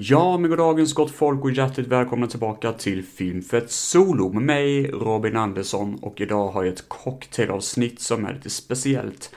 Ja, 0.00 0.38
men 0.38 0.50
goddagens 0.50 0.94
gott 0.94 1.10
folk 1.10 1.44
och 1.44 1.50
hjärtligt 1.50 1.86
välkomna 1.86 2.26
tillbaka 2.26 2.72
till 2.72 3.04
Filmfett 3.04 3.70
Solo 3.70 4.32
med 4.32 4.42
mig, 4.42 4.86
Robin 4.86 5.36
Andersson, 5.36 5.98
och 6.02 6.20
idag 6.20 6.48
har 6.48 6.64
jag 6.64 6.72
ett 6.72 6.88
cocktailavsnitt 6.88 8.00
som 8.00 8.24
är 8.24 8.34
lite 8.34 8.50
speciellt. 8.50 9.34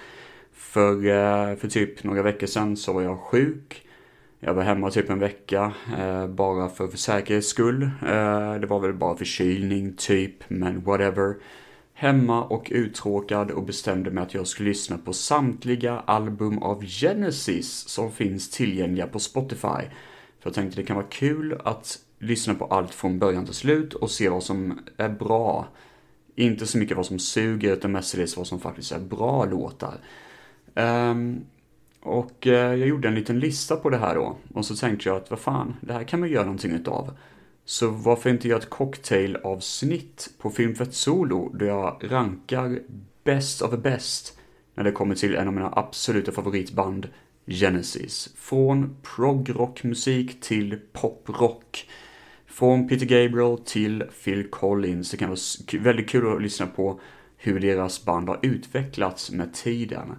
För, 0.54 1.06
eh, 1.06 1.56
för 1.56 1.68
typ 1.68 2.04
några 2.04 2.22
veckor 2.22 2.48
sedan 2.48 2.78
så 2.78 2.94
var 2.94 3.02
jag 3.02 3.20
sjuk. 3.20 3.88
Jag 4.40 4.54
var 4.54 4.64
hemma 4.64 4.92
typ 4.92 5.10
en 5.10 5.20
vecka, 5.20 5.72
eh, 6.00 6.28
bara 6.28 6.70
för, 6.70 6.88
för 6.88 6.98
säkerhets 6.98 7.48
skull. 7.48 7.84
Eh, 7.84 8.54
det 8.54 8.68
var 8.68 8.80
väl 8.80 8.94
bara 8.94 9.16
förkylning 9.16 9.94
typ, 9.98 10.36
men 10.48 10.84
whatever. 10.84 11.36
Hemma 11.94 12.44
och 12.44 12.68
uttråkad 12.72 13.52
och 13.52 13.64
bestämde 13.64 14.12
mig 14.12 14.24
att 14.24 14.34
jag 14.34 14.48
skulle 14.48 14.70
lyssna 14.70 14.98
på 14.98 15.14
samtliga 15.14 16.00
album 16.00 16.64
av 16.64 16.86
Genesis 16.86 17.72
som 17.72 18.12
finns 18.12 18.50
tillgängliga 18.50 19.08
på 19.08 19.20
Spotify. 19.20 19.88
För 20.42 20.50
jag 20.50 20.54
tänkte 20.54 20.82
det 20.82 20.88
kan 20.88 20.96
vara 20.96 21.08
kul 21.10 21.62
att 21.66 22.00
lyssna 22.20 22.54
på 22.54 22.66
allt 22.66 22.94
från 22.94 23.20
början 23.20 23.46
till 23.46 23.54
slut 23.54 23.94
och 23.94 24.12
se 24.12 24.30
vad 24.30 24.44
som 24.44 24.80
är 24.98 25.10
bra. 25.10 25.68
Inte 26.36 26.68
så 26.68 26.78
mycket 26.78 26.98
vad 26.98 27.06
som 27.06 27.20
suger, 27.20 27.74
utan 27.74 27.92
mestadels 27.92 28.38
vad 28.38 28.48
som 28.48 28.60
faktiskt 28.60 28.92
är 28.92 29.00
bra 29.00 29.46
låtar. 29.46 29.98
Um, 30.76 31.46
och 32.02 32.48
uh, 32.48 32.54
jag 32.54 32.88
gjorde 32.88 33.08
en 33.08 33.16
liten 33.16 33.40
lista 33.40 33.76
på 33.76 33.90
det 33.90 33.98
här 33.98 34.16
då. 34.16 34.38
Och 34.54 34.66
så 34.66 34.76
tänkte 34.76 35.10
jag 35.10 35.18
att 35.18 35.30
vad 35.30 35.40
fan, 35.40 35.76
det 35.82 35.94
här 35.94 36.04
kan 36.04 36.20
man 36.20 36.30
göra 36.30 36.46
någonting 36.46 36.72
utav. 36.72 37.18
Så 37.66 37.88
varför 37.88 38.30
inte 38.30 38.48
göra 38.48 38.60
ett 38.60 38.70
cocktailavsnitt 38.70 40.30
på 40.38 40.50
Filmfett 40.50 40.94
Solo 40.94 41.50
där 41.50 41.66
jag 41.66 42.02
rankar 42.02 42.80
best 43.24 43.62
of 43.62 43.72
the 43.72 43.78
best 43.78 44.40
när 44.76 44.84
det 44.84 44.92
kommer 44.92 45.16
till 45.16 45.36
en 45.36 45.48
av 45.48 45.54
mina 45.54 45.74
absoluta 45.76 46.32
favoritband 46.32 47.08
Genesis. 47.46 48.34
Från 48.38 48.96
progrockmusik 49.16 50.42
till 50.42 50.80
poprock. 50.94 51.90
Från 52.46 52.88
Peter 52.88 53.06
Gabriel 53.06 53.58
till 53.66 54.04
Phil 54.24 54.50
Collins. 54.50 55.12
Det 55.12 55.18
kan 55.18 55.30
vara 55.30 55.40
väldigt 55.80 56.10
kul 56.10 56.36
att 56.36 56.42
lyssna 56.42 56.68
på 56.68 57.00
hur 57.38 57.60
deras 57.60 58.06
band 58.06 58.30
har 58.30 58.40
utvecklats 58.42 59.32
med 59.32 59.54
tiden. 59.54 60.16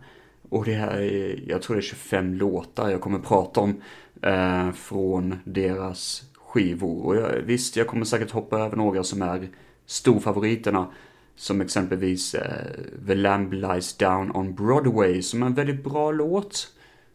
Och 0.49 0.65
det 0.65 0.75
här 0.75 1.01
är, 1.01 1.45
jag 1.47 1.63
tror 1.63 1.77
det 1.77 1.81
är 1.81 1.83
25 1.83 2.35
låtar 2.35 2.91
jag 2.91 3.01
kommer 3.01 3.19
prata 3.19 3.61
om 3.61 3.83
eh, 4.23 4.73
från 4.73 5.39
deras 5.45 6.23
skivor. 6.35 7.07
Och 7.07 7.17
jag, 7.17 7.31
visst, 7.45 7.77
jag 7.77 7.87
kommer 7.87 8.05
säkert 8.05 8.31
hoppa 8.31 8.59
över 8.59 8.77
några 8.77 9.05
som 9.05 9.23
är 9.23 9.49
storfavoriterna. 9.87 10.93
Som 11.37 11.61
exempelvis 11.61 12.35
eh, 12.35 12.67
The 13.07 13.15
Lamb 13.15 13.53
Lies 13.53 13.97
Down 13.97 14.37
on 14.37 14.55
Broadway 14.55 15.23
som 15.23 15.43
är 15.43 15.47
en 15.47 15.55
väldigt 15.55 15.85
bra 15.85 16.11
låt. 16.11 16.73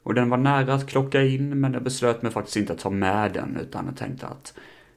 Och 0.07 0.13
den 0.13 0.29
var 0.29 0.37
nära 0.37 0.73
att 0.73 0.87
klocka 0.87 1.23
in, 1.23 1.59
men 1.59 1.73
jag 1.73 1.83
beslöt 1.83 2.21
mig 2.21 2.31
faktiskt 2.31 2.57
inte 2.57 2.73
att 2.73 2.79
ta 2.79 2.89
med 2.89 3.33
den, 3.33 3.57
utan 3.61 3.85
jag 3.85 3.97
tänkte 3.97 4.27
att, 4.27 4.53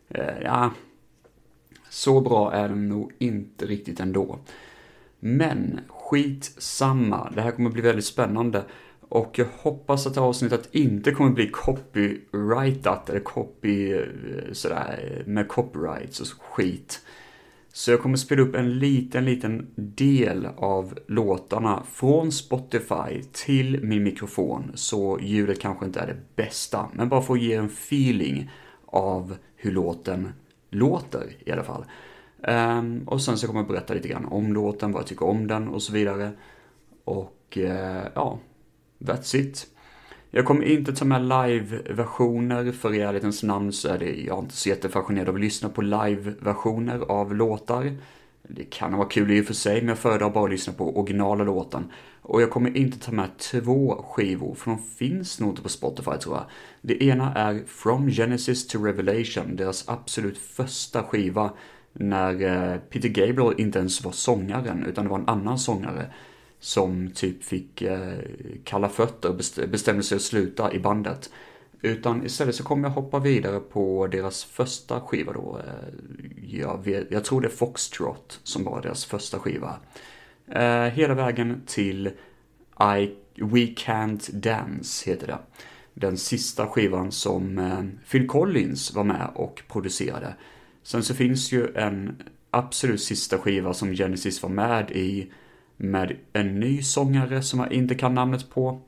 eh, 0.08 0.41
ja, 0.42 0.70
så 1.89 2.20
bra 2.20 2.52
är 2.52 2.69
den 2.69 2.89
nog 2.89 3.12
inte 3.19 3.67
riktigt 3.67 4.00
ändå. 4.00 4.39
Men 5.20 5.80
skit 5.89 6.55
samma, 6.58 7.30
det 7.30 7.41
här 7.41 7.50
kommer 7.50 7.70
bli 7.70 7.83
väldigt 7.83 8.05
spännande. 8.05 8.62
Och 9.00 9.39
jag 9.39 9.47
hoppas 9.58 10.06
att 10.06 10.17
avsnittet 10.17 10.69
inte 10.72 11.12
kommer 11.12 11.30
bli 11.30 11.50
copyrightat 11.50 13.11
eller 13.11 13.20
copy 13.20 13.92
eh, 13.92 14.02
sådär 14.52 15.22
med 15.27 15.48
copyrights 15.48 16.20
och 16.20 16.42
skit. 16.42 17.00
Så 17.72 17.90
jag 17.90 18.00
kommer 18.00 18.16
spela 18.16 18.42
upp 18.42 18.54
en 18.54 18.78
liten, 18.78 19.24
liten 19.24 19.66
del 19.76 20.46
av 20.56 20.98
låtarna 21.06 21.82
från 21.92 22.32
Spotify 22.32 23.22
till 23.32 23.84
min 23.84 24.02
mikrofon. 24.02 24.72
Så 24.74 25.18
ljudet 25.22 25.60
kanske 25.60 25.86
inte 25.86 26.00
är 26.00 26.06
det 26.06 26.36
bästa, 26.36 26.88
men 26.92 27.08
bara 27.08 27.22
för 27.22 27.34
att 27.34 27.42
ge 27.42 27.54
en 27.54 27.66
feeling 27.66 28.50
av 28.86 29.36
hur 29.56 29.72
låten 29.72 30.32
låter 30.70 31.32
i 31.44 31.52
alla 31.52 31.64
fall. 31.64 31.84
Um, 32.48 33.02
och 33.08 33.22
sen 33.22 33.38
så 33.38 33.46
kommer 33.46 33.60
jag 33.60 33.68
berätta 33.68 33.94
lite 33.94 34.08
grann 34.08 34.24
om 34.24 34.52
låten, 34.52 34.92
vad 34.92 35.00
jag 35.00 35.08
tycker 35.08 35.27
om 35.27 35.46
den 35.46 35.68
och 35.68 35.82
så 35.82 35.92
vidare. 35.92 36.33
Och 37.05 37.56
uh, 37.56 38.06
ja, 38.14 38.39
that's 38.98 39.36
it. 39.36 39.66
Jag 40.33 40.45
kommer 40.45 40.64
inte 40.64 40.92
ta 40.92 41.05
med 41.05 41.23
live-versioner, 41.23 42.73
för 42.73 42.95
i 42.95 43.01
ärlighetens 43.01 43.42
namn 43.42 43.73
så 43.73 43.89
är 43.89 43.98
det, 43.98 44.20
jag 44.20 44.39
inte 44.39 44.57
så 44.57 44.68
jättefascinerad 44.68 45.29
av 45.29 45.35
att 45.35 45.41
lyssna 45.41 45.68
på 45.68 45.83
live-versioner 45.83 46.98
av 46.98 47.35
låtar. 47.35 47.96
Det 48.42 48.64
kan 48.64 48.96
vara 48.96 49.08
kul 49.08 49.30
i 49.30 49.40
och 49.40 49.46
för 49.46 49.55
sig, 49.55 49.80
men 49.80 49.89
jag 49.89 49.98
föredrar 49.98 50.30
bara 50.30 50.45
att 50.45 50.51
lyssna 50.51 50.73
på 50.73 50.98
originala 50.98 51.45
låten. 51.45 51.92
Och 52.23 52.42
jag 52.42 52.51
kommer 52.51 52.77
inte 52.77 52.98
ta 52.98 53.13
med 53.13 53.39
två 53.39 54.05
skivor, 54.08 54.55
för 54.55 54.70
de 54.70 54.79
finns 54.79 55.40
nog 55.40 55.51
inte 55.51 55.63
på 55.63 55.69
Spotify 55.69 56.17
tror 56.20 56.36
jag. 56.36 56.45
Det 56.80 57.05
ena 57.05 57.35
är 57.35 57.63
From 57.67 58.11
Genesis 58.11 58.67
to 58.67 58.85
Revelation, 58.85 59.57
deras 59.57 59.89
absolut 59.89 60.39
första 60.39 61.02
skiva, 61.02 61.51
när 61.92 62.42
eh, 62.42 62.79
Peter 62.79 63.08
Gabriel 63.08 63.61
inte 63.61 63.79
ens 63.79 64.05
var 64.05 64.13
sångaren, 64.13 64.85
utan 64.86 65.05
det 65.05 65.11
var 65.11 65.19
en 65.19 65.29
annan 65.29 65.58
sångare 65.58 66.07
som 66.60 67.10
typ 67.10 67.44
fick 67.44 67.82
eh, 67.82 68.18
kalla 68.64 68.88
fötter 68.88 69.28
och 69.28 69.36
bestämde 69.68 70.02
sig 70.02 70.16
att 70.16 70.22
sluta 70.22 70.72
i 70.72 70.78
bandet. 70.78 71.30
Utan 71.82 72.26
istället 72.26 72.54
så 72.54 72.64
kommer 72.64 72.88
jag 72.88 72.94
hoppa 72.94 73.18
vidare 73.18 73.60
på 73.60 74.06
deras 74.06 74.44
första 74.44 75.00
skiva 75.00 75.32
då. 75.32 75.60
Eh, 75.66 76.58
jag, 76.58 76.84
vet, 76.84 77.06
jag 77.10 77.24
tror 77.24 77.40
det 77.40 77.48
är 77.48 77.50
Foxtrot 77.50 78.40
som 78.42 78.64
var 78.64 78.82
deras 78.82 79.04
första 79.04 79.38
skiva. 79.38 79.76
Eh, 80.48 80.84
hela 80.84 81.14
vägen 81.14 81.62
till 81.66 82.06
I, 82.96 83.14
We 83.34 83.60
Can't 83.66 84.32
Dance 84.32 85.10
heter 85.10 85.27
det. 85.27 85.38
Den 85.94 86.16
sista 86.16 86.66
skivan 86.66 87.12
som 87.12 87.58
eh, 87.58 88.10
Phil 88.10 88.27
Collins 88.27 88.94
var 88.94 89.04
med 89.04 89.28
och 89.34 89.62
producerade. 89.68 90.34
Sen 90.82 91.02
så 91.02 91.14
finns 91.14 91.52
ju 91.52 91.74
en 91.74 92.22
absolut 92.50 93.02
sista 93.02 93.38
skiva 93.38 93.74
som 93.74 93.94
Genesis 93.94 94.42
var 94.42 94.50
med 94.50 94.90
i 94.90 95.32
med 95.80 96.17
en 96.33 96.61
ny 96.61 96.83
sångare 96.83 97.42
som 97.42 97.61
jag 97.61 97.73
inte 97.73 97.95
kan 97.95 98.14
namnet 98.14 98.51
på. 98.51 98.80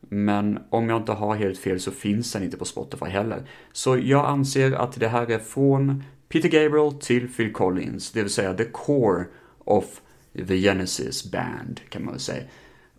Men 0.00 0.58
om 0.70 0.88
jag 0.88 1.00
inte 1.00 1.12
har 1.12 1.36
helt 1.36 1.58
fel 1.58 1.80
så 1.80 1.90
finns 1.90 2.32
den 2.32 2.42
inte 2.42 2.56
på 2.56 2.64
Spotify 2.64 3.06
heller. 3.06 3.42
Så 3.72 3.98
jag 3.98 4.26
anser 4.26 4.72
att 4.72 5.00
det 5.00 5.08
här 5.08 5.30
är 5.30 5.38
från 5.38 6.04
Peter 6.28 6.48
Gabriel 6.48 6.92
till 6.92 7.28
Phil 7.28 7.52
Collins, 7.52 8.12
det 8.12 8.22
vill 8.22 8.32
säga 8.32 8.54
the 8.54 8.64
core 8.64 9.24
of 9.64 10.00
the 10.34 10.56
Genesis 10.56 11.30
band 11.30 11.80
kan 11.88 12.04
man 12.04 12.12
väl 12.14 12.20
säga. 12.20 12.42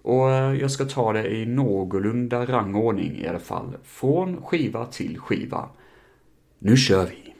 Och 0.01 0.31
eh, 0.31 0.53
jag 0.53 0.71
ska 0.71 0.85
ta 0.85 1.13
det 1.13 1.29
i 1.29 1.45
någorlunda 1.45 2.45
rangordning 2.45 3.17
i 3.17 3.27
alla 3.27 3.39
fall, 3.39 3.77
från 3.83 4.41
skiva 4.41 4.85
till 4.85 5.19
skiva. 5.19 5.69
Nu 6.59 6.77
kör 6.77 7.05
vi! 7.05 7.33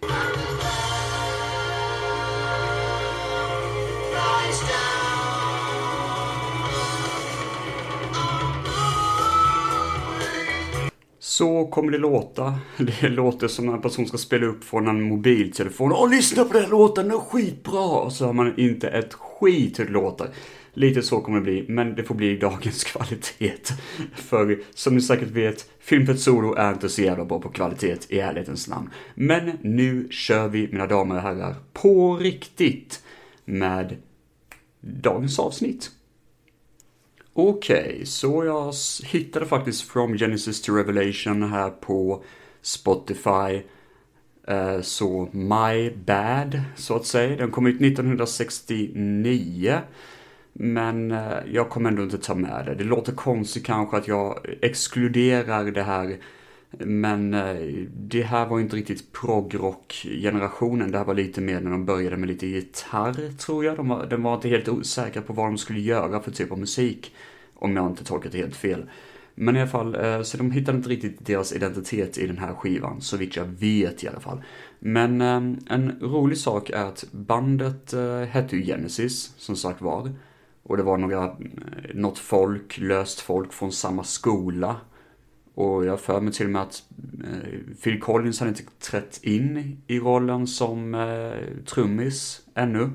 Så 11.32 11.66
kommer 11.66 11.92
det 11.92 11.98
låta. 11.98 12.60
Det 12.78 13.10
låter 13.10 13.48
som 13.48 13.70
en 13.70 13.82
person 13.82 14.08
ska 14.08 14.18
spela 14.18 14.46
upp 14.46 14.64
från 14.64 14.88
en 14.88 15.02
mobiltelefon. 15.02 15.92
Åh, 15.92 16.10
lyssna 16.10 16.46
på 16.46 16.54
den 16.54 16.70
låten, 16.70 17.08
den 17.08 17.18
är 17.18 17.22
skitbra! 17.22 17.82
Och 17.82 18.14
så 18.14 18.26
har 18.26 18.34
man 18.34 18.60
inte 18.60 18.88
ett 18.88 19.14
skit 19.14 19.80
hur 19.80 19.86
det 19.86 19.92
låter. 19.92 20.30
Lite 20.74 21.02
så 21.02 21.22
kommer 21.22 21.40
det 21.40 21.44
bli, 21.44 21.66
men 21.68 21.96
det 21.96 22.04
får 22.04 22.16
bli 22.16 22.38
dagens 22.38 22.84
kvalitet. 22.94 23.74
För 24.16 24.60
som 24.74 24.96
ni 24.96 25.02
säkert 25.02 25.30
vet, 25.30 25.70
Filmfett 25.80 26.20
Solo 26.20 26.54
är 26.54 26.74
inte 26.74 26.90
så 26.90 27.02
jävla 27.02 27.26
bra 27.26 27.40
på 27.40 27.50
kvalitet 27.50 27.98
i 28.10 28.20
ärlighetens 28.20 28.68
namn. 28.68 28.90
Men 29.16 29.52
nu 29.62 30.08
kör 30.10 30.48
vi, 30.48 30.68
mina 30.72 30.88
damer 30.88 31.16
och 31.16 31.22
herrar, 31.22 31.56
på 31.74 32.18
riktigt 32.18 33.04
med 33.46 33.98
dagens 34.82 35.40
avsnitt. 35.40 35.92
Okej, 37.50 37.92
okay, 37.94 38.06
så 38.06 38.46
jag 38.46 38.74
hittade 39.04 39.46
faktiskt 39.46 39.82
From 39.82 40.18
Genesis 40.18 40.62
to 40.62 40.74
Revelation 40.74 41.44
här 41.44 41.70
på 41.70 42.24
Spotify. 42.62 43.62
Eh, 44.48 44.82
så 44.82 45.30
My 45.32 45.92
Bad, 46.06 46.62
så 46.76 46.96
att 46.96 47.06
säga. 47.06 47.36
Den 47.36 47.52
kom 47.52 47.68
ut 47.68 47.82
1969. 47.82 49.80
Men 50.54 51.12
eh, 51.12 51.38
jag 51.52 51.70
kommer 51.70 51.90
ändå 51.90 52.04
inte 52.04 52.18
ta 52.18 52.36
med 52.36 52.66
det. 52.66 52.76
Det 52.76 52.84
låter 52.84 53.12
konstigt 53.12 53.66
kanske 53.66 53.98
att 53.98 54.08
jag 54.08 54.40
exkluderar 54.62 55.72
det 55.72 55.84
här. 55.84 56.18
Men 56.80 57.34
eh, 57.34 57.86
det 57.94 58.22
här 58.22 58.46
var 58.46 58.60
inte 58.60 58.76
riktigt 58.76 59.12
progrock-generationen. 59.12 60.92
Det 60.92 60.98
här 60.98 61.06
var 61.06 61.14
lite 61.14 61.42
mer 61.42 61.62
när 61.62 61.72
de 61.72 61.86
började 61.86 62.18
med 62.18 62.30
lite 62.30 62.48
gitarr, 62.48 63.38
tror 63.38 63.66
jag. 63.66 63.76
De 63.76 63.90
var, 63.90 64.06
de 64.06 64.24
var 64.24 64.36
inte 64.36 64.50
helt 64.50 64.70
osäkra 64.70 65.22
på 65.22 65.34
vad 65.34 65.46
de 65.46 65.58
skulle 65.58 65.80
göra 65.80 66.22
för 66.22 66.32
typ 66.32 66.52
av 66.52 66.60
musik. 66.60 67.14
Om 67.62 67.76
jag 67.76 67.88
inte 67.88 68.04
tolkat 68.04 68.32
det 68.32 68.38
helt 68.38 68.56
fel. 68.56 68.86
Men 69.36 69.56
i 69.56 69.60
alla 69.60 69.70
fall, 69.70 69.96
eh, 69.96 70.22
så 70.22 70.38
de 70.38 70.52
hittade 70.52 70.78
inte 70.78 70.90
riktigt 70.90 71.26
deras 71.26 71.54
identitet 71.54 72.18
i 72.18 72.28
den 72.28 72.38
här 72.38 72.54
skivan, 72.54 73.02
så 73.02 73.18
vitt 73.18 73.36
jag 73.36 73.46
vet 73.46 74.04
i 74.04 74.08
alla 74.08 74.20
fall. 74.20 74.44
Men 74.80 75.22
eh, 75.22 75.36
en 75.76 75.98
rolig 76.02 76.38
sak 76.38 76.70
är 76.70 76.86
att 76.86 77.06
bandet 77.12 77.94
eh, 77.94 78.22
hette 78.22 78.56
ju 78.56 78.66
Genesis, 78.66 79.34
som 79.38 79.56
sagt 79.56 79.82
var. 79.82 80.12
Och 80.64 80.78
det 80.78 80.84
var 80.84 80.98
några, 80.98 81.36
något 81.94 82.18
folk, 82.18 82.78
löst 82.78 83.20
folk 83.20 83.54
från 83.54 83.72
samma 83.72 84.04
skola. 84.04 84.76
Och 85.54 85.86
jag 85.86 86.00
för 86.00 86.22
mig 86.22 86.34
till 86.34 86.46
och 86.46 86.52
med 86.52 86.62
att 86.62 86.84
Phil 87.84 88.00
Collins 88.00 88.40
hade 88.40 88.50
inte 88.50 88.64
trätt 88.80 89.20
in 89.24 89.78
i 89.88 90.00
rollen 90.00 90.48
som 90.48 90.96
trummis 91.66 92.42
ännu. 92.56 92.90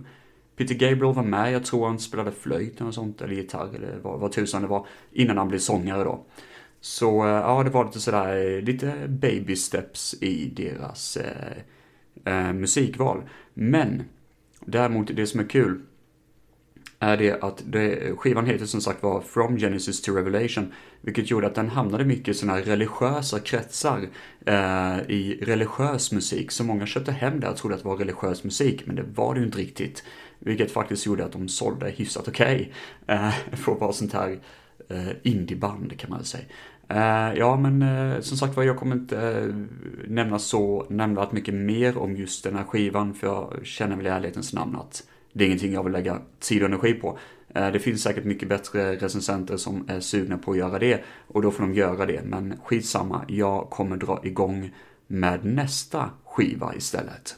Peter 0.57 0.75
Gabriel 0.75 1.15
var 1.15 1.23
med, 1.23 1.53
jag 1.53 1.65
tror 1.65 1.87
han 1.87 1.99
spelade 1.99 2.33
flöjt 2.33 2.81
eller 2.81 2.91
sånt, 2.91 3.23
eller 3.23 3.35
gitarr 3.35 3.75
eller 3.75 3.99
vad, 4.03 4.21
vad 4.21 4.33
tusan 4.33 4.63
det 4.63 4.69
var, 4.69 4.87
innan 5.13 5.39
han 5.39 5.49
blev 5.49 5.59
sångare 5.59 6.05
då. 6.05 6.25
Så 6.81 7.25
eh, 7.25 7.31
ja, 7.31 7.63
det 7.63 7.71
var 7.71 7.85
lite 7.85 8.01
sådär, 8.01 8.63
lite 8.63 8.95
baby 9.09 9.57
steps 9.57 10.15
i 10.21 10.51
deras 10.57 11.17
eh, 11.17 11.57
eh, 12.25 12.53
musikval. 12.53 13.23
Men, 13.55 14.03
däremot 14.61 15.17
det 15.17 15.27
som 15.27 15.41
är 15.41 15.49
kul, 15.49 15.81
är 16.99 17.17
det 17.17 17.43
att 17.43 17.63
det, 17.67 18.17
skivan 18.17 18.47
heter 18.47 18.67
som 18.67 18.81
sagt 18.81 19.03
var 19.03 19.21
From 19.21 19.59
Genesis 19.59 20.03
to 20.03 20.13
Revelation, 20.13 20.73
vilket 21.01 21.31
gjorde 21.31 21.47
att 21.47 21.55
den 21.55 21.69
hamnade 21.69 22.05
mycket 22.05 22.29
i 22.29 22.35
sådana 22.35 22.59
här 22.59 22.65
religiösa 22.65 23.41
kretsar 23.41 24.09
eh, 24.47 24.99
i 25.09 25.39
religiös 25.43 26.13
musik. 26.13 26.51
Så 26.51 26.65
många 26.65 26.87
köpte 26.87 27.13
hem 27.13 27.41
det 27.41 27.49
och 27.49 27.57
trodde 27.57 27.75
att 27.75 27.83
det 27.83 27.89
var 27.89 27.97
religiös 27.97 28.45
musik, 28.45 28.87
men 28.87 28.97
det 28.97 29.05
var 29.15 29.35
det 29.35 29.41
ju 29.41 29.47
inte 29.47 29.59
riktigt. 29.59 30.05
Vilket 30.39 30.71
faktiskt 30.71 31.07
gjorde 31.07 31.25
att 31.25 31.33
de 31.33 31.49
sålde 31.49 31.91
hyfsat 31.91 32.29
okej 32.29 32.73
okay, 33.05 33.17
eh, 33.17 33.33
för 33.53 33.73
att 33.73 33.81
vara 33.81 33.93
sånt 33.93 34.13
här 34.13 34.39
eh, 34.89 35.09
indieband 35.23 35.99
kan 35.99 36.11
man 36.11 36.19
väl 36.19 36.27
säga. 36.27 36.45
Eh, 36.89 37.39
ja, 37.39 37.57
men 37.57 37.83
eh, 37.83 38.21
som 38.21 38.37
sagt 38.37 38.57
var, 38.57 38.65
jag 38.65 38.77
kommer 38.77 38.97
inte 38.97 39.21
eh, 39.21 39.55
nämna 40.09 40.39
så 40.39 40.87
nämnvärt 40.91 41.33
mycket 41.33 41.55
mer 41.55 41.99
om 41.99 42.17
just 42.17 42.45
den 42.45 42.57
här 42.57 42.65
skivan, 42.65 43.15
för 43.15 43.27
jag 43.27 43.67
känner 43.67 43.97
väl 43.97 44.07
i 44.07 44.11
ärlighetens 44.11 44.53
namn 44.53 44.77
att 44.77 45.03
det 45.33 45.45
är 45.45 45.47
ingenting 45.47 45.73
jag 45.73 45.83
vill 45.83 45.93
lägga 45.93 46.21
tid 46.41 46.63
och 46.63 46.69
energi 46.69 46.93
på. 46.95 47.19
Det 47.73 47.79
finns 47.79 48.03
säkert 48.03 48.25
mycket 48.25 48.49
bättre 48.49 48.97
recensenter 48.97 49.57
som 49.57 49.85
är 49.89 50.01
sugna 50.01 50.39
på 50.39 50.51
att 50.51 50.57
göra 50.57 50.79
det 50.79 51.05
och 51.27 51.43
då 51.43 51.51
får 51.51 51.63
de 51.63 51.75
göra 51.75 52.07
det. 52.07 52.21
Men 52.25 52.55
skitsamma, 52.65 53.25
jag 53.29 53.71
kommer 53.71 53.97
dra 53.97 54.21
igång 54.25 54.75
med 55.07 55.45
nästa 55.45 56.11
skiva 56.25 56.75
istället. 56.75 57.37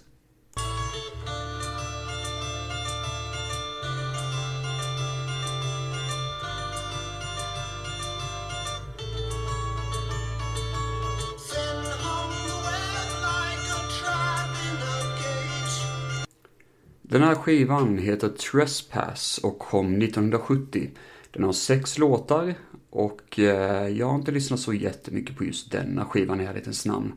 Den 17.10 17.22
här 17.22 17.34
skivan 17.34 17.98
heter 17.98 18.28
Trespass 18.28 19.40
och 19.42 19.58
kom 19.58 20.02
1970. 20.02 20.90
Den 21.30 21.44
har 21.44 21.52
sex 21.52 21.98
låtar 21.98 22.54
och 22.90 23.38
eh, 23.38 23.88
jag 23.88 24.06
har 24.06 24.14
inte 24.14 24.30
lyssnat 24.30 24.60
så 24.60 24.72
jättemycket 24.72 25.36
på 25.36 25.44
just 25.44 25.72
denna 25.72 26.04
skivan 26.04 26.40
i 26.40 26.44
ärlighetens 26.44 26.86
namn. 26.86 27.12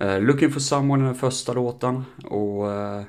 Eh, 0.00 0.20
Looking 0.20 0.50
for 0.50 0.60
someone 0.60 1.02
är 1.02 1.06
den 1.06 1.14
första 1.14 1.52
låten 1.52 2.04
och 2.24 2.72
eh, 2.72 3.02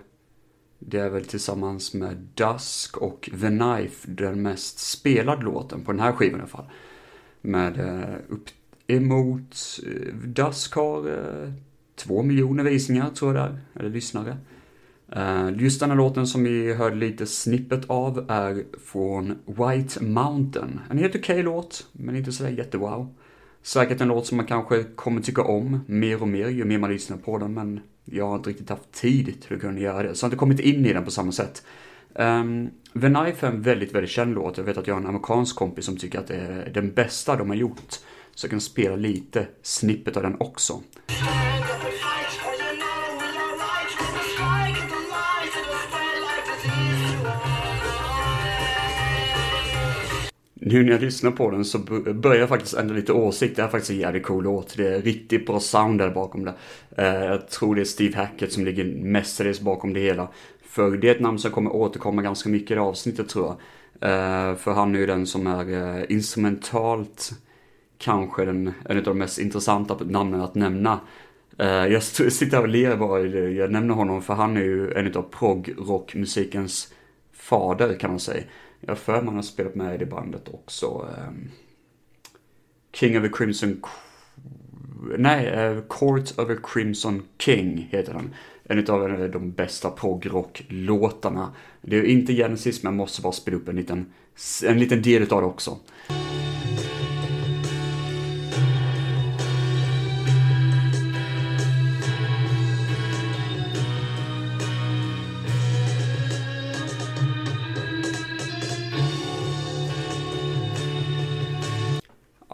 det 0.80 1.00
är 1.00 1.10
väl 1.10 1.26
tillsammans 1.26 1.94
med 1.94 2.28
Dusk 2.34 2.98
och 2.98 3.30
The 3.42 3.48
Knife 3.48 4.12
den 4.12 4.42
mest 4.42 4.80
spelade 4.80 5.44
låten 5.44 5.86
på 5.86 5.92
den 5.92 6.02
här 6.02 6.12
skivan 6.12 6.40
i 6.40 6.42
alla 6.42 6.50
fall. 6.52 6.70
Med 7.42 7.80
upp 8.30 8.50
emot, 8.88 9.56
Dusk 10.26 10.76
har 10.76 11.54
två 11.96 12.24
miljoner 12.24 12.64
visningar 12.64 13.10
tror 13.10 13.36
jag 13.36 13.46
det 13.46 13.52
är, 13.52 13.60
eller 13.80 13.90
lyssnare. 13.90 14.38
Eh, 15.16 15.50
just 15.58 15.80
den 15.80 15.90
här 15.90 15.98
låten 15.98 16.28
som 16.28 16.44
vi 16.44 16.74
hörde 16.74 16.96
lite 16.96 17.26
snippet 17.26 17.90
av 17.90 18.26
är 18.28 18.64
från 18.86 19.36
White 19.46 20.04
Mountain. 20.04 20.80
En 20.90 20.98
helt 20.98 21.16
okej 21.16 21.34
okay 21.34 21.44
låt, 21.44 21.88
men 21.92 22.16
inte 22.16 22.32
sådär 22.32 22.52
jättewow. 22.52 23.16
Säkert 23.64 24.02
en 24.02 24.08
låt 24.08 24.28
som 24.28 24.38
man 24.38 24.46
kanske 24.46 24.84
kommer 24.84 25.22
tycka 25.22 25.44
om 25.44 25.80
mer 25.86 26.22
och 26.22 26.28
mer 26.28 26.48
ju 26.48 26.66
mer 26.66 26.78
man 26.78 26.92
lyssnar 26.92 27.18
på 27.18 27.38
den, 27.38 27.54
men 27.54 27.80
jag 28.06 28.28
har 28.28 28.36
inte 28.36 28.50
riktigt 28.50 28.70
haft 28.70 28.92
tid 28.92 29.42
till 29.42 29.56
att 29.56 29.62
kunna 29.62 29.80
göra 29.80 30.04
det, 30.04 30.16
så 30.16 30.24
jag 30.24 30.28
har 30.28 30.34
inte 30.34 30.40
kommit 30.40 30.60
in 30.60 30.86
i 30.86 30.94
den 30.94 31.06
på 31.06 31.12
samma 31.12 31.32
sätt. 31.32 31.64
Um, 32.14 32.70
The 32.94 33.08
Knife 33.08 33.48
är 33.48 33.52
en 33.52 33.62
väldigt, 33.62 33.96
väldigt 33.96 34.12
känd 34.12 34.36
låt. 34.36 34.58
Jag 34.58 34.64
vet 34.66 34.78
att 34.78 34.88
jag 34.88 34.96
har 34.96 35.02
en 35.02 35.08
amerikansk 35.08 35.56
kompis 35.56 35.86
som 35.86 35.98
tycker 35.98 36.20
att 36.20 36.28
det 36.28 36.36
är 36.36 36.72
den 36.74 36.94
bästa 36.94 37.36
de 37.36 37.50
har 37.50 37.56
gjort. 37.56 38.00
Så 38.36 38.46
jag 38.46 38.52
kan 38.52 38.62
spela 38.62 38.96
lite 38.96 39.48
snippet 39.62 40.18
av 40.18 40.24
den 40.24 40.36
också. 40.40 40.82
Nu 50.60 50.84
när 50.84 50.92
jag 50.92 51.02
lyssnar 51.02 51.32
på 51.32 51.52
den 51.52 51.66
så 51.66 51.80
börjar 52.14 52.40
jag 52.40 52.50
faktiskt 52.50 52.74
ändra 52.74 52.96
lite 52.96 53.14
åsikt. 53.14 53.56
Det 53.56 53.62
är 53.62 53.68
faktiskt 53.68 53.92
en 53.92 53.98
jävligt 53.98 54.24
cool 54.24 54.44
låt. 54.44 54.78
Det 54.78 54.88
är 54.88 55.02
riktigt 55.02 55.46
bra 55.46 55.60
sound 55.60 56.00
där 56.00 56.10
bakom 56.10 56.46
det. 56.46 56.54
Eh, 56.98 57.26
jag 57.26 57.50
tror 57.50 57.76
det 57.76 57.82
är 57.82 57.86
Steve 57.86 58.18
Hackett 58.18 58.54
som 58.54 58.66
ligger 58.66 58.86
mestadels 58.86 59.62
bakom 59.62 59.94
det 59.94 60.00
hela. 60.00 60.28
För 60.62 60.98
det 60.98 61.10
är 61.10 61.16
ett 61.16 61.22
namn 61.22 61.40
som 61.40 61.52
kommer 61.52 61.76
återkomma 61.76 62.22
ganska 62.22 62.50
mycket 62.50 62.72
i 62.72 62.74
det 62.74 62.82
avsnittet 62.82 63.30
tror 63.30 63.46
jag. 63.46 63.56
Eh, 64.10 64.56
för 64.56 64.72
han 64.72 64.96
är 64.96 65.00
ju 65.00 65.06
den 65.06 65.26
som 65.26 65.48
är 65.48 65.98
eh, 65.98 66.04
instrumentalt 66.10 67.32
kanske 67.98 68.46
den, 68.46 68.74
en 68.86 68.98
av 68.98 69.04
de 69.04 69.18
mest 69.18 69.40
intressanta 69.40 69.98
namnen 70.00 70.42
att 70.42 70.56
nämna. 70.56 71.00
Jag 71.62 72.04
sitter 72.04 72.52
här 72.58 72.62
och 72.62 72.68
ler 72.70 72.98
bara 72.98 73.20
jag 73.50 73.72
nämner 73.72 73.94
honom 73.94 74.22
för 74.22 74.34
han 74.34 74.58
är 74.58 74.62
ju 74.62 74.92
en 74.92 75.16
av 75.16 75.30
prog-rockmusikens 75.32 76.94
fader 77.34 78.00
kan 78.00 78.10
man 78.10 78.20
säga. 78.20 78.44
Jag 78.80 78.98
för 78.98 79.22
man 79.22 79.36
har 79.36 79.42
spelat 79.42 79.76
med 79.76 79.96
i 79.96 79.98
det 79.98 80.06
bandet 80.06 80.50
också. 80.54 81.08
Um, 81.28 81.52
King 82.94 83.18
of 83.18 83.24
the 83.24 83.30
Crimson... 83.38 83.82
Nej, 85.18 85.70
uh, 85.70 85.82
Court 85.82 86.40
of 86.40 86.48
the 86.48 86.58
Crimson 86.64 87.24
King 87.38 87.88
heter 87.92 88.14
den. 88.14 88.34
En 88.64 88.88
av 88.88 89.10
eh, 89.10 89.30
de 89.30 89.52
bästa 89.52 89.90
progrock-låtarna. 89.90 91.54
Det 91.82 91.98
är 91.98 92.04
inte 92.04 92.34
Genesis, 92.34 92.84
men 92.84 92.94
jag 92.94 92.98
måste 92.98 93.22
bara 93.22 93.34
spela 93.34 93.58
upp 93.58 93.68
en 93.68 93.76
liten, 93.76 94.14
en 94.66 94.80
liten 94.80 95.02
del 95.02 95.34
av 95.34 95.42
det 95.42 95.48
också. 95.48 95.78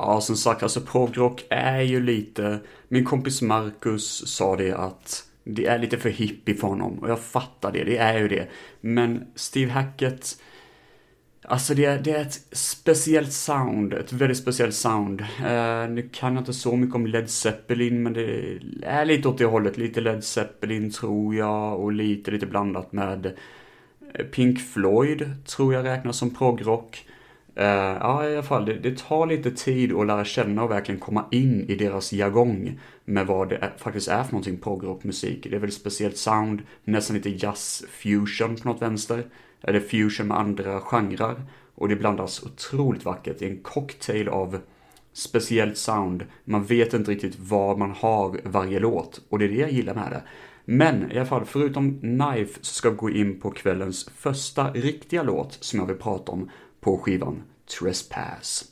Ja, 0.08 0.22
som 0.22 0.36
sagt, 0.36 0.64
alltså 0.64 0.82
progrock 0.82 1.46
är 1.50 1.82
ju 1.82 2.00
lite, 2.00 2.60
min 2.88 3.06
kompis 3.06 3.42
Marcus 3.42 4.28
sa 4.28 4.56
det 4.56 4.74
att 4.74 5.24
det 5.44 5.66
är 5.66 5.80
lite 5.80 5.98
för 5.98 6.10
hippie 6.10 6.56
för 6.56 6.68
honom 6.68 7.00
och 7.00 7.10
jag 7.10 7.20
fattar 7.20 7.72
det, 7.72 7.84
det 7.84 7.98
är 7.98 8.20
ju 8.20 8.28
det. 8.28 8.48
Men 8.82 9.28
Steve 9.36 9.72
Hackett, 9.72 10.38
alltså 11.42 11.74
det 11.74 11.86
är, 11.86 12.00
det 12.00 12.12
är 12.12 12.22
ett 12.22 12.42
speciellt 12.52 13.34
sound, 13.34 13.94
ett 13.94 14.14
väldigt 14.14 14.38
speciellt 14.38 14.76
sound. 14.76 15.22
Uh, 15.22 15.90
nu 15.90 16.10
kan 16.14 16.34
jag 16.34 16.42
inte 16.42 16.54
så 16.54 16.76
mycket 16.76 16.96
om 16.96 17.08
Led 17.08 17.30
Zeppelin, 17.30 18.04
men 18.04 18.14
det 18.14 18.60
är 18.82 19.06
lite 19.06 19.28
åt 19.28 19.38
det 19.38 19.46
hållet, 19.46 19.78
lite 19.78 20.02
Led 20.02 20.24
Zeppelin 20.24 20.92
tror 20.92 21.36
jag 21.36 21.80
och 21.80 21.92
lite, 21.92 22.32
lite 22.32 22.46
blandat 22.46 22.92
med 22.92 23.34
Pink 24.32 24.60
Floyd 24.60 25.32
tror 25.46 25.74
jag 25.74 25.86
räknas 25.86 26.18
som 26.18 26.36
progrock. 26.36 27.06
Eh, 27.56 27.98
ja, 28.00 28.30
i 28.30 28.34
alla 28.34 28.44
fall, 28.44 28.66
det, 28.66 28.74
det, 28.74 28.98
tar 28.98 29.26
lite 29.26 29.52
tid 29.52 29.94
att 29.94 30.08
lära 30.08 30.26
känna 30.26 30.64
och 30.64 30.72
verkligen 30.72 31.02
komma 31.02 31.26
in 31.32 31.66
i 31.70 31.76
deras 31.76 32.12
jargong 32.12 32.80
med 33.06 33.28
vad 33.28 33.50
det 33.50 33.56
är, 33.56 33.74
faktiskt 33.78 34.08
är 34.08 34.24
för 34.24 34.32
någonting 34.32 34.58
progrockmusik. 34.58 35.44
Det 35.44 35.56
är 35.56 35.60
väldigt 35.60 35.80
speciellt 35.80 36.18
sound, 36.18 36.62
nästan 36.84 37.16
lite 37.16 37.30
jazz-fusion 37.30 38.62
på 38.62 38.68
något 38.68 38.82
vänster. 38.82 39.24
Eller 39.62 39.80
fusion 39.80 40.28
med 40.28 40.40
andra 40.40 40.80
genrer. 40.80 41.42
Och 41.76 41.90
det 41.90 41.96
blandas 41.96 42.44
otroligt 42.44 43.06
vackert 43.06 43.42
i 43.42 43.46
en 43.46 43.58
cocktail 43.58 44.30
av 44.30 44.60
speciellt 45.14 45.78
sound. 45.78 46.26
Man 46.44 46.66
vet 46.66 46.94
inte 46.94 47.12
riktigt 47.12 47.40
vad 47.40 47.78
man 47.78 47.92
har 47.92 48.40
varje 48.44 48.80
låt 48.80 49.22
och 49.30 49.40
det 49.40 49.46
är 49.46 49.50
det 49.50 49.56
jag 49.56 49.72
gillar 49.72 49.94
med 49.94 50.12
det. 50.12 50.24
Men 50.66 51.12
i 51.12 51.18
alla 51.18 51.26
fall, 51.26 51.46
förutom 51.46 52.00
Knife 52.00 52.60
så 52.62 52.74
ska 52.74 52.90
vi 52.90 52.96
gå 52.96 53.10
in 53.10 53.40
på 53.40 53.52
kvällens 53.52 54.10
första 54.18 54.72
riktiga 54.72 55.24
låt 55.24 55.54
som 55.54 55.80
jag 55.80 55.86
vill 55.86 55.96
prata 55.96 56.32
om 56.32 56.50
på 56.86 56.98
skivan 56.98 57.44
Trespass. 57.68 58.66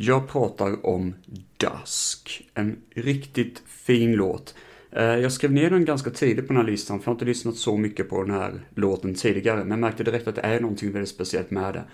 Jag 0.00 0.28
pratar 0.28 0.86
om 0.86 1.14
Dusk. 1.56 2.48
En 2.54 2.76
riktigt 2.94 3.62
fin 3.66 4.12
låt. 4.12 4.54
Eh, 4.90 5.02
jag 5.04 5.32
skrev 5.32 5.52
ner 5.52 5.70
den 5.70 5.84
ganska 5.84 6.10
tidigt 6.10 6.46
på 6.46 6.52
den 6.52 6.62
här 6.62 6.70
listan, 6.70 6.98
för 6.98 7.04
jag 7.04 7.10
har 7.10 7.14
inte 7.14 7.24
lyssnat 7.24 7.56
så 7.56 7.76
mycket 7.76 8.08
på 8.08 8.22
den 8.22 8.34
här 8.34 8.60
låten 8.74 9.14
tidigare, 9.14 9.58
men 9.58 9.70
jag 9.70 9.78
märkte 9.78 10.04
direkt 10.04 10.28
att 10.28 10.34
det 10.34 10.40
är 10.40 10.60
någonting 10.60 10.92
väldigt 10.92 11.08
speciellt 11.08 11.50
med 11.50 11.74
det. 11.74 11.84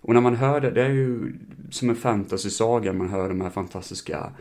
Och 0.00 0.14
när 0.14 0.20
man 0.20 0.36
hör 0.36 0.60
det, 0.60 0.70
det 0.70 0.82
är 0.82 0.90
ju 0.90 1.32
som 1.70 1.90
en 1.90 1.96
fantasysaga. 1.96 2.92
man 2.92 3.08
hör 3.08 3.28
de 3.28 3.40
här 3.40 3.50
fantastiska 3.50 4.32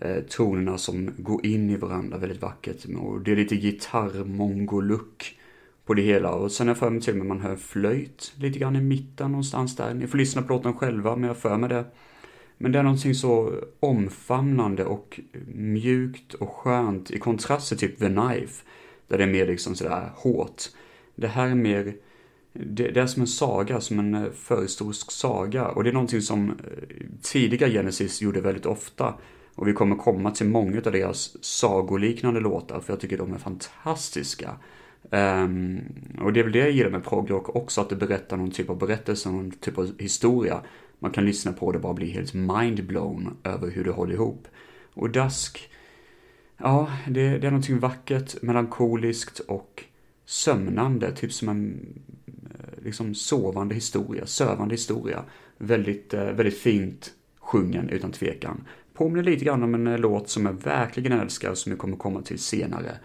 eh, 0.00 0.20
tonerna 0.28 0.78
som 0.78 1.10
går 1.16 1.46
in 1.46 1.70
i 1.70 1.76
varandra 1.76 2.18
väldigt 2.18 2.42
vackert. 2.42 2.84
Och 2.98 3.20
det 3.20 3.32
är 3.32 3.36
lite 3.36 3.56
gitarr-mongolook 3.56 5.38
på 5.86 5.94
det 5.94 6.02
hela. 6.02 6.30
Och 6.30 6.52
sen 6.52 6.66
har 6.66 6.74
jag 6.74 6.78
för 6.78 6.90
mig 6.90 7.00
till 7.00 7.12
och 7.12 7.18
med 7.18 7.26
man 7.26 7.40
hör 7.40 7.56
flöjt 7.56 8.32
lite 8.36 8.58
grann 8.58 8.76
i 8.76 8.80
mitten 8.80 9.30
någonstans 9.30 9.76
där. 9.76 9.94
Ni 9.94 10.06
får 10.06 10.18
lyssna 10.18 10.42
på 10.42 10.52
låten 10.52 10.74
själva, 10.74 11.16
men 11.16 11.28
jag 11.28 11.36
för 11.36 11.56
mig 11.56 11.68
det. 11.68 11.84
Men 12.58 12.72
det 12.72 12.78
är 12.78 12.82
någonting 12.82 13.14
så 13.14 13.52
omfamnande 13.80 14.84
och 14.84 15.20
mjukt 15.54 16.34
och 16.34 16.48
skönt 16.48 17.10
i 17.10 17.18
kontrast 17.18 17.68
till 17.68 17.78
typ 17.78 17.98
The 17.98 18.06
Knife. 18.06 18.64
Där 19.08 19.18
det 19.18 19.24
är 19.24 19.28
mer 19.28 19.46
liksom 19.46 19.74
sådär 19.74 20.10
hårt. 20.14 20.62
Det 21.14 21.28
här 21.28 21.46
är 21.46 21.54
mer, 21.54 21.94
det, 22.52 22.88
det 22.88 23.00
är 23.00 23.06
som 23.06 23.22
en 23.22 23.26
saga, 23.26 23.80
som 23.80 23.98
en 23.98 24.14
eh, 24.14 24.30
förhistorisk 24.34 25.10
saga. 25.10 25.68
Och 25.68 25.84
det 25.84 25.90
är 25.90 25.94
någonting 25.94 26.20
som 26.20 26.50
eh, 26.50 26.56
tidiga 27.22 27.68
Genesis 27.68 28.22
gjorde 28.22 28.40
väldigt 28.40 28.66
ofta. 28.66 29.14
Och 29.54 29.68
vi 29.68 29.72
kommer 29.72 29.96
komma 29.96 30.30
till 30.30 30.46
många 30.46 30.76
av 30.76 30.92
deras 30.92 31.44
sagoliknande 31.44 32.40
låtar, 32.40 32.80
för 32.80 32.92
jag 32.92 33.00
tycker 33.00 33.18
de 33.18 33.32
är 33.32 33.38
fantastiska. 33.38 34.50
Um, 35.10 35.80
och 36.20 36.32
det 36.32 36.40
är 36.40 36.44
väl 36.44 36.52
det 36.52 36.58
jag 36.58 36.70
gillar 36.70 36.90
med 36.90 37.04
progrock 37.04 37.56
också, 37.56 37.80
att 37.80 37.88
det 37.88 37.96
berättar 37.96 38.36
någon 38.36 38.50
typ 38.50 38.70
av 38.70 38.78
berättelse, 38.78 39.30
någon 39.30 39.50
typ 39.50 39.78
av 39.78 39.92
historia. 39.98 40.60
Man 40.98 41.10
kan 41.10 41.24
lyssna 41.24 41.52
på 41.52 41.72
det 41.72 41.78
och 41.78 41.82
bara 41.82 41.94
bli 41.94 42.10
helt 42.10 42.34
mindblown 42.34 43.36
över 43.44 43.70
hur 43.70 43.84
det 43.84 43.90
håller 43.90 44.14
ihop. 44.14 44.48
Och 44.94 45.10
Dusk, 45.10 45.70
ja, 46.56 46.90
det, 47.06 47.38
det 47.38 47.46
är 47.46 47.50
någonting 47.50 47.78
vackert, 47.78 48.42
melankoliskt 48.42 49.38
och 49.38 49.84
sömnande, 50.24 51.12
typ 51.12 51.32
som 51.32 51.48
en 51.48 51.88
eh, 52.26 52.84
liksom 52.84 53.14
sovande 53.14 53.74
historia, 53.74 54.26
sövande 54.26 54.74
historia. 54.74 55.24
Väldigt, 55.58 56.14
eh, 56.14 56.24
väldigt 56.24 56.58
fint 56.58 57.12
sjungen 57.40 57.88
utan 57.88 58.12
tvekan. 58.12 58.64
Påminner 58.94 59.22
lite 59.22 59.44
grann 59.44 59.62
om 59.62 59.74
en 59.74 59.86
eh, 59.86 59.98
låt 59.98 60.28
som 60.28 60.46
jag 60.46 60.52
verkligen 60.52 61.20
älskar 61.20 61.54
som 61.54 61.72
jag 61.72 61.78
kommer 61.78 61.96
komma 61.96 62.22
till 62.22 62.38
senare 62.38 62.96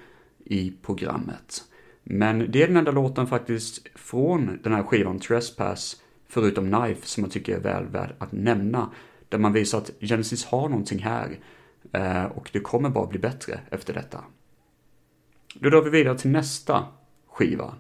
i 0.46 0.74
programmet. 0.82 1.64
Men 2.04 2.52
det 2.52 2.64
är 2.64 2.68
den 2.68 2.78
enda 2.78 2.92
låten 2.92 3.28
faktiskt 3.28 3.88
från 3.96 4.60
den 4.64 4.74
här 4.74 4.84
skivan 4.84 5.20
Trespass, 5.20 6.03
förutom 6.34 6.72
Knife, 6.72 7.08
som 7.08 7.24
jag 7.24 7.32
tycker 7.32 7.56
är 7.56 7.60
väl 7.60 7.86
värd 7.86 8.16
att 8.18 8.32
nämna. 8.32 8.90
Där 9.30 9.38
man 9.38 9.54
visar 9.54 9.78
att 9.78 9.92
Genesis 10.00 10.46
har 10.46 10.70
någonting 10.70 11.00
här 11.00 11.40
eh, 11.92 12.26
och 12.26 12.50
det 12.54 12.60
kommer 12.60 12.90
bara 12.90 13.08
bli 13.08 13.20
bättre 13.20 13.60
efter 13.72 13.94
detta. 13.94 14.24
Då 15.56 15.70
drar 15.70 15.82
vi 15.82 15.90
vidare 15.90 16.18
till 16.18 16.32
nästa 16.32 16.86
skiva. 17.28 17.76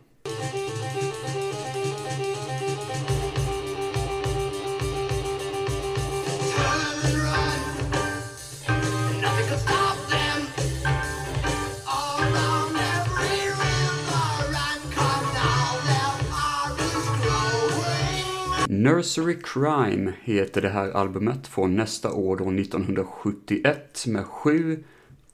Nursery 18.83 19.37
Crime 19.43 20.13
heter 20.23 20.61
det 20.61 20.69
här 20.69 20.91
albumet 20.91 21.47
från 21.47 21.75
nästa 21.75 22.13
år 22.13 22.37
då 22.37 22.43
1971 22.43 24.05
med 24.07 24.25
sju 24.25 24.83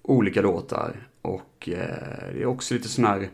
olika 0.02 0.42
låtar. 0.42 1.08
Och 1.22 1.70
eh, 1.72 2.34
det 2.34 2.42
är 2.42 2.46
också 2.46 2.74
lite 2.74 2.88
sån 2.88 3.06
här 3.06 3.30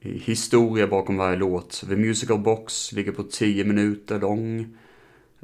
historia 0.00 0.86
bakom 0.86 1.16
varje 1.16 1.36
låt. 1.36 1.84
The 1.88 1.96
Musical 1.96 2.38
Box 2.38 2.92
ligger 2.92 3.12
på 3.12 3.22
10 3.22 3.64
minuter 3.64 4.20
lång. 4.20 4.76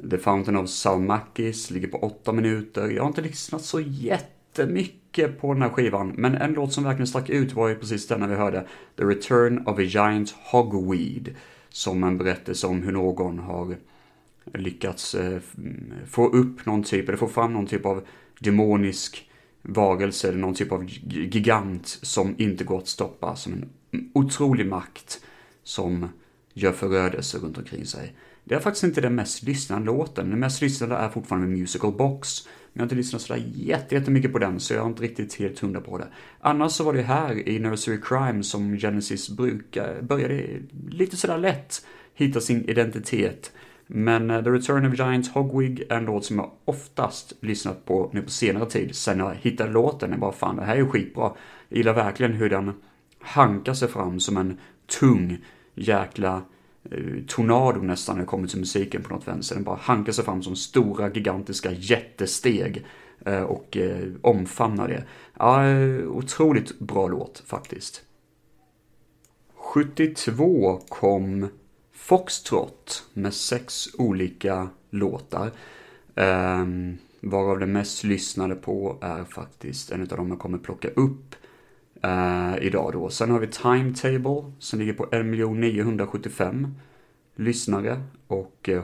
The 0.09 0.17
Fountain 0.17 0.57
of 0.57 0.69
Salmakis 0.69 1.71
ligger 1.71 1.87
på 1.87 1.97
8 1.97 2.31
minuter. 2.31 2.89
Jag 2.89 3.03
har 3.03 3.07
inte 3.07 3.21
lyssnat 3.21 3.61
så 3.61 3.79
jättemycket 3.79 5.41
på 5.41 5.53
den 5.53 5.61
här 5.61 5.69
skivan, 5.69 6.13
men 6.17 6.35
en 6.35 6.53
låt 6.53 6.73
som 6.73 6.83
verkligen 6.83 7.07
stack 7.07 7.29
ut 7.29 7.53
var 7.53 7.67
ju 7.67 7.75
precis 7.75 8.07
denna 8.07 8.27
vi 8.27 8.35
hörde, 8.35 8.67
The 8.97 9.03
Return 9.03 9.67
of 9.67 9.79
a 9.79 9.81
Giant 9.81 10.35
Hogweed 10.51 11.35
som 11.69 12.03
en 12.03 12.17
berättelse 12.17 12.67
om 12.67 12.83
hur 12.83 12.91
någon 12.91 13.39
har 13.39 13.77
lyckats 14.53 15.15
eh, 15.15 15.41
mm, 15.57 15.93
få 16.07 16.29
upp 16.29 16.65
någon 16.65 16.83
typ, 16.83 17.07
eller 17.07 17.17
få 17.17 17.27
fram 17.27 17.53
någon 17.53 17.67
typ 17.67 17.85
av 17.85 18.07
demonisk 18.39 19.29
varelse 19.61 20.27
eller 20.27 20.39
någon 20.39 20.53
typ 20.53 20.71
av 20.71 20.85
gigant 21.07 21.87
som 21.87 22.35
inte 22.37 22.63
går 22.63 22.77
att 22.77 22.87
stoppa, 22.87 23.35
som 23.35 23.53
en 23.53 24.11
otrolig 24.13 24.67
makt 24.67 25.21
som 25.63 26.09
gör 26.53 26.71
förödelse 26.71 27.37
runt 27.37 27.57
omkring 27.57 27.85
sig. 27.85 28.13
Det 28.43 28.55
är 28.55 28.59
faktiskt 28.59 28.83
inte 28.83 29.01
den 29.01 29.15
mest 29.15 29.43
lyssnade 29.43 29.85
låten, 29.85 30.29
den 30.29 30.39
mest 30.39 30.61
lyssnade 30.61 30.95
är 30.95 31.09
fortfarande 31.09 31.47
Musical 31.47 31.91
Box, 31.91 32.45
men 32.45 32.53
jag 32.73 32.81
har 32.81 32.85
inte 32.85 32.95
lyssnat 32.95 33.21
sådär 33.21 33.43
jättemycket 33.55 34.33
på 34.33 34.39
den, 34.39 34.59
så 34.59 34.73
jag 34.73 34.81
har 34.81 34.89
inte 34.89 35.03
riktigt 35.03 35.33
helt 35.35 35.59
hundra 35.59 35.81
på 35.81 35.97
det. 35.97 36.07
Annars 36.39 36.71
så 36.71 36.83
var 36.83 36.93
det 36.93 37.01
här 37.01 37.49
i 37.49 37.59
Nursery 37.59 38.01
Crime 38.01 38.43
som 38.43 38.77
Genesis 38.77 39.29
brukar, 39.29 40.01
började 40.01 40.43
lite 40.89 41.17
sådär 41.17 41.37
lätt 41.37 41.85
hitta 42.13 42.41
sin 42.41 42.69
identitet. 42.69 43.51
Men 43.87 44.29
eh, 44.29 44.43
The 44.43 44.49
Return 44.49 44.85
of 44.85 44.99
Giants 44.99 45.29
Hogwig 45.29 45.83
är 45.89 45.97
en 45.97 46.05
låt 46.05 46.25
som 46.25 46.37
jag 46.37 46.51
oftast 46.65 47.33
lyssnat 47.41 47.85
på 47.85 48.09
nu 48.13 48.21
på 48.21 48.29
senare 48.29 48.65
tid. 48.65 48.95
Sen 48.95 49.19
jag 49.19 49.35
hittade 49.41 49.71
låten, 49.71 50.11
jag 50.11 50.19
bara 50.19 50.31
fan 50.31 50.55
det 50.55 50.63
här 50.63 50.73
är 50.73 50.77
ju 50.77 50.87
skitbra. 50.87 51.31
Jag 51.69 51.77
gillar 51.77 51.93
verkligen 51.93 52.33
hur 52.33 52.49
den 52.49 52.73
hankar 53.19 53.73
sig 53.73 53.87
fram 53.87 54.19
som 54.19 54.37
en 54.37 54.57
tung 54.99 55.37
jäkla 55.75 56.41
Eh, 56.83 57.25
tornado 57.27 57.81
nästan 57.81 58.15
när 58.15 58.21
det 58.23 58.27
kommer 58.27 58.47
till 58.47 58.59
musiken 58.59 59.03
på 59.03 59.13
något 59.13 59.27
vänster. 59.27 59.55
Den 59.55 59.63
bara 59.63 59.75
hankar 59.75 60.11
sig 60.11 60.25
fram 60.25 60.43
som 60.43 60.55
stora 60.55 61.09
gigantiska 61.13 61.71
jättesteg 61.71 62.85
eh, 63.25 63.43
och 63.43 63.77
eh, 63.77 64.07
omfamnar 64.21 64.87
det. 64.87 65.03
Ja, 65.39 65.63
otroligt 66.07 66.79
bra 66.79 67.07
låt 67.07 67.43
faktiskt. 67.45 68.03
72 69.55 70.81
kom 70.89 71.47
Foxtrot 71.93 73.03
med 73.13 73.33
sex 73.33 73.87
olika 73.97 74.69
låtar. 74.89 75.51
Ehm, 76.15 76.97
varav 77.21 77.59
den 77.59 77.71
mest 77.71 78.03
lyssnade 78.03 78.55
på 78.55 78.97
är 79.01 79.23
faktiskt 79.23 79.91
en 79.91 80.01
av 80.01 80.07
dem 80.07 80.29
jag 80.29 80.39
kommer 80.39 80.57
plocka 80.57 80.87
upp 80.87 81.35
eh, 82.01 82.55
idag 82.61 82.93
då. 82.93 83.09
Sen 83.09 83.31
har 83.31 83.39
vi 83.39 83.47
Timetable 83.47 84.51
som 84.59 84.79
ligger 84.79 84.93
på 84.93 85.03
1 85.11 85.25
975 85.25 86.67
lyssnare 87.35 88.01
och 88.27 88.69
eh, 88.69 88.83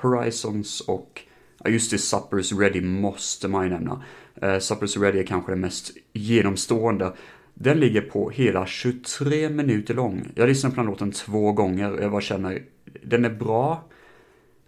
Horizons 0.00 0.80
och 0.80 1.22
Ja, 1.64 1.70
just 1.70 1.90
det, 1.90 1.98
Suppers 1.98 2.52
Ready 2.52 2.80
måste 2.80 3.48
man 3.48 3.64
ju 3.64 3.70
nämna. 3.70 4.02
Eh, 4.42 4.58
Suppers 4.58 4.96
Ready 4.96 5.18
är 5.18 5.26
kanske 5.26 5.52
den 5.52 5.60
mest 5.60 5.92
genomstående. 6.12 7.12
Den 7.54 7.80
ligger 7.80 8.00
på 8.00 8.30
hela 8.30 8.66
23 8.66 9.48
minuter 9.48 9.94
lång. 9.94 10.32
Jag 10.34 10.48
lyssnade 10.48 10.74
på 10.74 10.80
den 10.80 10.90
låten 10.90 11.12
två 11.12 11.52
gånger 11.52 11.92
och 11.92 12.02
jag 12.02 12.10
bara 12.10 12.20
känner, 12.20 12.62
den 13.02 13.24
är 13.24 13.30
bra, 13.30 13.88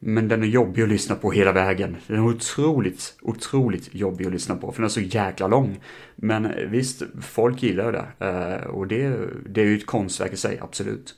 men 0.07 0.29
den 0.29 0.43
är 0.43 0.47
jobbig 0.47 0.83
att 0.83 0.89
lyssna 0.89 1.15
på 1.15 1.31
hela 1.31 1.53
vägen. 1.53 1.97
Den 2.07 2.17
är 2.17 2.25
otroligt, 2.25 3.19
otroligt 3.23 3.95
jobbig 3.95 4.27
att 4.27 4.33
lyssna 4.33 4.57
på, 4.57 4.73
för 4.73 4.79
den 4.79 4.85
är 4.85 4.89
så 4.89 5.01
jäkla 5.01 5.47
lång. 5.47 5.81
Men 6.17 6.71
visst, 6.71 7.03
folk 7.23 7.63
gillar 7.63 7.93
det. 7.93 8.27
Eh, 8.27 8.67
och 8.67 8.87
det, 8.87 9.19
det 9.49 9.61
är 9.61 9.65
ju 9.65 9.77
ett 9.77 9.87
konstverk 9.87 10.33
i 10.33 10.37
sig, 10.37 10.59
absolut. 10.63 11.15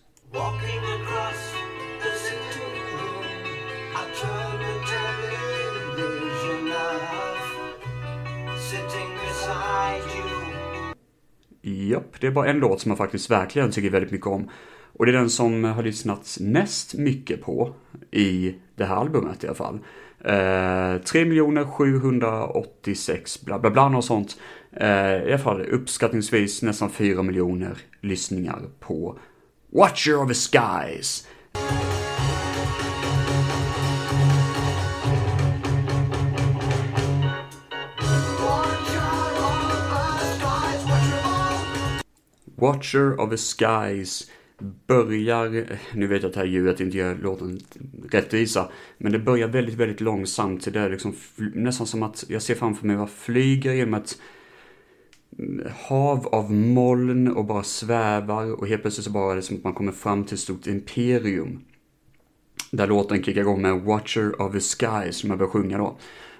Japp, 11.62 12.20
det 12.20 12.26
är 12.26 12.30
bara 12.30 12.46
en 12.46 12.58
låt 12.58 12.80
som 12.80 12.90
jag 12.90 12.98
faktiskt 12.98 13.30
verkligen 13.30 13.70
tycker 13.70 13.90
väldigt 13.90 14.10
mycket 14.10 14.26
om. 14.26 14.50
Och 14.98 15.06
det 15.06 15.12
är 15.12 15.16
den 15.16 15.30
som 15.30 15.64
har 15.64 15.82
lyssnats 15.82 16.40
mest 16.40 16.94
mycket 16.94 17.42
på 17.42 17.74
i 18.10 18.54
det 18.74 18.84
här 18.84 18.96
albumet 18.96 19.44
i 19.44 19.46
alla 19.46 19.56
fall. 19.56 19.78
Eh, 20.24 20.96
3 21.02 21.64
786 21.64 23.44
bla 23.44 23.58
bla 23.58 23.70
bla 23.70 23.86
och 23.86 24.04
sånt. 24.04 24.36
Eh, 24.72 25.22
I 25.22 25.28
alla 25.28 25.38
fall 25.38 25.60
uppskattningsvis 25.60 26.62
nästan 26.62 26.90
4 26.90 27.22
miljoner 27.22 27.78
lyssningar 28.00 28.60
på 28.80 29.18
Watcher 29.72 30.22
of 30.22 30.28
the 30.28 30.34
Skies. 30.34 31.26
Watcher 42.56 43.20
of 43.20 43.30
the 43.30 43.36
Skies 43.36 44.30
börjar, 44.86 45.78
nu 45.94 46.06
vet 46.06 46.22
jag 46.22 46.28
att 46.28 46.34
det 46.34 46.40
här 46.40 46.46
ljudet 46.46 46.80
inte 46.80 46.96
gör 46.96 47.14
låten 47.14 47.60
rättvisa, 48.10 48.68
men 48.98 49.12
det 49.12 49.18
börjar 49.18 49.48
väldigt, 49.48 49.74
väldigt 49.74 50.00
långsamt. 50.00 50.72
Det 50.72 50.80
är 50.80 50.90
liksom 50.90 51.14
nästan 51.54 51.86
som 51.86 52.02
att 52.02 52.24
jag 52.28 52.42
ser 52.42 52.54
framför 52.54 52.86
mig 52.86 52.96
vad 52.96 53.10
flyger 53.10 53.72
genom 53.72 53.94
ett 53.94 54.18
hav 55.88 56.26
av 56.26 56.52
moln 56.52 57.28
och 57.28 57.44
bara 57.44 57.62
svävar 57.62 58.52
och 58.60 58.68
helt 58.68 58.82
plötsligt 58.82 59.04
så 59.04 59.10
bara 59.10 59.32
är 59.32 59.36
det 59.36 59.42
som 59.42 59.56
att 59.56 59.64
man 59.64 59.74
kommer 59.74 59.92
fram 59.92 60.24
till 60.24 60.34
ett 60.34 60.40
stort 60.40 60.66
imperium. 60.66 61.60
Där 62.70 62.86
låten 62.86 63.22
kickar 63.22 63.40
igång 63.40 63.62
med 63.62 63.80
Watcher 63.80 64.42
of 64.42 64.52
the 64.52 64.60
Sky 64.60 65.12
som 65.12 65.30
jag 65.30 65.38
börjar 65.38 65.50
sjunga 65.50 65.78
då. 65.78 65.98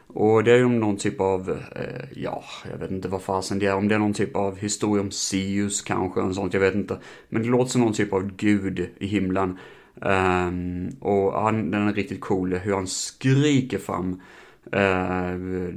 Och 0.08 0.44
det 0.44 0.52
är 0.52 0.56
ju 0.56 0.68
någon 0.68 0.96
typ 0.96 1.20
av, 1.20 1.50
eh, 1.50 2.04
ja, 2.14 2.44
jag 2.70 2.78
vet 2.78 2.90
inte 2.90 3.08
vad 3.08 3.22
fasen 3.22 3.58
det 3.58 3.66
är, 3.66 3.74
om 3.74 3.88
det 3.88 3.94
är 3.94 3.98
någon 3.98 4.14
typ 4.14 4.36
av 4.36 4.58
historia 4.58 5.02
om 5.02 5.10
Sius 5.10 5.82
kanske, 5.82 6.20
och 6.20 6.34
sånt, 6.34 6.54
jag 6.54 6.60
vet 6.60 6.74
inte. 6.74 6.98
Men 7.28 7.42
det 7.42 7.48
låter 7.48 7.70
som 7.70 7.80
någon 7.80 7.92
typ 7.92 8.12
av 8.12 8.36
gud 8.36 8.88
i 8.98 9.06
himlen. 9.06 9.58
Um, 10.00 10.88
och 11.00 11.42
han, 11.42 11.70
den 11.70 11.88
är 11.88 11.92
riktigt 11.92 12.20
cool, 12.20 12.54
hur 12.54 12.74
han 12.74 12.86
skriker 12.86 13.78
fram 13.78 14.20
uh, 14.76 15.68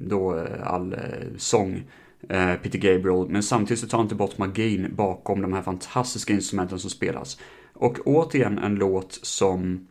då 0.00 0.36
eh, 0.36 0.72
all 0.72 0.92
uh, 0.92 1.36
sång, 1.36 1.74
uh, 2.32 2.54
Peter 2.62 2.78
Gabriel. 2.78 3.28
Men 3.28 3.42
samtidigt 3.42 3.80
så 3.80 3.86
tar 3.86 3.98
han 3.98 4.04
inte 4.04 4.14
bort 4.14 4.38
magin 4.38 4.94
bakom 4.94 5.42
de 5.42 5.52
här 5.52 5.62
fantastiska 5.62 6.32
instrumenten 6.32 6.78
som 6.78 6.90
spelas. 6.90 7.38
Och 7.72 7.98
återigen 8.04 8.58
en 8.58 8.74
låt 8.74 9.18
som 9.22 9.86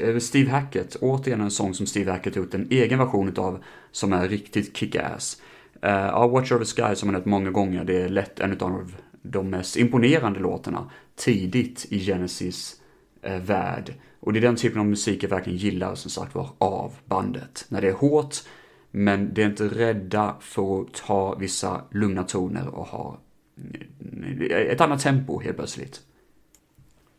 Eh, 0.00 0.18
Steve 0.18 0.50
Hackett, 0.50 0.96
återigen 1.00 1.40
en 1.40 1.50
sång 1.50 1.74
som 1.74 1.86
Steve 1.86 2.10
Hackett 2.10 2.36
gjort 2.36 2.54
en 2.54 2.66
egen 2.70 2.98
version 2.98 3.38
av 3.38 3.64
som 3.90 4.12
är 4.12 4.28
riktigt 4.28 4.76
kick-ass. 4.76 5.42
Eh, 5.82 5.90
uh, 5.90 6.06
ja, 6.06 6.28
Watch 6.28 6.52
Over 6.52 6.64
Sky 6.64 6.94
som 6.96 7.06
man 7.06 7.14
hört 7.14 7.24
många 7.24 7.50
gånger, 7.50 7.84
det 7.84 8.02
är 8.02 8.08
lätt 8.08 8.40
en 8.40 8.60
av 8.60 8.92
de 9.22 9.50
mest 9.50 9.76
imponerande 9.76 10.40
låtarna 10.40 10.90
tidigt 11.16 11.86
i 11.90 11.98
Genesis 12.06 12.80
uh, 13.26 13.36
värld. 13.36 13.94
Och 14.20 14.32
det 14.32 14.38
är 14.38 14.40
den 14.40 14.56
typen 14.56 14.80
av 14.80 14.86
musik 14.86 15.22
jag 15.22 15.30
verkligen 15.30 15.58
gillar 15.58 15.94
som 15.94 16.10
sagt 16.10 16.34
var 16.34 16.50
av 16.58 16.92
bandet. 17.04 17.64
När 17.68 17.80
det 17.80 17.88
är 17.88 17.92
hårt, 17.92 18.36
men 18.90 19.34
det 19.34 19.42
är 19.42 19.46
inte 19.46 19.68
rädda 19.68 20.36
för 20.40 20.80
att 20.80 20.94
ta 20.94 21.34
vissa 21.34 21.84
lugna 21.90 22.22
toner 22.22 22.68
och 22.68 22.86
ha 22.86 23.18
ett 24.50 24.80
annat 24.80 25.00
tempo 25.00 25.40
helt 25.40 25.56
plötsligt. 25.56 26.00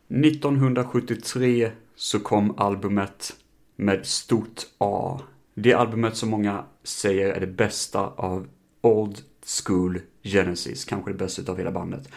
1973 0.09 1.71
så 1.95 2.19
kom 2.19 2.57
albumet 2.57 3.35
med 3.75 4.05
stort 4.05 4.61
A. 4.77 5.19
Det 5.53 5.73
albumet 5.73 6.17
som 6.17 6.29
många 6.29 6.63
säger 6.83 7.29
är 7.33 7.39
det 7.39 7.47
bästa 7.47 7.99
av 7.99 8.47
Old 8.81 9.17
School 9.65 9.99
Genesis, 10.23 10.85
kanske 10.85 11.11
det 11.11 11.17
bästa 11.17 11.51
av 11.51 11.57
hela 11.57 11.71
bandet. 11.71 12.09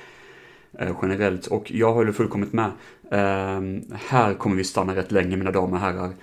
Eh, 0.78 0.96
generellt, 1.02 1.46
och 1.46 1.70
jag 1.70 1.92
håller 1.92 2.12
fullkomligt 2.12 2.52
med. 2.52 2.70
Eh, 3.10 3.60
här 4.08 4.34
kommer 4.34 4.56
vi 4.56 4.64
stanna 4.64 4.94
rätt 4.94 5.12
länge 5.12 5.36
mina 5.36 5.50
damer 5.50 5.74
och 5.74 5.80
herrar 5.80 6.14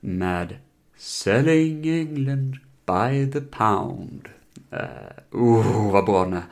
med 0.00 0.56
Selling 0.96 1.88
England 1.88 2.56
by 2.86 3.32
the 3.32 3.40
pound. 3.40 4.28
Uh, 4.72 5.40
oh, 5.42 5.92
vad 5.92 6.04
bra 6.04 6.24
den 6.24 6.32
är. 6.32 6.42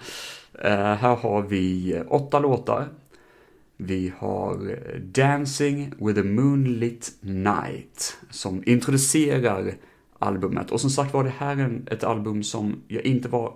Uh, 0.64 0.96
här 0.96 1.16
har 1.16 1.42
vi 1.42 1.96
åtta 2.08 2.38
låtar 2.38 2.88
vi 3.80 4.12
har 4.18 4.70
eh, 4.70 5.00
Dancing 5.00 5.92
with 5.98 6.20
a 6.20 6.22
Moonlit 6.24 7.18
Night 7.20 8.18
som 8.30 8.62
introducerar 8.66 9.74
albumet. 10.18 10.70
Och 10.70 10.80
som 10.80 10.90
sagt 10.90 11.14
var 11.14 11.24
det 11.24 11.34
här 11.38 11.82
ett 11.86 12.04
album 12.04 12.42
som 12.42 12.82
jag 12.88 13.04
inte 13.04 13.28
var 13.28 13.54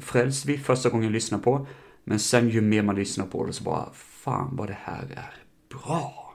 frälst 0.00 0.46
vid 0.46 0.64
första 0.64 0.88
gången 0.88 1.04
jag 1.04 1.12
lyssnade 1.12 1.42
på. 1.42 1.66
Men 2.04 2.18
sen 2.18 2.48
ju 2.48 2.60
mer 2.60 2.82
man 2.82 2.96
lyssnar 2.96 3.26
på 3.26 3.46
det 3.46 3.52
så 3.52 3.64
bara, 3.64 3.88
fan 3.92 4.56
vad 4.56 4.68
det 4.68 4.78
här 4.80 5.02
är 5.10 5.34
bra. 5.68 6.34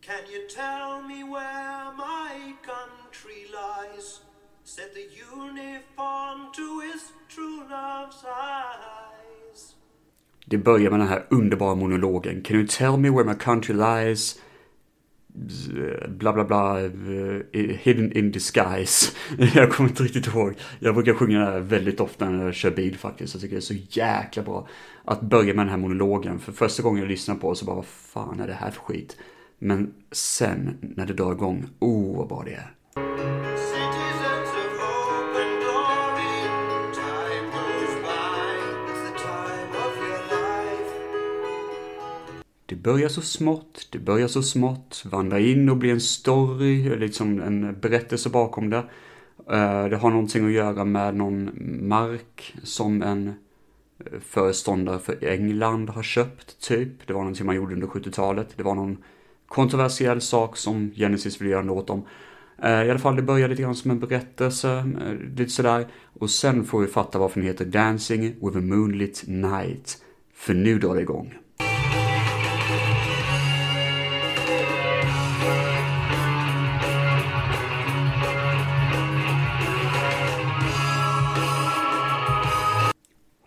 Can 0.00 0.24
you 0.32 0.48
tell 0.48 1.02
me 1.08 1.24
where 1.34 1.92
my 1.92 2.56
country 2.66 3.46
lies? 3.60 4.20
Set 4.64 4.94
the 4.94 5.06
uniform 5.36 6.52
to 6.52 6.80
his 6.80 7.02
true 7.28 7.64
love's 7.68 8.24
eyes 8.24 9.11
det 10.46 10.58
börjar 10.58 10.90
med 10.90 11.00
den 11.00 11.08
här 11.08 11.26
underbara 11.28 11.74
monologen. 11.74 12.42
Can 12.42 12.56
you 12.56 12.66
tell 12.66 12.96
me 12.96 13.10
where 13.10 13.24
my 13.24 13.34
country 13.34 13.74
lies? 13.74 14.38
Bla 16.08 16.32
bla 16.32 16.44
bla, 16.44 16.80
eh, 16.80 16.90
hidden 17.52 18.12
in 18.12 18.30
disguise. 18.30 19.12
jag 19.54 19.72
kommer 19.72 19.90
inte 19.90 20.02
riktigt 20.02 20.26
ihåg. 20.26 20.54
Jag 20.78 20.94
brukar 20.94 21.14
sjunga 21.14 21.38
det 21.38 21.44
här 21.44 21.60
väldigt 21.60 22.00
ofta 22.00 22.30
när 22.30 22.44
jag 22.44 22.54
kör 22.54 22.70
bil 22.70 22.98
faktiskt. 22.98 23.34
Jag 23.34 23.40
tycker 23.40 23.54
det 23.54 23.58
är 23.58 23.60
så 23.60 24.00
jäkla 24.00 24.42
bra 24.42 24.68
att 25.04 25.20
börja 25.20 25.54
med 25.54 25.66
den 25.66 25.68
här 25.70 25.76
monologen. 25.76 26.38
För 26.38 26.52
första 26.52 26.82
gången 26.82 27.02
jag 27.02 27.08
lyssnar 27.08 27.34
på 27.34 27.50
det 27.50 27.56
så 27.56 27.64
bara, 27.64 27.76
vad 27.76 27.86
fan 27.86 28.40
är 28.40 28.46
det 28.46 28.54
här 28.54 28.70
för 28.70 28.80
skit? 28.80 29.16
Men 29.58 29.94
sen 30.12 30.78
när 30.80 31.06
det 31.06 31.12
drar 31.12 31.32
igång, 31.32 31.64
oh 31.78 32.16
vad 32.16 32.28
bra 32.28 32.44
det 32.44 32.54
är. 32.54 33.91
Börjar 42.82 43.08
så 43.08 43.20
smått, 43.20 43.88
det 43.92 43.98
börjar 43.98 44.28
så 44.28 44.42
smått, 44.42 45.02
vandrar 45.06 45.38
in 45.38 45.68
och 45.68 45.76
blir 45.76 45.92
en 45.92 46.00
story, 46.00 46.96
liksom 46.96 47.40
en 47.40 47.80
berättelse 47.80 48.30
bakom 48.30 48.70
det. 48.70 48.84
Eh, 49.50 49.84
det 49.84 49.96
har 49.96 50.10
någonting 50.10 50.46
att 50.46 50.52
göra 50.52 50.84
med 50.84 51.16
någon 51.16 51.50
mark 51.88 52.54
som 52.62 53.02
en 53.02 53.28
eh, 53.28 54.20
föreståndare 54.20 54.98
för 54.98 55.24
England 55.24 55.90
har 55.90 56.02
köpt, 56.02 56.60
typ. 56.60 57.06
Det 57.06 57.12
var 57.12 57.20
någonting 57.20 57.46
man 57.46 57.56
gjorde 57.56 57.74
under 57.74 57.86
70-talet. 57.86 58.48
Det 58.56 58.62
var 58.62 58.74
någon 58.74 58.96
kontroversiell 59.48 60.20
sak 60.20 60.56
som 60.56 60.90
Genesis 60.96 61.40
ville 61.40 61.50
göra 61.50 61.60
en 61.60 61.66
låt 61.66 61.90
om. 61.90 62.04
Eh, 62.62 62.82
I 62.82 62.90
alla 62.90 62.98
fall, 62.98 63.16
det 63.16 63.22
börjar 63.22 63.48
lite 63.48 63.62
grann 63.62 63.74
som 63.74 63.90
en 63.90 64.00
berättelse, 64.00 64.84
lite 65.36 65.50
sådär. 65.50 65.86
Och 66.18 66.30
sen 66.30 66.64
får 66.64 66.80
vi 66.80 66.86
fatta 66.86 67.18
varför 67.18 67.40
den 67.40 67.48
heter 67.48 67.64
Dancing 67.64 68.22
with 68.22 68.56
a 68.56 68.60
Moonlit 68.60 69.24
Night. 69.26 69.98
För 70.34 70.54
nu 70.54 70.78
drar 70.78 70.94
det 70.94 71.00
igång. 71.00 71.34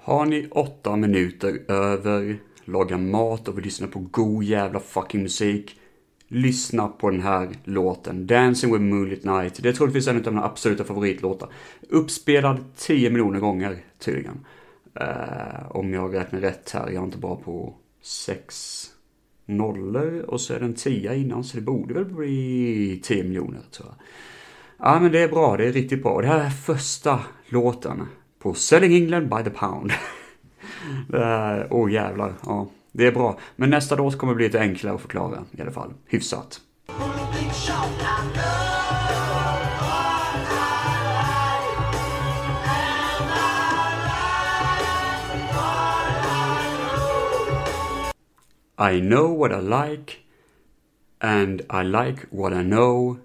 Har 0.06 0.26
ni 0.26 0.48
åtta 0.52 0.96
minuter 0.96 1.72
över, 1.72 2.40
lagar 2.66 2.98
mat 2.98 3.48
och 3.48 3.58
vill 3.58 3.64
lyssna 3.64 3.88
på 3.88 4.00
god 4.00 4.44
jävla 4.44 4.80
fucking 4.80 5.22
musik, 5.22 5.80
lyssna 6.28 6.88
på 6.88 7.10
den 7.10 7.22
här 7.22 7.50
låten. 7.64 8.28
Dancing 8.28 8.74
with 8.74 8.84
Moonlit 8.84 9.24
Night. 9.24 9.64
Det 9.64 9.70
är 9.70 9.74
troligtvis 9.74 10.08
en 10.08 10.26
av 10.26 10.34
mina 10.34 10.46
absoluta 10.46 10.84
favoritlåtar. 10.84 11.50
Uppspelad 11.90 12.64
10 12.76 13.10
miljoner 13.10 13.40
gånger 13.40 13.78
tydligen. 14.00 14.46
Uh, 15.02 15.72
om 15.72 15.94
jag 15.94 16.16
räknar 16.16 16.40
rätt 16.40 16.72
här, 16.72 16.88
jag 16.88 17.02
är 17.02 17.06
inte 17.06 17.18
bra 17.18 17.36
på 17.36 17.74
sex 18.02 18.84
nollor 19.46 20.20
och 20.20 20.42
så 20.42 20.54
är 20.54 20.60
det 20.60 20.66
en 20.66 20.74
tia 20.74 21.16
innan 21.16 21.44
så 21.44 21.58
det 21.58 21.64
borde 21.64 21.94
väl 21.94 22.06
bli 22.06 23.02
10 23.04 23.24
miljoner 23.24 23.62
tror 23.72 23.90
jag. 23.90 23.98
Ja 24.88 25.00
men 25.00 25.12
det 25.12 25.20
är 25.20 25.28
bra, 25.28 25.58
det 25.58 25.68
är 25.68 25.72
riktigt 25.72 26.04
bra. 26.04 26.22
Det 26.22 26.28
här 26.28 26.46
är 26.46 26.50
första 26.50 27.20
låten 27.50 28.02
på 28.46 28.54
Selling 28.54 28.96
England 28.96 29.30
by 29.30 29.44
the 29.44 29.50
pound. 29.50 29.92
Åh 31.70 31.86
oh, 31.86 31.92
jävlar, 31.92 32.34
ja. 32.46 32.68
Det 32.92 33.08
är 33.08 33.12
bra. 33.12 33.40
Men 33.56 33.70
nästa 33.70 33.96
låt 33.96 34.18
kommer 34.18 34.36
bli 34.36 34.46
lite 34.46 34.60
enklare 34.60 34.96
att 34.96 35.02
förklara 35.02 35.46
i 35.52 35.62
alla 35.62 35.72
fall. 35.72 35.94
Hyfsat. 36.06 36.62
I 48.78 49.02
know 49.02 49.38
what 49.38 49.52
I 49.52 49.62
like 49.62 50.14
and 51.20 51.62
I 51.62 51.84
like 51.84 52.22
what 52.32 52.54
I 52.54 52.64
know 52.64 53.18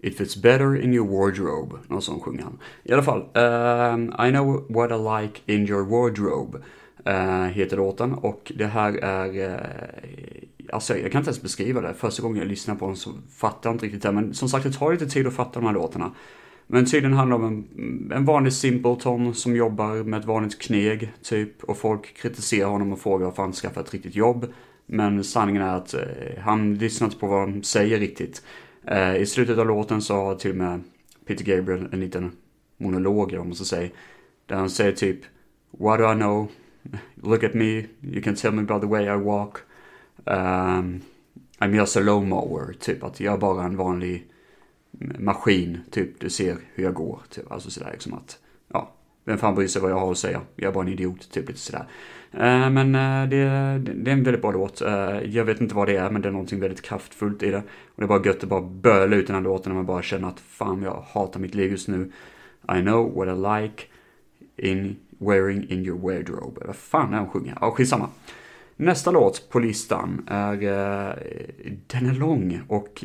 It 0.00 0.18
fits 0.18 0.36
better 0.36 0.80
in 0.80 0.94
your 0.94 1.08
wardrobe. 1.08 1.76
Någon 1.88 2.02
sån 2.02 2.20
sjunger 2.20 2.42
han. 2.42 2.58
I 2.82 2.92
alla 2.92 3.02
fall. 3.02 3.20
Uh, 3.20 4.26
I 4.28 4.30
know 4.30 4.66
what 4.68 4.90
I 4.90 5.24
like 5.24 5.40
in 5.52 5.68
your 5.68 5.84
wardrobe. 5.84 6.58
Uh, 7.08 7.46
heter 7.46 7.76
låten 7.76 8.14
och 8.14 8.52
det 8.56 8.66
här 8.66 8.92
är... 8.92 9.50
Uh, 9.50 9.60
alltså 10.72 10.98
jag 10.98 11.12
kan 11.12 11.20
inte 11.20 11.28
ens 11.28 11.42
beskriva 11.42 11.80
det. 11.80 11.94
Första 11.94 12.22
gången 12.22 12.38
jag 12.38 12.48
lyssnar 12.48 12.74
på 12.74 12.86
den 12.86 12.96
så 12.96 13.10
fattar 13.36 13.70
jag 13.70 13.74
inte 13.74 13.86
riktigt 13.86 14.02
det. 14.02 14.12
Men 14.12 14.34
som 14.34 14.48
sagt 14.48 14.64
det 14.64 14.72
tar 14.72 14.92
lite 14.92 15.06
tid 15.06 15.26
att 15.26 15.34
fatta 15.34 15.60
de 15.60 15.66
här 15.66 15.72
låtarna. 15.72 16.10
Men 16.66 16.86
tydligen 16.86 17.16
handlar 17.16 17.38
det 17.38 17.44
om 17.44 17.52
en, 17.52 18.12
en 18.12 18.24
vanlig 18.24 18.52
simpleton 18.52 19.34
som 19.34 19.56
jobbar 19.56 20.04
med 20.04 20.20
ett 20.20 20.26
vanligt 20.26 20.58
kneg, 20.58 21.12
typ. 21.22 21.64
Och 21.64 21.76
folk 21.76 22.16
kritiserar 22.16 22.68
honom 22.68 22.92
och 22.92 22.98
frågar 22.98 23.26
varför 23.26 23.42
han 23.42 23.52
skaffar 23.52 23.80
ett 23.80 23.94
riktigt 23.94 24.16
jobb. 24.16 24.46
Men 24.86 25.24
sanningen 25.24 25.62
är 25.62 25.76
att 25.76 25.94
uh, 25.94 26.00
han 26.40 26.74
lyssnar 26.74 27.06
inte 27.06 27.18
på 27.18 27.26
vad 27.26 27.48
de 27.48 27.62
säger 27.62 27.98
riktigt. 27.98 28.42
Eh, 28.90 29.16
I 29.16 29.26
slutet 29.26 29.58
av 29.58 29.66
låten 29.66 30.02
så 30.02 30.14
har 30.14 30.34
till 30.34 30.50
och 30.50 30.56
med 30.56 30.82
Peter 31.26 31.44
Gabriel 31.44 31.88
en 31.92 32.00
liten 32.00 32.32
monolog, 32.76 33.32
om 33.32 33.46
man 33.46 33.54
ska 33.54 33.64
säga. 33.64 33.90
Där 34.46 34.56
han 34.56 34.70
säger 34.70 34.92
typ 34.92 35.20
What 35.70 35.98
do 35.98 36.12
I 36.12 36.14
know? 36.14 36.48
Look 37.14 37.44
at 37.44 37.54
me, 37.54 37.86
you 38.02 38.22
can 38.22 38.34
tell 38.34 38.52
me 38.52 38.62
about 38.62 38.82
the 38.82 38.88
way 38.88 39.04
I 39.04 39.16
walk. 39.16 39.58
Um, 40.24 41.02
I'm 41.58 41.74
just 41.74 41.96
a 41.96 42.00
low 42.00 42.26
mower, 42.26 42.72
typ 42.72 43.04
att 43.04 43.20
jag 43.20 43.34
är 43.34 43.38
bara 43.38 43.64
en 43.64 43.76
vanlig 43.76 44.26
maskin, 45.18 45.78
typ 45.90 46.20
du 46.20 46.30
ser 46.30 46.56
hur 46.74 46.84
jag 46.84 46.94
går. 46.94 47.20
Typ. 47.30 47.52
Alltså 47.52 47.70
sådär 47.70 47.90
liksom 47.92 48.14
att, 48.14 48.38
ja, 48.72 48.92
vem 49.24 49.38
fan 49.38 49.54
bryr 49.54 49.66
sig 49.66 49.82
vad 49.82 49.90
jag 49.90 49.98
har 49.98 50.12
att 50.12 50.18
säga? 50.18 50.40
Jag 50.56 50.68
är 50.68 50.72
bara 50.72 50.84
en 50.84 50.92
idiot, 50.92 51.30
typ 51.30 51.48
lite 51.48 51.60
sådär. 51.60 51.86
Eh, 52.32 52.70
men 52.70 52.94
eh, 52.94 53.28
det, 53.28 53.38
det, 53.78 54.10
är 54.10 54.12
en 54.12 54.22
väldigt 54.22 54.42
bra 54.42 54.50
låt. 54.50 54.80
Eh, 54.80 55.20
jag 55.20 55.44
vet 55.44 55.60
inte 55.60 55.74
vad 55.74 55.88
det 55.88 55.96
är, 55.96 56.10
men 56.10 56.22
det 56.22 56.28
är 56.28 56.32
någonting 56.32 56.60
väldigt 56.60 56.82
kraftfullt 56.82 57.42
i 57.42 57.50
det. 57.50 57.62
Och 57.86 57.94
det 57.96 58.04
är 58.04 58.08
bara 58.08 58.24
gött 58.24 58.42
att 58.42 58.48
bara 58.48 58.60
böla 58.60 59.16
ut 59.16 59.26
den 59.26 59.36
här 59.36 59.42
låten 59.42 59.72
när 59.72 59.76
man 59.76 59.86
bara 59.86 60.02
känner 60.02 60.28
att 60.28 60.40
fan, 60.40 60.82
jag 60.82 61.04
hatar 61.12 61.40
mitt 61.40 61.54
liv 61.54 61.70
just 61.70 61.88
nu. 61.88 62.12
I 62.78 62.80
know 62.80 63.14
what 63.14 63.28
I 63.28 63.62
like 63.62 63.84
in 64.56 64.96
wearing 65.18 65.70
in 65.70 65.86
your 65.86 65.98
wardrobe. 65.98 66.66
Vad 66.66 66.76
fan 66.76 67.14
är 67.14 67.18
hon 67.18 67.28
sjunger? 67.28 67.58
Ja, 67.60 67.70
skitsamma. 67.70 68.08
Nästa 68.76 69.10
låt 69.10 69.48
på 69.50 69.58
listan 69.58 70.26
är, 70.26 70.56
den 71.86 72.06
är 72.06 72.14
lång 72.14 72.60
och, 72.68 73.04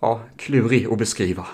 ja, 0.00 0.20
klurig 0.36 0.86
att 0.86 0.98
beskriva. 0.98 1.46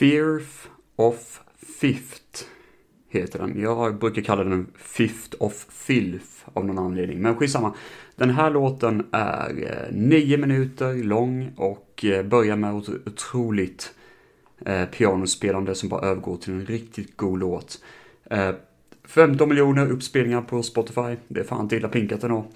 Fearth 0.00 0.68
of 0.96 1.40
Fifth 1.80 2.44
heter 3.08 3.38
den. 3.38 3.60
Jag 3.60 3.98
brukar 3.98 4.22
kalla 4.22 4.44
den 4.44 4.66
Fifth 4.78 5.36
of 5.38 5.66
Filth 5.70 6.28
av 6.52 6.66
någon 6.66 6.78
anledning. 6.78 7.22
Men 7.22 7.36
skitsamma. 7.36 7.74
Den 8.16 8.30
här 8.30 8.50
låten 8.50 9.06
är 9.10 9.48
eh, 9.48 9.96
nio 9.96 10.36
minuter 10.36 10.94
lång 10.94 11.52
och 11.56 12.04
eh, 12.04 12.26
börjar 12.26 12.56
med 12.56 12.78
ett 12.78 12.88
otroligt 12.88 13.94
eh, 14.66 14.84
pianospelande 14.84 15.74
som 15.74 15.88
bara 15.88 16.06
övergår 16.06 16.36
till 16.36 16.52
en 16.52 16.66
riktigt 16.66 17.16
god 17.16 17.38
låt. 17.38 17.82
15 19.04 19.48
miljoner 19.48 19.90
uppspelningar 19.90 20.42
på 20.42 20.62
Spotify. 20.62 21.16
Det 21.28 21.40
är 21.40 21.44
fan 21.44 21.60
inte 21.60 21.76
illa 21.76 21.88
pinkat 21.88 22.24
ändå. 22.24 22.46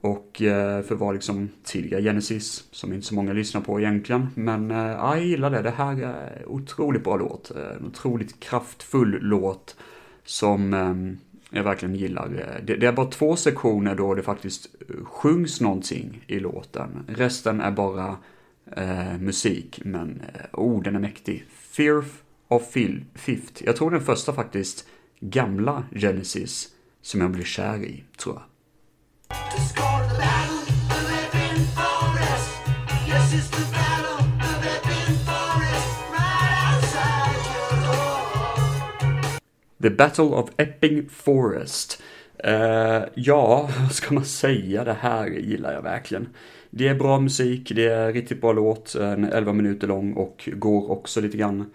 Och 0.00 0.42
eh, 0.42 0.82
för 0.82 0.94
att 0.94 1.00
vara 1.00 1.12
liksom 1.12 1.48
tidiga 1.64 2.00
Genesis, 2.00 2.64
som 2.70 2.92
inte 2.92 3.06
så 3.06 3.14
många 3.14 3.32
lyssnar 3.32 3.60
på 3.60 3.80
egentligen. 3.80 4.28
Men 4.34 4.70
eh, 4.70 4.76
ja, 4.76 5.16
jag 5.16 5.26
gillar 5.26 5.50
det. 5.50 5.62
Det 5.62 5.70
här 5.70 6.02
är 6.02 6.44
otroligt 6.46 7.04
bra 7.04 7.16
låt. 7.16 7.50
Eh, 7.50 7.76
en 7.80 7.86
otroligt 7.86 8.40
kraftfull 8.40 9.18
låt 9.20 9.76
som 10.24 10.74
ehm, 10.74 11.18
jag 11.54 11.64
verkligen 11.64 11.94
gillar. 11.94 12.26
Eh, 12.26 12.64
det, 12.64 12.86
är 12.86 12.92
bara 12.92 13.06
två 13.06 13.36
sektioner 13.36 13.94
då 13.94 14.14
det 14.14 14.22
faktiskt 14.22 14.68
eh, 14.88 15.04
sjungs 15.04 15.60
någonting 15.60 16.24
i 16.26 16.38
låten. 16.38 17.04
Resten 17.08 17.60
är 17.60 17.70
bara 17.70 18.16
eh, 18.76 19.18
musik, 19.18 19.80
men 19.84 20.22
oh, 20.52 20.82
den 20.82 20.96
är 20.96 21.00
mäktig. 21.00 21.44
Fear 21.50 22.04
of 22.48 22.62
Fifth. 23.14 23.64
Jag 23.64 23.76
tror 23.76 23.90
den 23.90 24.00
första 24.00 24.32
faktiskt 24.32 24.86
gamla 25.20 25.84
Genesis 25.94 26.68
som 27.02 27.20
jag 27.20 27.30
blev 27.30 27.44
kär 27.44 27.84
i, 27.84 28.04
tror 28.16 28.34
jag. 28.34 28.42
The 39.82 39.90
Battle 39.90 40.24
of 40.24 40.50
Epping 40.56 41.08
Forest. 41.08 42.02
Uh, 42.44 43.02
ja, 43.14 43.70
vad 43.80 43.92
ska 43.92 44.14
man 44.14 44.24
säga? 44.24 44.84
Det 44.84 44.96
här 45.00 45.26
gillar 45.26 45.72
jag 45.72 45.82
verkligen. 45.82 46.28
Det 46.70 46.88
är 46.88 46.94
bra 46.94 47.20
musik, 47.20 47.72
det 47.74 47.84
är 47.84 48.12
riktigt 48.12 48.40
bra 48.40 48.52
låt, 48.52 48.94
en 48.94 49.24
11 49.24 49.52
minuter 49.52 49.86
lång 49.86 50.12
och 50.12 50.48
går 50.52 50.90
också 50.90 51.20
lite 51.20 51.36
grann 51.36 51.70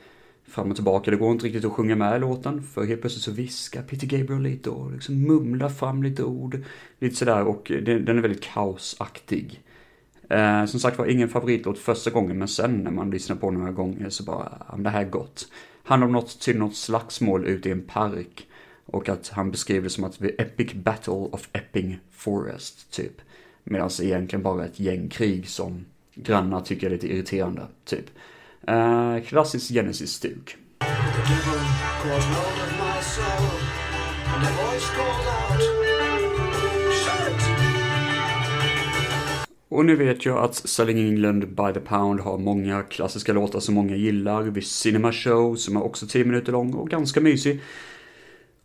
fram 0.48 0.70
och 0.70 0.76
tillbaka. 0.76 1.12
Det 1.12 1.18
går 1.18 1.32
inte 1.32 1.46
riktigt 1.46 1.66
att 1.66 1.72
sjunga 1.72 1.96
med 1.96 2.16
i 2.16 2.20
låten, 2.20 2.64
för 2.64 2.86
helt 2.86 3.02
plötsligt 3.02 3.24
så 3.24 3.32
viskar 3.32 3.82
Peter 3.82 4.08
Gabriel 4.08 4.42
lite 4.42 4.70
och 4.70 4.92
liksom 4.92 5.22
mumlar 5.22 5.70
fram 5.70 6.04
lite 6.04 6.24
ord. 6.24 6.64
Lite 7.00 7.16
sådär 7.16 7.44
och 7.44 7.72
den 7.82 8.08
är 8.18 8.22
väldigt 8.22 8.44
kaosaktig. 8.44 9.62
Eh, 10.30 10.66
som 10.66 10.80
sagt 10.80 10.98
var, 10.98 11.06
ingen 11.06 11.30
favoritlåt 11.30 11.80
första 11.80 12.10
gången, 12.10 12.38
men 12.38 12.48
sen 12.48 12.78
när 12.78 12.92
man 12.92 13.12
lyssnar 13.12 13.36
på 13.36 13.50
den 13.50 13.60
några 13.60 13.72
gånger 13.72 14.10
så 14.10 14.24
bara, 14.24 14.66
ja, 14.70 14.78
det 14.78 14.90
här 14.90 15.02
är 15.02 15.10
gott. 15.10 15.48
Handlar 15.84 16.08
om 16.08 16.14
något 16.14 16.40
till 16.40 16.58
något 16.58 16.76
slagsmål 16.76 17.46
ute 17.46 17.70
i 17.70 17.72
en 17.72 17.82
park. 17.82 18.48
Och 18.86 19.10
att 19.10 19.30
han 19.30 19.52
beskriver 19.52 19.84
det 19.84 19.90
som 19.90 20.04
att 20.04 20.20
the 20.20 20.42
epic 20.42 20.74
battle 20.74 21.14
of 21.14 21.50
Epping 21.54 22.00
Forest, 22.12 22.92
typ. 22.92 23.22
Medan 23.64 23.90
egentligen 24.02 24.44
bara 24.44 24.66
ett 24.66 24.80
gängkrig 24.80 25.50
som 25.50 25.86
grannar 26.16 26.62
tycker 26.62 26.88
är 26.88 26.92
lite 26.92 27.08
irriterande, 27.08 27.62
typ. 27.86 28.06
Eh, 28.67 29.23
klassisk 29.23 29.71
Genesis-stuk. 29.71 30.58
Och 39.69 39.86
nu 39.86 39.95
vet 39.95 40.25
jag 40.25 40.38
att 40.38 40.56
Selling 40.56 40.99
England 40.99 41.39
by 41.39 41.73
the 41.73 41.80
Pound 41.80 42.19
har 42.19 42.38
många 42.38 42.84
klassiska 42.84 43.34
låtar 43.34 43.60
som 43.60 43.75
många 43.75 43.95
gillar. 43.95 44.43
Vi 44.43 44.62
Cinema 44.62 45.12
Show 45.12 45.56
som 45.56 45.75
är 45.75 45.84
också 45.84 46.08
10 46.08 46.25
minuter 46.25 46.51
lång 46.51 46.73
och 46.73 46.89
ganska 46.89 47.21
mysig. 47.21 47.62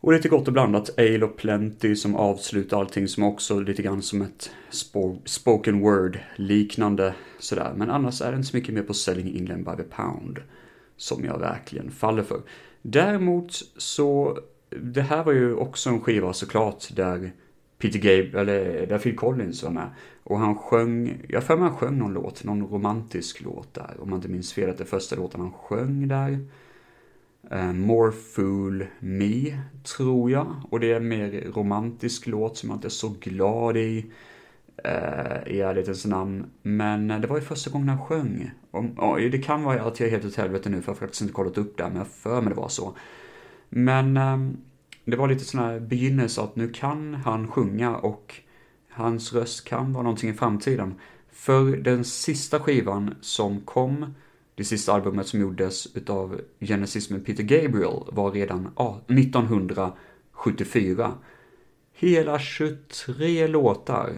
Och 0.02 0.12
lite 0.12 0.28
gott 0.28 0.46
och 0.46 0.52
blandat, 0.52 0.98
Ale 0.98 1.24
och 1.24 1.36
Plenty 1.36 1.96
som 1.96 2.16
avslutar 2.16 2.80
allting 2.80 3.08
som 3.08 3.24
också 3.24 3.60
lite 3.60 3.82
grann 3.82 4.02
som 4.02 4.22
ett 4.22 4.50
spoken 5.24 5.80
word 5.80 6.18
liknande 6.36 7.14
sådär. 7.38 7.72
Men 7.76 7.90
annars 7.90 8.22
är 8.22 8.30
det 8.30 8.36
inte 8.36 8.48
så 8.48 8.56
mycket 8.56 8.74
mer 8.74 8.82
på 8.82 8.94
Selling 8.94 9.36
England 9.36 9.64
by 9.64 9.70
the 9.76 9.82
Pound 9.82 10.38
som 10.96 11.24
jag 11.24 11.38
verkligen 11.38 11.90
faller 11.90 12.22
för. 12.22 12.40
Däremot 12.82 13.52
så, 13.76 14.38
det 14.70 15.02
här 15.02 15.24
var 15.24 15.32
ju 15.32 15.54
också 15.54 15.90
en 15.90 16.00
skiva 16.00 16.32
såklart 16.32 16.96
där 16.96 17.32
Peter 17.78 17.98
Gabe, 17.98 18.40
eller 18.40 18.86
där 18.86 18.98
Phil 18.98 19.16
Collins 19.16 19.62
var 19.62 19.70
med. 19.70 19.90
Och 20.22 20.38
han 20.38 20.54
sjöng, 20.54 21.22
jag 21.28 21.44
för 21.44 21.56
mig 21.56 21.68
han 21.68 21.76
sjöng 21.76 21.98
någon 21.98 22.12
låt, 22.12 22.44
någon 22.44 22.66
romantisk 22.66 23.42
låt 23.42 23.74
där. 23.74 23.96
Om 23.98 24.10
man 24.10 24.18
inte 24.18 24.28
minns 24.28 24.52
fel 24.52 24.70
att 24.70 24.78
det 24.78 24.84
första 24.84 25.16
låten 25.16 25.40
han 25.40 25.52
sjöng 25.52 26.08
där. 26.08 26.46
Eh, 27.50 27.72
More 27.72 28.12
Fool 28.12 28.86
Me, 28.98 29.58
tror 29.82 30.30
jag. 30.30 30.56
Och 30.70 30.80
det 30.80 30.92
är 30.92 30.96
en 30.96 31.08
mer 31.08 31.52
romantisk 31.54 32.26
låt 32.26 32.56
som 32.56 32.68
jag 32.68 32.76
inte 32.76 32.88
är 32.88 32.90
så 32.90 33.08
glad 33.20 33.76
i. 33.76 34.06
Eh, 34.84 35.52
I 35.52 35.60
ärlighetens 35.60 36.06
namn. 36.06 36.46
Men 36.62 37.10
eh, 37.10 37.20
det 37.20 37.26
var 37.26 37.36
ju 37.36 37.42
första 37.42 37.70
gången 37.70 37.88
han 37.88 38.06
sjöng. 38.06 38.50
Och, 38.70 39.20
det 39.20 39.38
kan 39.38 39.62
vara 39.62 39.82
att 39.82 40.00
jag 40.00 40.06
är 40.06 40.10
helt 40.10 40.24
åt 40.24 40.36
helvete 40.36 40.68
nu 40.68 40.82
för 40.82 40.88
jag 40.88 40.94
har 40.94 41.00
faktiskt 41.00 41.22
inte 41.22 41.34
kollat 41.34 41.58
upp 41.58 41.76
det, 41.76 41.84
men 41.84 41.96
jag 41.96 42.06
för 42.06 42.40
mig 42.40 42.48
det 42.54 42.60
var 42.60 42.68
så. 42.68 42.96
Men 43.68 44.14
det 45.04 45.16
var 45.16 45.28
lite 45.28 45.44
sån 45.44 45.60
här 45.60 45.80
begynnelse 45.80 46.42
att 46.42 46.56
nu 46.56 46.68
kan 46.68 47.14
han 47.14 47.48
sjunga 47.48 47.96
och 47.96 48.34
hans 48.90 49.32
röst 49.32 49.64
kan 49.64 49.92
vara 49.92 50.02
någonting 50.02 50.30
i 50.30 50.34
framtiden. 50.34 50.94
För 51.32 51.76
den 51.76 52.04
sista 52.04 52.60
skivan 52.60 53.14
som 53.20 53.60
kom, 53.60 54.14
det 54.62 54.68
sista 54.68 54.92
albumet 54.92 55.26
som 55.26 55.40
gjordes 55.40 55.96
utav 55.96 56.40
Genesis 56.60 57.10
med 57.10 57.26
Peter 57.26 57.42
Gabriel 57.42 58.02
var 58.12 58.30
redan 58.30 58.66
1974. 58.66 61.14
Hela 61.92 62.38
23 62.38 63.46
låtar. 63.46 64.12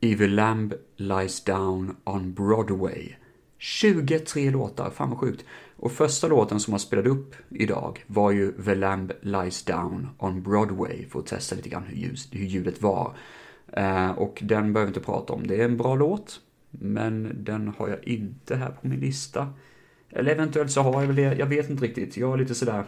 Evil 0.00 0.34
Lamb 0.34 0.74
Lies 0.96 1.44
Down 1.44 1.96
on 2.04 2.34
Broadway. 2.34 3.14
23 3.58 4.50
låtar, 4.50 4.90
fan 4.90 5.10
vad 5.10 5.18
sjukt. 5.18 5.44
Och 5.76 5.92
första 5.92 6.28
låten 6.28 6.60
som 6.60 6.70
man 6.70 6.80
spelade 6.80 7.10
upp 7.10 7.34
idag 7.50 8.04
var 8.06 8.30
ju 8.30 8.52
The 8.52 8.74
Lamb 8.74 9.12
Lies 9.20 9.64
Down 9.64 10.08
on 10.18 10.42
Broadway 10.42 11.06
för 11.08 11.18
att 11.18 11.26
testa 11.26 11.56
lite 11.56 11.68
grann 11.68 11.86
hur, 11.86 11.96
ljus, 11.96 12.28
hur 12.32 12.46
ljudet 12.46 12.82
var. 12.82 13.16
Eh, 13.72 14.10
och 14.10 14.38
den 14.42 14.72
behöver 14.72 14.92
vi 14.92 14.96
inte 14.96 15.06
prata 15.06 15.32
om. 15.32 15.46
Det 15.46 15.60
är 15.60 15.64
en 15.64 15.76
bra 15.76 15.94
låt, 15.94 16.40
men 16.72 17.44
den 17.44 17.68
har 17.68 17.88
jag 17.88 18.04
inte 18.04 18.56
här 18.56 18.70
på 18.70 18.88
min 18.88 19.00
lista. 19.00 19.48
Eller 20.10 20.32
eventuellt 20.32 20.70
så 20.70 20.82
har 20.82 21.00
jag 21.00 21.06
väl 21.06 21.16
det, 21.16 21.22
jag 21.38 21.46
vet 21.46 21.70
inte 21.70 21.84
riktigt. 21.84 22.16
Jag 22.16 22.32
är 22.32 22.38
lite 22.38 22.54
sådär, 22.54 22.84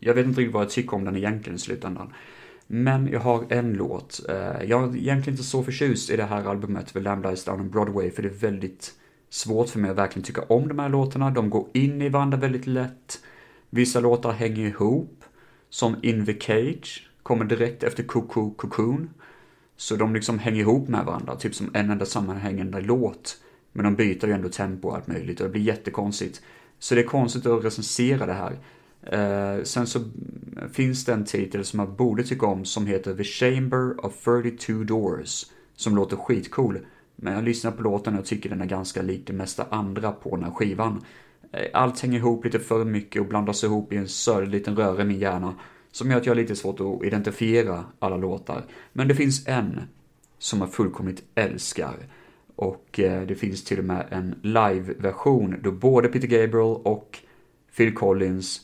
jag 0.00 0.14
vet 0.14 0.26
inte 0.26 0.40
riktigt 0.40 0.54
vad 0.54 0.62
jag 0.62 0.70
tycker 0.70 0.94
om 0.94 1.04
den 1.04 1.16
egentligen 1.16 1.56
i 1.56 1.58
slutändan. 1.58 2.12
Men 2.66 3.06
jag 3.06 3.20
har 3.20 3.44
en 3.48 3.72
låt. 3.72 4.20
Eh, 4.28 4.64
jag 4.64 4.82
är 4.82 4.96
egentligen 4.96 5.34
inte 5.34 5.42
så 5.42 5.62
förtjust 5.62 6.10
i 6.10 6.16
det 6.16 6.24
här 6.24 6.44
albumet, 6.44 6.92
The 6.92 7.00
Lamb 7.00 7.24
Lies 7.24 7.44
Down 7.44 7.60
on 7.60 7.70
Broadway, 7.70 8.10
för 8.10 8.22
det 8.22 8.28
är 8.28 8.34
väldigt 8.34 8.92
svårt 9.30 9.68
för 9.68 9.78
mig 9.78 9.90
att 9.90 9.96
verkligen 9.96 10.24
tycka 10.24 10.42
om 10.42 10.68
de 10.68 10.78
här 10.78 10.88
låtarna. 10.88 11.30
De 11.30 11.50
går 11.50 11.68
in 11.72 12.02
i 12.02 12.08
varandra 12.08 12.38
väldigt 12.38 12.66
lätt. 12.66 13.18
Vissa 13.70 14.00
låtar 14.00 14.32
hänger 14.32 14.66
ihop, 14.66 15.24
som 15.68 15.96
In 16.02 16.26
the 16.26 16.40
Cage, 16.40 17.10
kommer 17.22 17.44
direkt 17.44 17.82
efter 17.82 18.02
Cuckoo 18.02 18.50
Cocoon. 18.50 19.10
Så 19.82 19.96
de 19.96 20.14
liksom 20.14 20.38
hänger 20.38 20.60
ihop 20.60 20.88
med 20.88 21.04
varandra, 21.04 21.36
typ 21.36 21.54
som 21.54 21.70
en 21.74 21.90
enda 21.90 22.06
sammanhängande 22.06 22.80
låt. 22.80 23.36
Men 23.72 23.84
de 23.84 23.94
byter 23.94 24.26
ju 24.26 24.32
ändå 24.32 24.48
tempo 24.48 24.88
och 24.88 24.96
allt 24.96 25.06
möjligt 25.06 25.40
och 25.40 25.46
det 25.46 25.52
blir 25.52 25.62
jättekonstigt. 25.62 26.42
Så 26.78 26.94
det 26.94 27.00
är 27.00 27.06
konstigt 27.06 27.46
att 27.46 27.64
recensera 27.64 28.26
det 28.26 28.32
här. 28.32 28.52
Uh, 29.12 29.64
sen 29.64 29.86
så 29.86 30.00
finns 30.72 31.04
det 31.04 31.12
en 31.12 31.24
titel 31.24 31.64
som 31.64 31.78
jag 31.78 31.90
borde 31.90 32.24
tycka 32.24 32.46
om 32.46 32.64
som 32.64 32.86
heter 32.86 33.14
The 33.14 33.24
Chamber 33.24 34.06
of 34.06 34.24
32 34.24 34.72
Doors. 34.72 35.46
Som 35.76 35.96
låter 35.96 36.16
skitcool. 36.16 36.78
Men 37.16 37.34
jag 37.34 37.44
lyssnar 37.44 37.70
på 37.70 37.82
låten 37.82 38.18
och 38.18 38.24
tycker 38.24 38.48
den 38.48 38.60
är 38.60 38.66
ganska 38.66 39.02
lik 39.02 39.26
det 39.26 39.32
mesta 39.32 39.66
andra 39.70 40.12
på 40.12 40.36
den 40.36 40.44
här 40.44 40.52
skivan. 40.52 41.04
Eh, 41.52 41.66
allt 41.72 42.00
hänger 42.00 42.18
ihop 42.18 42.44
lite 42.44 42.58
för 42.58 42.84
mycket 42.84 43.22
och 43.22 43.28
blandas 43.28 43.64
ihop 43.64 43.92
i 43.92 43.96
en 43.96 44.08
sörlig 44.08 44.50
liten 44.50 44.76
röra 44.76 45.02
i 45.02 45.04
min 45.04 45.18
hjärna 45.18 45.54
som 45.92 46.10
gör 46.10 46.18
att 46.18 46.26
jag 46.26 46.34
har 46.34 46.40
lite 46.40 46.56
svårt 46.56 46.80
att 46.80 47.04
identifiera 47.04 47.84
alla 47.98 48.16
låtar. 48.16 48.64
Men 48.92 49.08
det 49.08 49.14
finns 49.14 49.48
en 49.48 49.80
som 50.38 50.60
jag 50.60 50.72
fullkomligt 50.72 51.24
älskar. 51.34 51.96
Och 52.56 53.00
eh, 53.00 53.22
det 53.22 53.34
finns 53.34 53.64
till 53.64 53.78
och 53.78 53.84
med 53.84 54.06
en 54.10 54.34
live-version 54.42 55.60
då 55.62 55.72
både 55.72 56.08
Peter 56.08 56.28
Gabriel 56.28 56.76
och 56.84 57.18
Phil 57.76 57.94
Collins 57.94 58.60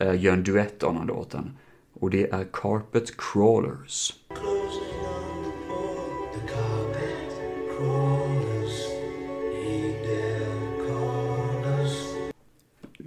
eh, 0.00 0.22
gör 0.22 0.32
en 0.32 0.42
duett 0.42 0.82
av 0.82 0.92
den 0.92 1.00
här 1.00 1.08
låten. 1.08 1.56
Och 2.00 2.10
det 2.10 2.30
är 2.30 2.46
Carpet 2.52 3.16
Crawlers. 3.16 4.14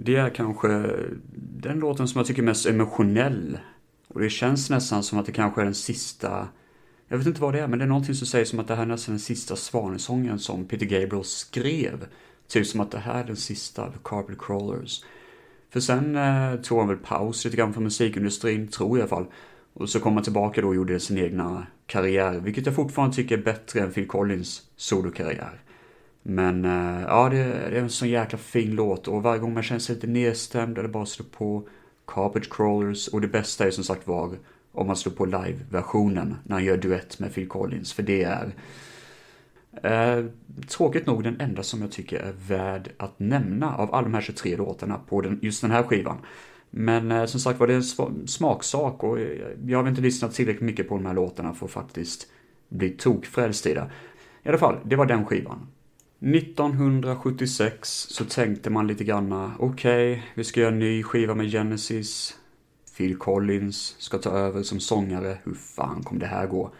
Det 0.08 0.16
är 0.16 0.30
kanske 0.30 0.96
den 1.58 1.78
låten 1.78 2.08
som 2.08 2.18
jag 2.18 2.26
tycker 2.26 2.42
är 2.42 2.46
mest 2.46 2.66
emotionell. 2.66 3.58
Och 4.08 4.20
det 4.20 4.30
känns 4.30 4.70
nästan 4.70 5.02
som 5.02 5.18
att 5.18 5.26
det 5.26 5.32
kanske 5.32 5.60
är 5.60 5.64
den 5.64 5.74
sista 5.74 6.48
jag 7.08 7.18
vet 7.18 7.26
inte 7.26 7.40
vad 7.40 7.54
det 7.54 7.60
är, 7.60 7.66
men 7.66 7.78
det 7.78 7.84
är 7.84 7.88
någonting 7.88 8.14
som 8.14 8.26
säger 8.26 8.44
som 8.44 8.60
att 8.60 8.68
det 8.68 8.74
här 8.74 8.82
är 8.82 8.86
nästan 8.86 9.12
den 9.12 9.20
sista 9.20 9.56
svanesången 9.56 10.38
som 10.38 10.64
Peter 10.64 10.86
Gabriel 10.86 11.24
skrev. 11.24 12.06
Typ 12.48 12.66
som 12.66 12.80
att 12.80 12.90
det 12.90 12.98
här 12.98 13.20
är 13.20 13.24
den 13.24 13.36
sista 13.36 13.82
av 13.82 13.94
Carpet 14.04 14.38
Crawlers. 14.38 15.04
För 15.70 15.80
sen 15.80 16.16
eh, 16.16 16.54
tog 16.60 16.78
han 16.78 16.88
väl 16.88 16.96
paus 16.96 17.44
lite 17.44 17.56
grann 17.56 17.72
från 17.72 17.84
musikindustrin, 17.84 18.68
tror 18.68 18.88
jag 18.88 18.98
i 18.98 19.00
alla 19.00 19.08
fall. 19.08 19.32
Och 19.74 19.88
så 19.88 20.00
kom 20.00 20.14
han 20.14 20.22
tillbaka 20.22 20.60
då 20.60 20.68
och 20.68 20.74
gjorde 20.74 21.00
sin 21.00 21.18
egna 21.18 21.66
karriär, 21.86 22.40
vilket 22.40 22.66
jag 22.66 22.74
fortfarande 22.74 23.16
tycker 23.16 23.38
är 23.38 23.42
bättre 23.42 23.80
än 23.80 23.92
Phil 23.92 24.06
Collins 24.06 24.62
solokarriär. 24.76 25.60
Men 26.22 26.64
eh, 26.64 27.02
ja, 27.02 27.28
det, 27.28 27.38
är 27.38 27.72
en 27.72 27.90
sån 27.90 28.08
jäkla 28.08 28.38
fin 28.38 28.74
låt 28.74 29.08
och 29.08 29.22
varje 29.22 29.40
gång 29.40 29.54
man 29.54 29.62
känner 29.62 29.78
sig 29.78 29.94
lite 29.94 30.06
nedstämd 30.06 30.78
eller 30.78 30.88
bara 30.88 31.06
slår 31.06 31.26
på 31.26 31.68
Carpet 32.06 32.52
Crawlers 32.52 33.08
och 33.08 33.20
det 33.20 33.28
bästa 33.28 33.66
är 33.66 33.70
som 33.70 33.84
sagt 33.84 34.06
var 34.06 34.36
om 34.72 34.86
man 34.86 34.96
slår 34.96 35.12
på 35.12 35.26
live-versionen 35.26 36.36
när 36.44 36.56
han 36.56 36.64
gör 36.64 36.76
duett 36.76 37.18
med 37.18 37.34
Phil 37.34 37.48
Collins, 37.48 37.92
för 37.92 38.02
det 38.02 38.22
är 38.22 38.54
eh, 39.82 40.24
tråkigt 40.68 41.06
nog 41.06 41.24
den 41.24 41.40
enda 41.40 41.62
som 41.62 41.82
jag 41.82 41.92
tycker 41.92 42.18
är 42.18 42.34
värd 42.48 42.90
att 42.96 43.18
nämna 43.18 43.76
av 43.76 43.94
alla 43.94 44.04
de 44.04 44.14
här 44.14 44.20
23 44.20 44.56
låtarna 44.56 45.00
på 45.08 45.20
den, 45.20 45.38
just 45.42 45.62
den 45.62 45.70
här 45.70 45.82
skivan. 45.82 46.16
Men 46.70 47.12
eh, 47.12 47.24
som 47.24 47.40
sagt 47.40 47.60
var 47.60 47.66
det 47.66 47.74
en 47.74 48.28
smaksak 48.28 49.04
och 49.04 49.18
jag 49.66 49.82
har 49.82 49.88
inte 49.88 50.00
lyssnat 50.00 50.34
tillräckligt 50.34 50.64
mycket 50.64 50.88
på 50.88 50.96
de 50.96 51.06
här 51.06 51.14
låtarna 51.14 51.54
för 51.54 51.66
att 51.66 51.72
faktiskt 51.72 52.26
bli 52.68 52.90
tokfrälst 52.90 53.66
i 53.66 53.74
det. 53.74 53.90
I 54.42 54.48
alla 54.48 54.58
fall, 54.58 54.76
det 54.84 54.96
var 54.96 55.06
den 55.06 55.26
skivan. 55.26 55.66
1976 56.20 58.06
så 58.10 58.24
tänkte 58.24 58.70
man 58.70 58.86
lite 58.86 59.04
granna, 59.04 59.52
okej, 59.58 60.12
okay, 60.12 60.22
vi 60.34 60.44
ska 60.44 60.60
göra 60.60 60.72
en 60.72 60.78
ny 60.78 61.02
skiva 61.02 61.34
med 61.34 61.50
Genesis. 61.50 62.38
Phil 62.96 63.16
Collins 63.16 63.96
ska 63.98 64.18
ta 64.18 64.30
över 64.30 64.62
som 64.62 64.80
sångare. 64.80 65.38
Hur 65.44 65.54
fan 65.54 66.02
kommer 66.02 66.20
det 66.20 66.26
här 66.26 66.46
gå? 66.46 66.72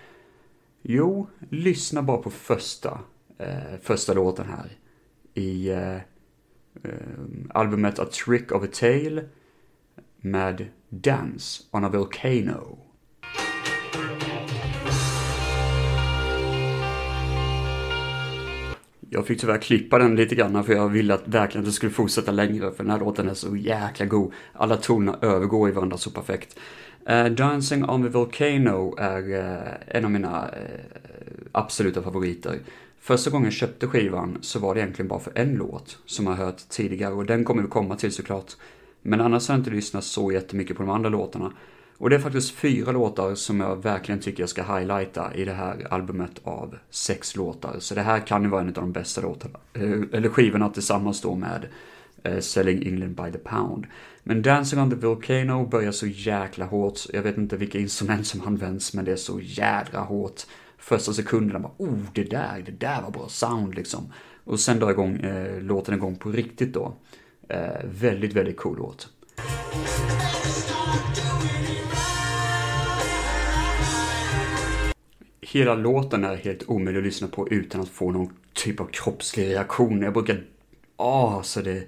Jo, 0.83 1.29
lyssna 1.51 2.03
bara 2.03 2.18
på 2.18 2.31
första, 2.31 3.01
eh, 3.38 3.79
första 3.83 4.14
låten 4.14 4.46
här. 4.46 4.70
I 5.35 5.68
eh, 5.68 5.96
eh, 5.96 6.03
albumet 7.51 7.98
A 7.98 8.05
Trick 8.05 8.53
of 8.53 8.64
a 8.64 8.68
Tale 8.72 9.24
med 10.20 10.66
Dance 10.88 11.62
on 11.70 11.85
a 11.85 11.88
Volcano. 11.88 12.88
Jag 19.11 19.27
fick 19.27 19.40
tyvärr 19.40 19.59
klippa 19.59 19.99
den 19.99 20.16
lite 20.16 20.35
grann 20.35 20.64
för 20.64 20.73
jag 20.73 20.88
ville 20.88 21.14
att 21.14 21.29
verkligen 21.29 21.62
att 21.62 21.68
det 21.68 21.73
skulle 21.73 21.92
fortsätta 21.92 22.33
längre 22.33 22.71
för 22.71 22.85
den 22.85 22.90
här 22.90 22.99
låten 22.99 23.29
är 23.29 23.35
så 23.35 23.57
jäkla 23.57 24.07
god. 24.07 24.33
Alla 24.53 24.77
tonerna 24.77 25.18
övergår 25.23 25.68
i 25.68 25.73
varandra 25.73 25.97
så 25.97 26.11
perfekt. 26.11 26.59
Uh, 27.11 27.25
Dancing 27.25 27.90
on 27.90 28.03
the 28.03 28.09
Volcano 28.09 28.97
är 28.99 29.29
uh, 29.29 29.73
en 29.87 30.05
av 30.05 30.11
mina 30.11 30.44
uh, 30.44 30.53
absoluta 31.53 32.03
favoriter. 32.03 32.59
Första 33.01 33.31
gången 33.31 33.44
jag 33.44 33.53
köpte 33.53 33.87
skivan 33.87 34.38
så 34.40 34.59
var 34.59 34.75
det 34.75 34.81
egentligen 34.81 35.09
bara 35.09 35.21
för 35.21 35.33
en 35.35 35.55
låt 35.55 35.99
som 36.07 36.27
jag 36.27 36.35
hört 36.35 36.68
tidigare 36.68 37.14
och 37.14 37.27
den 37.27 37.44
kommer 37.44 37.62
vi 37.62 37.68
komma 37.68 37.97
till 37.97 38.12
såklart. 38.12 38.53
Men 39.03 39.21
annars 39.21 39.49
har 39.49 39.55
jag 39.55 39.61
inte 39.61 39.71
lyssnat 39.71 40.05
så 40.05 40.33
jättemycket 40.33 40.77
på 40.77 40.83
de 40.83 40.90
andra 40.90 41.09
låtarna. 41.09 41.53
Och 41.98 42.11
det 42.11 42.16
är 42.16 42.20
faktiskt 42.20 42.50
fyra 42.50 42.92
låtar 42.92 43.34
som 43.34 43.61
jag 43.61 43.82
verkligen 43.82 44.20
tycker 44.20 44.42
jag 44.42 44.50
ska 44.50 44.62
highlighta 44.62 45.34
i 45.34 45.44
det 45.44 45.52
här 45.52 45.87
albumet 45.90 46.40
av 46.44 46.78
sex 46.90 47.37
låtar. 47.37 47.76
Så 47.78 47.94
det 47.94 48.02
här 48.02 48.26
kan 48.26 48.42
ju 48.42 48.48
vara 48.48 48.61
en 48.61 48.66
av 48.66 48.72
de 48.72 48.92
bästa 48.92 49.20
låtarna, 49.20 49.58
eh, 49.72 49.82
eller 50.12 50.28
skivorna 50.28 50.68
tillsammans 50.68 51.20
då 51.20 51.34
med 51.34 51.66
eh, 52.22 52.38
Selling 52.38 52.87
England 52.87 53.14
by 53.14 53.32
the 53.32 53.38
Pound. 53.38 53.87
Men 54.22 54.42
Dancing 54.42 54.80
on 54.80 54.90
the 54.90 54.96
Volcano 54.96 55.66
börjar 55.66 55.92
så 55.92 56.06
jäkla 56.06 56.64
hårt. 56.64 57.00
Jag 57.12 57.22
vet 57.22 57.38
inte 57.38 57.56
vilka 57.56 57.78
instrument 57.78 58.26
som 58.26 58.46
används, 58.46 58.94
men 58.94 59.04
det 59.04 59.12
är 59.12 59.16
så 59.16 59.40
jädra 59.40 60.00
hårt. 60.00 60.42
Första 60.78 61.12
sekunderna 61.12 61.58
bara, 61.58 61.72
oh, 61.76 61.98
det 62.12 62.24
där, 62.24 62.62
det 62.66 62.72
där 62.72 63.02
var 63.02 63.11
bra 63.11 63.28
sound 63.28 63.74
liksom. 63.74 64.12
Och 64.44 64.61
sen 64.61 64.78
drar 64.78 64.90
igång, 64.90 65.16
eh, 65.16 65.61
låten 65.61 65.94
igång 65.94 66.16
på 66.16 66.30
riktigt 66.30 66.74
då. 66.74 66.94
Eh, 67.48 67.84
väldigt, 67.84 68.32
väldigt 68.32 68.56
cool 68.56 68.76
låt. 68.78 69.08
Hela 75.52 75.74
låten 75.74 76.24
är 76.24 76.37
helt 76.37 76.68
omöjlig 76.68 76.98
att 76.98 77.04
lyssna 77.04 77.28
på 77.28 77.48
utan 77.48 77.80
att 77.80 77.88
få 77.88 78.11
någon 78.11 78.32
typ 78.52 78.80
av 78.80 78.87
kroppslig 78.87 79.48
reaktion. 79.48 80.02
Jag 80.02 80.12
brukar, 80.12 80.44
ah, 80.96 81.37
oh, 81.37 81.42
så 81.42 81.61
det, 81.61 81.84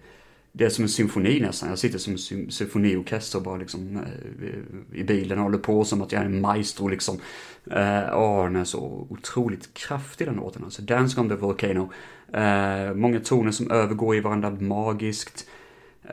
det 0.52 0.64
är 0.64 0.68
som 0.68 0.84
en 0.84 0.88
symfoni 0.88 1.40
nästan. 1.40 1.68
Jag 1.68 1.78
sitter 1.78 1.98
som 1.98 2.12
en 2.12 2.50
symfoniorkester 2.50 3.38
och 3.38 3.44
bara 3.44 3.56
liksom 3.56 3.96
eh, 3.96 4.98
i 5.00 5.04
bilen 5.04 5.38
och 5.38 5.44
håller 5.44 5.58
på 5.58 5.84
som 5.84 6.02
att 6.02 6.12
jag 6.12 6.22
är 6.22 6.26
en 6.26 6.40
maestro 6.40 6.88
liksom. 6.88 7.18
Ja, 7.64 8.16
åh, 8.16 8.44
den 8.44 8.56
är 8.56 8.64
så 8.64 9.06
otroligt 9.10 9.74
kraftig 9.74 10.26
den 10.26 10.36
låten 10.36 10.64
alltså. 10.64 10.82
Dance 10.82 11.20
on 11.20 11.28
the 11.28 11.34
Volcano. 11.34 11.92
Uh, 12.36 12.94
många 12.94 13.20
toner 13.20 13.50
som 13.50 13.70
övergår 13.70 14.16
i 14.16 14.20
varandra 14.20 14.50
magiskt. 14.50 15.48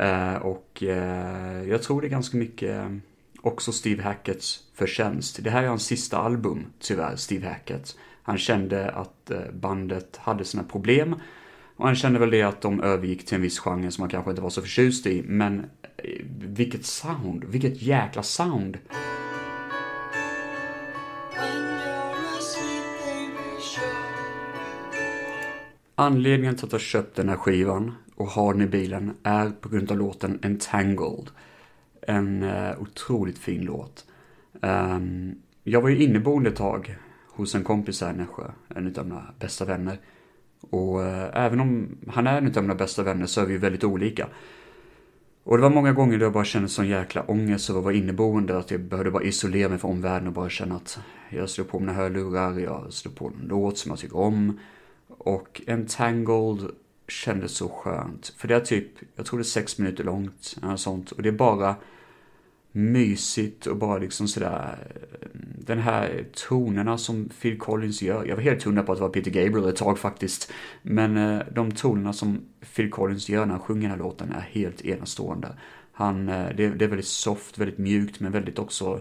Uh, 0.01 0.35
och 0.35 0.83
jag 1.67 1.83
tror 1.83 2.01
det 2.01 2.07
är 2.07 2.09
ganska 2.09 2.37
mycket 2.37 2.81
också 3.41 3.71
Steve 3.71 4.03
Hacketts 4.03 4.66
förtjänst. 4.77 5.43
Det 5.43 5.49
här 5.49 5.63
är 5.63 5.67
hans 5.67 5.85
sista 5.85 6.17
album, 6.17 6.65
tyvärr, 6.79 7.15
Steve 7.15 7.47
Hackett. 7.47 7.97
Han 8.23 8.37
kände 8.37 8.91
att 8.91 9.31
eh, 9.31 9.39
bandet 9.53 10.17
hade 10.17 10.45
sina 10.45 10.63
problem 10.63 11.15
och 11.75 11.85
han 11.85 11.95
kände 11.95 12.19
väl 12.19 12.29
det 12.29 12.41
att 12.41 12.61
de 12.61 12.81
övergick 12.81 13.25
till 13.25 13.35
en 13.35 13.41
viss 13.41 13.59
genre 13.59 13.91
som 13.91 14.01
han 14.01 14.09
kanske 14.09 14.29
inte 14.31 14.41
var 14.41 14.49
så 14.49 14.61
förtjust 14.61 15.07
i, 15.07 15.23
men 15.25 15.59
eh, 15.59 16.25
vilket 16.39 16.85
sound, 16.85 17.43
vilket 17.43 17.81
jäkla 17.81 18.23
sound. 18.23 18.77
Anledningen 25.95 26.55
till 26.55 26.65
att 26.65 26.71
jag 26.71 26.81
köpt 26.81 27.15
den 27.15 27.29
här 27.29 27.35
skivan 27.35 27.95
och 28.15 28.27
har 28.27 28.53
den 28.53 28.61
i 28.61 28.67
bilen 28.67 29.13
är 29.23 29.49
på 29.49 29.69
grund 29.69 29.91
av 29.91 29.97
låten 29.97 30.39
Entangled. 30.43 31.29
En 32.01 32.43
eh, 32.43 32.81
otroligt 32.81 33.37
fin 33.37 33.61
låt. 33.61 34.05
Um, 34.61 35.35
jag 35.63 35.81
var 35.81 35.89
ju 35.89 36.03
inneboende 36.03 36.49
ett 36.49 36.55
tag 36.55 36.97
hos 37.27 37.55
en 37.55 37.63
kompis 37.63 38.01
här 38.01 38.13
i 38.13 38.17
Nässjö, 38.17 38.51
en 38.75 38.95
av 38.97 39.05
mina 39.05 39.33
bästa 39.39 39.65
vänner. 39.65 39.99
Och 40.69 40.99
uh, 40.99 41.29
även 41.33 41.59
om 41.59 41.97
han 42.07 42.27
är 42.27 42.37
en 42.37 42.57
av 42.57 42.63
mina 42.63 42.75
bästa 42.75 43.03
vänner 43.03 43.25
så 43.25 43.41
är 43.41 43.45
vi 43.45 43.53
ju 43.53 43.59
väldigt 43.59 43.83
olika. 43.83 44.27
Och 45.43 45.57
det 45.57 45.63
var 45.63 45.69
många 45.69 45.93
gånger 45.93 46.17
då 46.17 46.25
jag 46.25 46.33
bara 46.33 46.43
kände 46.43 46.69
sån 46.69 46.87
jäkla 46.87 47.23
ångest 47.23 47.69
över 47.69 47.79
att 47.79 47.83
vara 47.83 47.95
inneboende, 47.95 48.57
att 48.57 48.71
jag 48.71 48.81
behövde 48.81 49.11
bara 49.11 49.23
isolera 49.23 49.69
mig 49.69 49.77
från 49.77 49.91
omvärlden 49.91 50.27
och 50.27 50.33
bara 50.33 50.49
känna 50.49 50.75
att 50.75 50.99
jag 51.29 51.49
slår 51.49 51.65
på 51.65 51.79
mina 51.79 51.93
hörlurar, 51.93 52.59
jag 52.59 52.93
slår 52.93 53.11
på 53.11 53.27
en 53.27 53.47
låt 53.47 53.77
som 53.77 53.89
jag 53.89 53.99
tycker 53.99 54.17
om. 54.17 54.59
Och 55.07 55.61
Entangled 55.67 56.71
kändes 57.07 57.51
så 57.51 57.69
skönt. 57.69 58.33
För 58.37 58.47
det 58.47 58.55
är 58.55 58.59
typ, 58.59 58.87
jag 59.15 59.25
tror 59.25 59.39
det 59.39 59.41
är 59.41 59.43
sex 59.43 59.77
minuter 59.77 60.03
långt, 60.03 60.57
eller 60.63 60.75
sånt. 60.75 61.11
Och 61.11 61.21
det 61.23 61.29
är 61.29 61.33
bara 61.33 61.75
mysigt 62.77 63.65
och 63.65 63.77
bara 63.77 63.97
liksom 63.97 64.27
sådär, 64.27 64.77
den 65.57 65.79
här 65.79 66.25
tonerna 66.33 66.97
som 66.97 67.29
Phil 67.41 67.57
Collins 67.59 68.01
gör. 68.01 68.25
Jag 68.25 68.35
var 68.35 68.43
helt 68.43 68.63
hundra 68.63 68.83
på 68.83 68.91
att 68.91 68.97
det 68.97 69.01
var 69.01 69.09
Peter 69.09 69.31
Gabriel 69.31 69.69
ett 69.69 69.75
tag 69.75 69.99
faktiskt. 69.99 70.51
Men 70.81 71.17
eh, 71.17 71.41
de 71.51 71.71
tonerna 71.71 72.13
som 72.13 72.45
Phil 72.75 72.91
Collins 72.91 73.29
gör 73.29 73.45
när 73.45 73.53
han 73.53 73.63
sjunger 73.63 73.81
den 73.81 73.91
här 73.91 73.97
låten 73.97 74.31
är 74.31 74.39
helt 74.51 74.85
enastående. 74.85 75.57
Han, 75.91 76.29
eh, 76.29 76.47
det, 76.57 76.69
det 76.69 76.85
är 76.85 76.89
väldigt 76.89 77.07
soft, 77.07 77.57
väldigt 77.57 77.77
mjukt 77.77 78.19
men 78.19 78.31
väldigt 78.31 78.59
också 78.59 78.99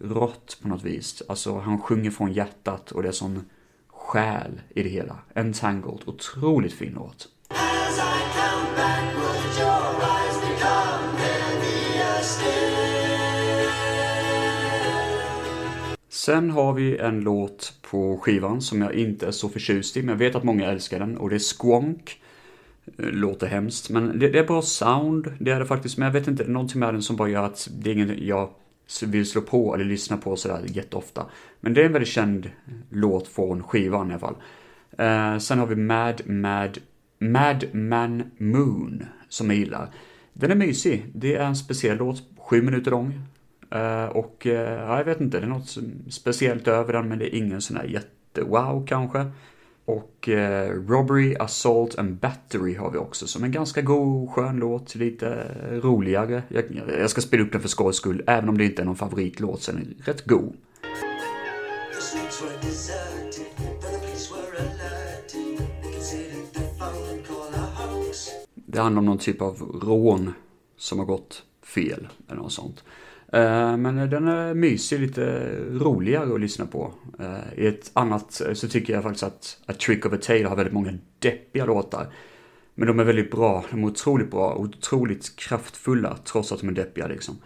rått 0.00 0.58
på 0.62 0.68
något 0.68 0.84
vis. 0.84 1.22
Alltså 1.28 1.58
han 1.58 1.80
sjunger 1.80 2.10
från 2.10 2.32
hjärtat 2.32 2.92
och 2.92 3.02
det 3.02 3.08
är 3.08 3.12
sån 3.12 3.44
själ 3.88 4.60
i 4.74 4.82
det 4.82 4.88
hela. 4.88 5.18
Entangled, 5.34 6.00
otroligt 6.06 6.72
fin 6.72 6.92
låt. 6.94 7.28
Sen 16.24 16.50
har 16.50 16.72
vi 16.72 16.98
en 16.98 17.20
låt 17.20 17.78
på 17.90 18.18
skivan 18.18 18.60
som 18.60 18.82
jag 18.82 18.94
inte 18.94 19.26
är 19.26 19.30
så 19.30 19.48
förtjust 19.48 19.96
i, 19.96 20.02
men 20.02 20.08
jag 20.08 20.16
vet 20.16 20.34
att 20.34 20.44
många 20.44 20.70
älskar 20.70 20.98
den 20.98 21.16
och 21.16 21.30
det 21.30 21.36
är 21.36 21.56
Squonk. 21.58 22.20
Eh, 22.98 23.06
låter 23.06 23.46
hemskt, 23.46 23.90
men 23.90 24.18
det, 24.18 24.28
det 24.28 24.38
är 24.38 24.46
bra 24.46 24.62
sound, 24.62 25.32
det 25.40 25.50
är 25.50 25.60
det 25.60 25.66
faktiskt, 25.66 25.98
men 25.98 26.06
jag 26.06 26.12
vet 26.12 26.28
inte, 26.28 26.42
det 26.42 26.48
är 26.48 26.52
någonting 26.52 26.80
med 26.80 26.94
den 26.94 27.02
som 27.02 27.16
bara 27.16 27.28
gör 27.28 27.44
att 27.44 27.68
det 27.72 27.90
är 27.90 27.94
ingen 27.94 28.26
jag 28.26 28.50
vill 29.02 29.30
slå 29.30 29.40
på 29.40 29.74
eller 29.74 29.84
lyssna 29.84 30.16
på 30.16 30.36
sådär 30.36 30.60
jätteofta. 30.66 31.26
Men 31.60 31.74
det 31.74 31.80
är 31.80 31.86
en 31.86 31.92
väldigt 31.92 32.08
känd 32.08 32.50
låt 32.90 33.28
från 33.28 33.62
skivan 33.62 34.10
i 34.10 34.14
alla 34.14 34.20
fall. 34.20 34.36
Eh, 34.98 35.38
sen 35.38 35.58
har 35.58 35.66
vi 35.66 35.76
Mad 35.76 36.22
Mad 36.26 36.78
Madman 37.18 38.22
Moon 38.38 39.04
som 39.28 39.50
jag 39.50 39.58
gillar. 39.58 39.90
Den 40.32 40.50
är 40.50 40.54
mysig. 40.54 41.06
Det 41.14 41.34
är 41.34 41.44
en 41.44 41.56
speciell 41.56 41.96
låt, 41.96 42.22
sju 42.38 42.62
minuter 42.62 42.90
lång. 42.90 43.20
Uh, 43.74 44.04
och 44.04 44.46
uh, 44.46 44.52
jag 44.52 45.04
vet 45.04 45.20
inte, 45.20 45.40
det 45.40 45.46
är 45.46 45.48
något 45.48 45.76
speciellt 46.10 46.68
över 46.68 46.92
den 46.92 47.08
men 47.08 47.18
det 47.18 47.34
är 47.34 47.38
ingen 47.38 47.60
sån 47.60 47.76
här 47.76 47.84
jätte-wow 47.84 48.86
kanske. 48.86 49.26
Och 49.84 50.28
uh, 50.28 50.88
Robbery, 50.88 51.36
Assault 51.38 51.98
and 51.98 52.16
Battery 52.16 52.74
har 52.74 52.90
vi 52.90 52.98
också 52.98 53.26
som 53.26 53.44
en 53.44 53.52
ganska 53.52 53.82
god, 53.82 54.30
skön 54.30 54.56
låt, 54.56 54.94
lite 54.94 55.46
roligare. 55.82 56.42
Jag, 56.48 56.64
jag 56.98 57.10
ska 57.10 57.20
spela 57.20 57.42
upp 57.42 57.52
den 57.52 57.60
för 57.60 57.68
skojs 57.68 57.96
skull, 57.96 58.22
även 58.26 58.48
om 58.48 58.58
det 58.58 58.64
inte 58.64 58.82
är 58.82 58.86
någon 58.86 58.96
favoritlåt 58.96 59.62
så 59.62 59.72
är 59.72 59.76
den 59.76 59.94
rätt 60.04 60.24
god. 60.24 60.52
Det 68.54 68.80
handlar 68.80 68.98
om 68.98 69.06
någon 69.06 69.18
typ 69.18 69.42
av 69.42 69.80
rån 69.82 70.32
som 70.76 70.98
har 70.98 71.06
gått 71.06 71.42
fel 71.62 72.08
eller 72.28 72.40
något 72.40 72.52
sånt. 72.52 72.84
Eh, 73.34 73.76
men 73.76 74.10
den 74.10 74.28
är 74.28 74.54
mysig, 74.54 75.00
lite 75.00 75.54
roligare 75.70 76.34
att 76.34 76.40
lyssna 76.40 76.66
på. 76.66 76.92
Eh, 77.18 77.58
I 77.64 77.66
ett 77.66 77.90
annat 77.92 78.40
eh, 78.40 78.52
så 78.54 78.68
tycker 78.68 78.92
jag 78.92 79.02
faktiskt 79.02 79.24
att 79.24 79.60
A 79.66 79.72
Trick 79.72 80.06
of 80.06 80.12
a 80.12 80.16
Tale 80.22 80.48
har 80.48 80.56
väldigt 80.56 80.74
många 80.74 80.98
deppiga 81.18 81.64
låtar. 81.64 82.06
Men 82.74 82.88
de 82.88 83.00
är 83.00 83.04
väldigt 83.04 83.30
bra, 83.30 83.64
de 83.70 83.84
är 83.84 83.86
otroligt 83.86 84.30
bra, 84.30 84.54
otroligt 84.54 85.36
kraftfulla 85.36 86.16
trots 86.24 86.52
att 86.52 86.60
de 86.60 86.68
är 86.68 86.72
deppiga 86.72 87.06
liksom. 87.06 87.36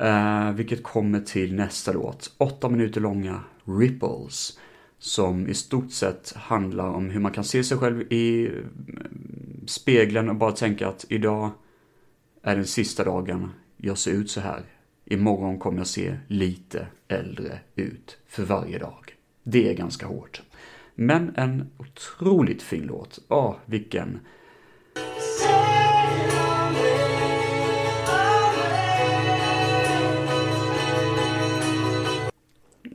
Uh, 0.00 0.52
vilket 0.52 0.82
kommer 0.82 1.20
till 1.20 1.54
nästa 1.54 1.92
låt, 1.92 2.34
åtta 2.38 2.68
minuter 2.68 3.00
långa 3.00 3.40
Ripples. 3.64 4.58
Som 4.98 5.48
i 5.48 5.54
stort 5.54 5.92
sett 5.92 6.32
handlar 6.36 6.88
om 6.88 7.10
hur 7.10 7.20
man 7.20 7.32
kan 7.32 7.44
se 7.44 7.64
sig 7.64 7.78
själv 7.78 8.12
i 8.12 8.50
spegeln 9.66 10.28
och 10.28 10.36
bara 10.36 10.52
tänka 10.52 10.88
att 10.88 11.04
idag 11.08 11.50
är 12.42 12.56
den 12.56 12.66
sista 12.66 13.04
dagen 13.04 13.50
jag 13.76 13.98
ser 13.98 14.12
ut 14.12 14.30
så 14.30 14.40
här. 14.40 14.75
Imorgon 15.08 15.58
kommer 15.58 15.78
jag 15.78 15.86
se 15.86 16.16
lite 16.28 16.86
äldre 17.08 17.58
ut 17.74 18.18
för 18.26 18.42
varje 18.42 18.78
dag. 18.78 19.14
Det 19.42 19.70
är 19.70 19.74
ganska 19.74 20.06
hårt. 20.06 20.42
Men 20.94 21.34
en 21.36 21.70
otroligt 21.76 22.62
fin 22.62 22.82
låt. 22.82 23.18
Åh, 23.28 23.56
vilken 23.66 24.20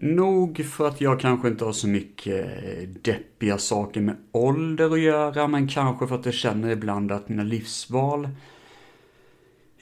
Nog 0.02 0.66
för 0.66 0.88
att 0.88 1.02
jag 1.02 1.20
kanske 1.20 1.48
inte 1.48 1.66
har 1.66 1.72
så 1.72 1.88
mycket 1.88 2.46
eh, 2.46 2.90
deppiga 3.02 3.58
saker 3.58 4.02
med 4.02 4.16
ålder 4.32 4.94
att 4.94 5.00
göra, 5.00 5.48
men 5.48 5.68
kanske 5.68 6.08
för 6.08 6.16
att 6.16 6.26
jag 6.26 6.34
känner 6.34 6.70
ibland 6.70 7.12
att 7.12 7.30
mina 7.30 7.44
livsval 7.44 8.30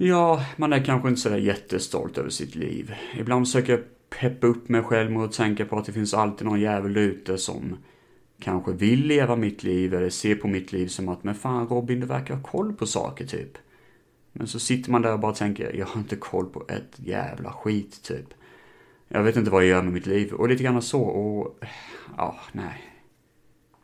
Ja, 0.02 0.46
man 0.58 0.74
är 0.74 0.86
kanske 0.86 1.10
inte 1.10 1.22
sådär 1.22 1.38
jättestolt 1.38 2.18
över 2.18 2.30
sitt 2.30 2.56
liv. 2.56 2.96
Ibland 3.18 3.48
försöker 3.48 3.74
jag 3.74 3.82
peppa 4.10 4.48
upp 4.48 4.70
mig 4.70 4.84
själv 4.84 5.12
med 5.12 5.24
att 5.24 5.32
tänka 5.32 5.66
på 5.66 5.78
att 5.78 5.86
det 5.86 5.92
finns 5.92 6.14
alltid 6.14 6.48
någon 6.48 6.60
jävel 6.60 6.98
ute 6.98 7.38
som 7.38 7.78
kanske 8.40 8.72
vill 8.72 9.08
leva 9.08 9.36
mitt 9.36 9.64
liv 9.64 9.94
eller 9.94 10.10
ser 10.10 10.36
på 10.36 10.48
mitt 10.48 10.72
liv 10.72 10.88
som 10.88 11.10
att 11.10 11.24
men 11.24 11.36
fan 11.36 11.68
Robin, 11.68 12.00
du 12.00 12.06
verkar 12.06 12.36
ha 12.36 12.44
koll 12.44 12.74
på 12.74 12.86
saker 12.86 13.26
typ. 13.26 13.58
Men 14.34 14.48
så 14.48 14.60
sitter 14.60 14.92
man 14.92 15.02
där 15.02 15.14
och 15.14 15.20
bara 15.20 15.34
tänker, 15.34 15.74
jag 15.74 15.86
har 15.86 16.02
inte 16.02 16.16
koll 16.16 16.46
på 16.46 16.64
ett 16.68 16.96
jävla 16.96 17.52
skit 17.52 18.04
typ. 18.04 18.34
Jag 19.08 19.24
vet 19.24 19.36
inte 19.36 19.52
vad 19.52 19.64
jag 19.64 19.70
gör 19.70 19.84
med 19.84 19.94
mitt 19.94 20.08
liv 20.08 20.34
och 20.34 20.50
lite 20.50 20.64
grann 20.64 20.82
så 20.82 21.02
och 21.02 21.60
ja, 22.18 22.40
nej. 22.52 22.89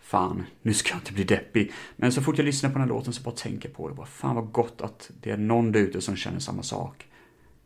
Fan, 0.05 0.43
nu 0.61 0.73
ska 0.73 0.89
jag 0.89 0.97
inte 0.97 1.13
bli 1.13 1.23
deppig. 1.23 1.71
Men 1.95 2.11
så 2.11 2.21
fort 2.21 2.37
jag 2.37 2.45
lyssnar 2.45 2.69
på 2.69 2.73
den 2.73 2.81
här 2.81 2.95
låten 2.95 3.13
så 3.13 3.23
bara 3.23 3.35
tänker 3.35 3.69
jag 3.69 3.75
på 3.75 3.89
det. 3.89 3.95
Bara, 3.95 4.05
fan 4.05 4.35
vad 4.35 4.51
gott 4.51 4.81
att 4.81 5.11
det 5.21 5.31
är 5.31 5.37
någon 5.37 5.71
där 5.71 5.79
ute 5.79 6.01
som 6.01 6.15
känner 6.15 6.39
samma 6.39 6.63
sak. 6.63 7.07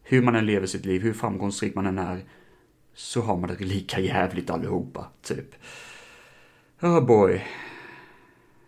Hur 0.04 0.22
man 0.22 0.36
än 0.36 0.46
lever 0.46 0.68
sitt 0.68 0.86
liv, 0.86 1.02
hur 1.02 1.14
framgångsrik 1.14 1.76
man 1.76 1.86
än 1.86 1.98
är, 1.98 2.24
så 2.94 3.22
har 3.22 3.38
man 3.38 3.50
det 3.50 3.66
lika 3.66 4.00
jävligt 4.00 4.50
allihopa, 4.50 5.08
typ. 5.22 5.56
Oh 6.82 7.06
boy. 7.06 7.46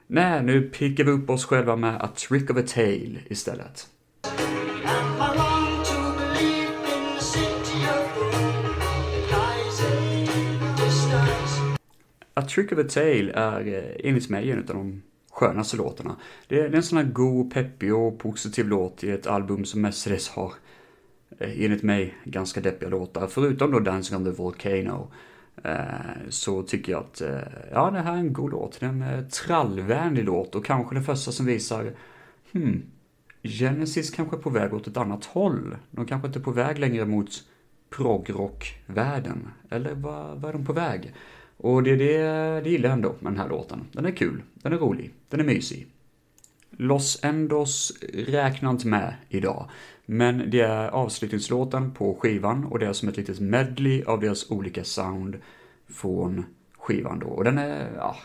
Nej, 0.07 0.43
nu 0.43 0.62
pickar 0.62 1.03
vi 1.03 1.12
upp 1.12 1.29
oss 1.29 1.45
själva 1.45 1.75
med 1.75 2.01
A 2.01 2.10
Trick 2.15 2.49
of 2.49 2.57
a 2.57 2.63
Tale 2.67 3.19
istället. 3.29 3.88
A 12.34 12.41
Trick 12.41 12.72
of 12.72 12.80
a 12.80 12.84
Tale 12.89 13.32
är 13.32 13.67
eh, 13.67 14.10
enligt 14.10 14.30
mig 14.30 14.52
en 14.52 14.60
av 14.60 14.65
de 14.65 15.02
skönaste 15.32 15.78
låtarna. 15.78 16.15
Det 16.48 16.60
är, 16.60 16.76
en 16.76 16.84
sån 16.84 16.98
här 16.98 17.06
god, 17.06 17.54
peppig 17.54 17.96
och 17.96 18.20
positiv 18.20 18.67
låt 18.67 19.04
i 19.04 19.12
ett 19.12 19.28
album 19.28 19.65
som 19.65 19.82
mestadels 19.82 20.30
har, 20.30 20.54
eh, 21.39 21.63
enligt 21.65 21.84
mig, 21.84 22.15
ganska 22.24 22.62
deppiga 22.62 22.89
låtar. 22.89 23.28
Förutom 23.28 23.72
då 23.72 23.80
Dancing 23.80 24.17
on 24.17 24.26
the 24.26 24.32
Volcano. 24.32 25.12
Eh, 25.63 26.30
så 26.30 26.63
tycker 26.63 26.91
jag 26.91 27.02
att, 27.02 27.22
ja 27.72 27.91
det 27.91 28.00
här 28.00 28.13
är 28.13 28.17
en 28.17 28.34
god 28.34 28.52
låt. 28.52 28.80
Det 28.80 28.86
är 28.86 28.89
en 28.89 29.30
trallvänlig 29.30 30.24
låt 30.24 30.56
och 30.56 30.65
kanske 30.65 30.96
den 30.96 31.04
första 31.04 31.32
som 31.32 31.46
visar, 31.46 31.94
hmm, 32.52 32.84
Genesis 33.44 34.10
kanske 34.10 34.36
är 34.36 34.41
på 34.41 34.50
väg 34.50 34.74
åt 34.74 34.88
ett 34.88 34.98
annat 34.98 35.26
håll. 35.26 35.76
De 35.91 36.06
kanske 36.06 36.28
inte 36.28 36.39
är 36.39 36.44
på 36.44 36.52
väg 36.52 36.80
längre 36.80 37.06
mot 37.06 37.30
progrockvärlden. 37.89 39.50
Eller 39.70 39.96
vad, 39.96 40.41
vad 40.41 40.50
är 40.50 40.54
de 40.54 40.65
på 40.65 40.74
väg? 40.74 41.13
Och 41.62 41.84
det, 41.84 41.95
det, 41.95 42.17
det 42.63 42.69
gillar 42.69 42.89
jag 42.89 42.93
ändå 42.93 43.15
med 43.19 43.32
den 43.32 43.39
här 43.39 43.50
låten. 43.50 43.88
Den 43.91 44.06
är 44.06 44.12
kul, 44.12 44.43
den 44.54 44.74
är 44.74 44.78
rolig, 44.78 45.13
den 45.30 45.39
är 45.39 45.43
mysig. 45.43 45.88
Los 46.69 47.19
Endos 47.24 47.93
räknar 48.13 48.71
inte 48.71 48.88
med 48.88 49.15
idag, 49.30 49.69
men 50.06 50.50
det 50.50 50.62
är 50.62 50.88
avslutningslåten 50.88 51.91
på 51.91 52.17
skivan 52.21 52.65
och 52.65 52.80
det 52.80 52.86
är 52.86 52.93
som 52.93 53.10
ett 53.10 53.17
litet 53.17 53.39
medley 53.39 54.04
av 54.04 54.19
deras 54.19 54.52
olika 54.52 54.84
sound 54.84 55.38
från 55.89 56.45
skivan 56.78 57.19
då. 57.19 57.28
Och 57.28 57.43
den 57.43 57.58
är, 57.58 57.91
ja, 57.97 58.15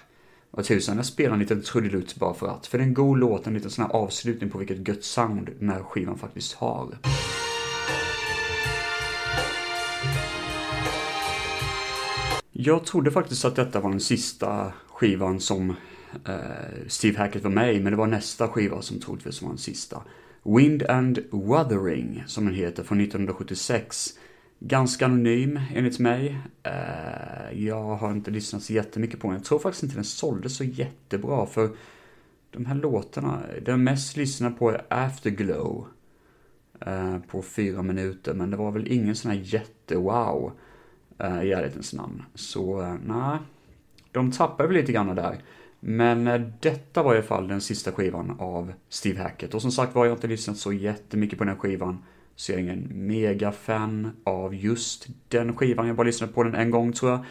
vad 0.51 0.65
tusan, 0.65 0.97
jag 0.97 1.07
spelar 1.07 1.33
en 1.33 1.41
liten 1.41 1.63
trudelutt 1.63 2.17
bara 2.17 2.35
för 2.35 2.49
att. 2.49 2.67
För 2.67 2.79
det 2.79 2.85
är 2.85 2.89
en 2.89 2.95
god 2.95 3.19
låt, 3.19 3.47
en 3.47 3.55
liten 3.55 3.71
sån 3.71 3.85
här 3.85 3.93
avslutning 3.93 4.51
på 4.51 4.59
vilket 4.59 4.89
gött 4.89 5.05
sound 5.05 5.51
den 5.59 5.71
här 5.71 5.83
skivan 5.83 6.19
faktiskt 6.19 6.55
har. 6.55 6.99
Jag 12.67 12.85
trodde 12.85 13.11
faktiskt 13.11 13.45
att 13.45 13.57
detta 13.57 13.81
var 13.81 13.91
den 13.91 14.01
sista 14.01 14.73
skivan 14.89 15.41
som 15.41 15.71
eh, 16.25 16.87
Steve 16.87 17.19
Hackett 17.19 17.43
var 17.43 17.51
med 17.51 17.75
i, 17.75 17.81
men 17.81 17.93
det 17.93 17.97
var 17.97 18.07
nästa 18.07 18.49
skiva 18.49 18.83
som 18.83 19.01
troligtvis 19.01 19.43
var 19.43 19.49
den 19.49 19.59
sista. 19.59 20.03
Wind 20.43 20.83
and 20.83 21.19
Wuthering, 21.31 22.25
som 22.27 22.45
den 22.45 22.55
heter, 22.55 22.83
från 22.83 23.01
1976. 23.01 24.09
Ganska 24.59 25.05
anonym, 25.05 25.61
enligt 25.75 25.99
mig. 25.99 26.39
Eh, 26.63 27.63
jag 27.65 27.97
har 27.97 28.13
inte 28.13 28.31
lyssnat 28.31 28.63
så 28.63 28.73
jättemycket 28.73 29.21
på 29.21 29.29
den. 29.29 29.37
Jag 29.37 29.45
tror 29.45 29.59
faktiskt 29.59 29.83
inte 29.83 29.97
den 29.97 30.05
sålde 30.05 30.51
så 30.51 30.65
jättebra, 30.65 31.47
för 31.47 31.71
de 32.51 32.67
här 32.67 32.75
låtarna, 32.75 33.43
den 33.63 33.85
mest 33.85 34.17
lyssnade 34.17 34.55
på 34.55 34.71
är 34.71 34.87
Afterglow. 34.89 35.87
Eh, 36.81 37.19
på 37.19 37.43
fyra 37.43 37.83
minuter, 37.83 38.35
men 38.35 38.51
det 38.51 38.57
var 38.57 38.71
väl 38.73 38.93
ingen 38.93 39.17
sån 39.17 39.31
här 39.31 39.39
jätte-wow 39.39 40.53
Eh, 41.19 41.43
i 41.43 41.53
ärlighetens 41.53 41.93
namn. 41.93 42.23
Så 42.35 42.83
eh, 42.83 42.95
nej, 43.05 43.39
de 44.13 44.33
tappar 44.33 44.67
väl 44.67 44.77
lite 44.77 44.93
grann 44.93 45.17
där. 45.17 45.39
Men 45.81 46.27
eh, 46.27 46.41
detta 46.61 47.03
var 47.03 47.15
i 47.15 47.17
alla 47.17 47.27
fall 47.27 47.49
den 47.49 47.61
sista 47.61 47.93
skivan 47.93 48.37
av 48.39 48.73
Steve 48.89 49.23
Hackett. 49.23 49.55
Och 49.55 49.63
som 49.63 49.73
sagt 49.73 49.95
var 49.95 50.05
jag 50.05 50.11
har 50.11 50.17
inte 50.17 50.27
lyssnat 50.27 50.57
så 50.57 50.73
jättemycket 50.73 51.39
på 51.39 51.45
den 51.45 51.55
här 51.55 51.61
skivan. 51.61 52.05
Så 52.35 52.53
jag 52.53 52.59
är 52.59 52.63
ingen 52.63 52.89
mega-fan 52.93 54.11
av 54.25 54.55
just 54.55 55.07
den 55.29 55.57
skivan. 55.57 55.87
Jag 55.87 55.97
bara 55.97 56.07
lyssnat 56.07 56.35
på 56.35 56.43
den 56.43 56.55
en 56.55 56.71
gång 56.71 56.93
tror 56.93 57.11
jag. 57.11 57.25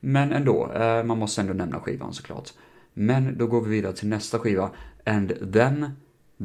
Men 0.00 0.32
ändå, 0.32 0.70
man 1.04 1.18
måste 1.18 1.40
ändå 1.40 1.52
nämna 1.52 1.80
skivan 1.80 2.12
såklart. 2.12 2.50
Men 2.94 3.38
då 3.38 3.46
går 3.46 3.60
vi 3.60 3.70
vidare 3.70 3.92
till 3.92 4.08
nästa 4.08 4.38
skiva. 4.38 4.70
And 5.06 5.52
then 5.52 5.90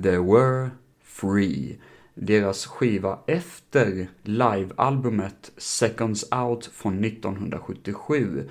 there 0.03 0.19
were 0.19 0.69
free 1.03 1.77
deras 2.19 2.65
skiva 2.65 3.19
efter 3.27 4.07
livealbumet 4.23 5.51
Seconds 5.57 6.31
Out 6.31 6.65
från 6.65 7.03
1977. 7.03 8.49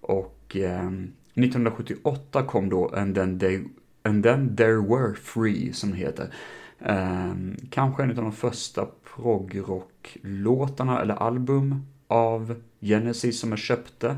Och 0.00 0.56
eh, 0.56 0.86
1978 0.86 2.42
kom 2.42 2.68
då 2.68 2.88
And 2.88 3.14
then, 3.14 3.38
they, 3.38 3.60
And 4.02 4.22
then 4.22 4.56
There 4.56 4.80
Were 4.80 5.14
Free, 5.14 5.72
som 5.72 5.90
det 5.90 5.96
heter. 5.96 6.34
Eh, 6.78 7.34
kanske 7.70 8.02
en 8.02 8.10
av 8.10 8.16
de 8.16 8.32
första 8.32 8.86
progrock-låtarna 9.16 11.00
eller 11.00 11.14
album 11.14 11.86
av 12.06 12.62
Genesis 12.80 13.40
som 13.40 13.50
jag 13.50 13.58
köpte. 13.58 14.16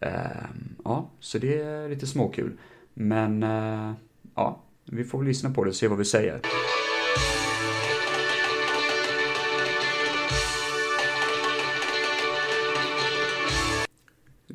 Eh, 0.00 0.44
ja, 0.84 1.10
så 1.20 1.38
det 1.38 1.62
är 1.62 1.88
lite 1.88 2.06
småkul. 2.06 2.52
Men 2.94 3.42
eh, 3.42 3.92
ja, 4.34 4.62
vi 4.84 5.04
får 5.04 5.18
väl 5.18 5.28
lyssna 5.28 5.50
på 5.50 5.64
det 5.64 5.70
och 5.70 5.76
se 5.76 5.88
vad 5.88 5.98
vi 5.98 6.04
säger. 6.04 6.40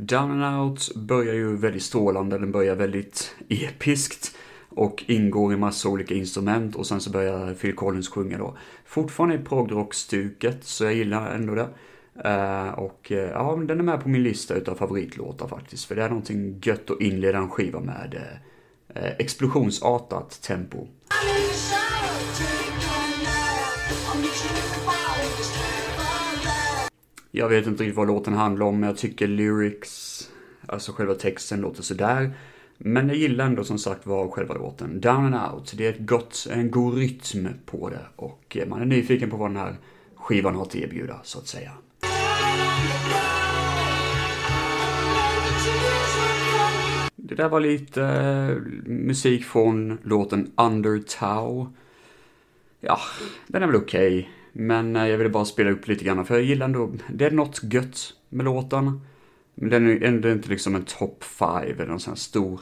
Down 0.08 0.43
and 0.43 0.60
Out 0.60 0.95
börjar 0.95 1.34
ju 1.34 1.56
väldigt 1.56 1.84
strålande, 1.84 2.38
den 2.38 2.51
börjar 2.51 2.76
väldigt 2.76 3.36
episkt 3.49 4.36
och 4.70 5.03
ingår 5.08 5.53
i 5.53 5.58
massa 5.58 5.89
olika 5.89 6.14
instrument 6.14 6.76
och 6.76 6.88
sen 6.88 7.01
så 7.01 7.10
börjar 7.10 7.53
Phil 7.53 7.76
Collins 7.76 8.10
sjunga 8.10 8.38
då. 8.38 8.58
Fortfarande 8.86 9.36
i 9.36 9.39
progrockstuket 9.39 10.64
så 10.64 10.84
jag 10.84 10.93
gillar 10.93 11.36
ändå 11.36 11.56
det. 11.56 11.70
Uh, 12.26 12.80
och 12.80 13.12
uh, 13.12 13.18
ja, 13.18 13.56
den 13.68 13.80
är 13.80 13.84
med 13.84 14.03
på 14.03 14.10
min 14.10 14.24
lista 14.24 14.53
utav 14.53 14.76
favoritlåtar 14.76 15.47
faktiskt, 15.47 15.86
för 15.86 15.95
det 15.95 16.03
är 16.03 16.10
någonting 16.10 16.60
gött 16.64 16.89
att 16.89 17.01
inleda 17.01 17.38
en 17.38 17.49
skiva 17.49 17.80
med 17.80 18.16
uh, 18.95 19.06
explosionsartat 19.20 20.41
tempo. 20.41 20.88
Jag 27.38 27.49
vet 27.49 27.67
inte 27.67 27.83
riktigt 27.83 27.97
vad 27.97 28.07
låten 28.07 28.33
handlar 28.33 28.65
om, 28.65 28.79
men 28.79 28.89
jag 28.89 28.97
tycker 28.97 29.27
lyrics, 29.27 30.29
alltså 30.67 30.91
själva 30.91 31.15
texten 31.15 31.61
låter 31.61 31.83
sådär. 31.83 32.33
Men 32.77 33.07
jag 33.07 33.17
gillar 33.17 33.45
ändå 33.45 33.63
som 33.63 33.77
sagt 33.77 34.05
var 34.05 34.27
själva 34.27 34.53
låten. 34.53 35.01
Down 35.01 35.33
and 35.33 35.53
out, 35.53 35.73
det 35.77 35.86
är 35.86 35.89
ett 35.89 35.99
gott, 35.99 36.47
en 36.51 36.71
god 36.71 36.97
rytm 36.97 37.47
på 37.65 37.89
det 37.89 38.05
och 38.15 38.57
eh, 38.59 38.67
man 38.67 38.81
är 38.81 38.86
nyfiken 38.86 39.29
på 39.29 39.38
vad 39.38 39.49
den 39.49 39.57
här 39.57 39.75
skivan 40.15 40.55
har 40.55 40.61
att 40.61 40.75
erbjuda, 40.75 41.19
så 41.23 41.39
att 41.39 41.47
säga. 41.47 41.71
Det 47.15 47.36
där 47.36 47.49
var 47.49 47.59
lite 47.59 48.03
eh, 48.03 48.57
musik 48.86 49.45
från 49.45 49.97
låten 50.03 50.51
Under 50.57 50.99
Tow. 50.99 51.73
Ja, 52.79 52.99
den 53.47 53.63
är 53.63 53.67
väl 53.67 53.75
okej. 53.75 54.19
Okay. 54.19 54.29
Men 54.58 54.95
eh, 54.95 55.08
jag 55.08 55.18
ville 55.18 55.30
bara 55.30 55.45
spela 55.45 55.72
upp 55.72 55.88
lite 55.88 56.03
grann 56.03 56.26
för 56.26 56.36
jag 56.36 56.43
gillar 56.43 56.66
ändå, 56.66 56.93
det 57.10 57.26
är 57.26 57.32
något 57.32 57.62
gött 57.64 58.14
med 58.30 58.45
låten. 58.45 59.01
Men 59.56 59.70
den 59.70 59.89
är 59.89 60.03
ändå 60.03 60.30
inte 60.30 60.49
liksom 60.49 60.76
en 60.76 60.86
top 60.86 61.24
5 61.24 61.49
eller 61.49 61.86
någon 61.86 61.99
sån 61.99 62.12
här 62.12 62.16
stor 62.16 62.62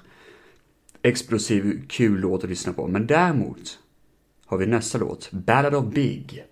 explosiv 1.01 1.87
kul 1.87 2.19
låt 2.19 2.43
att 2.43 2.49
lyssna 2.49 2.73
på. 2.73 2.87
Men 2.87 3.07
däremot 3.07 3.79
har 4.45 4.57
vi 4.57 4.65
nästa 4.65 4.97
låt, 4.97 5.31
Ballad 5.31 5.75
of 5.75 5.85
Big. 5.85 6.43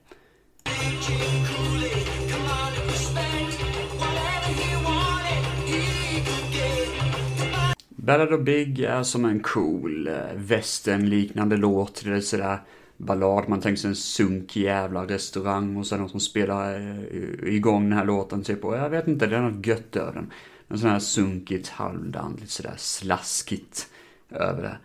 Ballad 7.90 8.34
of 8.34 8.42
Big 8.42 8.80
är 8.80 9.04
som 9.04 9.26
en 9.26 9.40
cool 9.40 10.08
eh, 10.08 10.14
western-liknande 10.36 11.58
låt. 11.58 12.02
Det 12.06 12.16
är 12.16 12.20
sådär 12.20 12.60
ballad, 13.06 13.50
man 13.50 13.62
tänker 13.62 13.82
sig 13.82 13.90
en 13.90 13.96
sunkig 13.96 14.64
jävla 14.64 15.06
restaurang 15.06 15.78
och 15.78 15.88
sen 15.88 16.00
någon 16.00 16.10
som 16.10 16.20
spelar 16.20 16.76
eh, 16.76 17.54
igång 17.54 17.90
den 17.90 17.98
här 17.98 18.06
låten 18.06 18.44
typ. 18.44 18.66
Och 18.66 18.78
jag 18.78 18.90
vet 18.90 19.08
inte, 19.08 19.28
det 19.28 19.38
är 19.38 19.42
något 19.42 19.66
gött 19.66 19.96
över 19.96 20.14
den. 20.14 20.32
En 20.68 20.78
sån 20.78 20.90
här 20.90 21.00
sunkigt, 21.00 21.70
halvdant, 21.70 22.40
lite 22.40 22.52
sådär 22.52 22.74
slaskigt 22.78 23.88
över 24.30 24.64
det. 24.64 24.78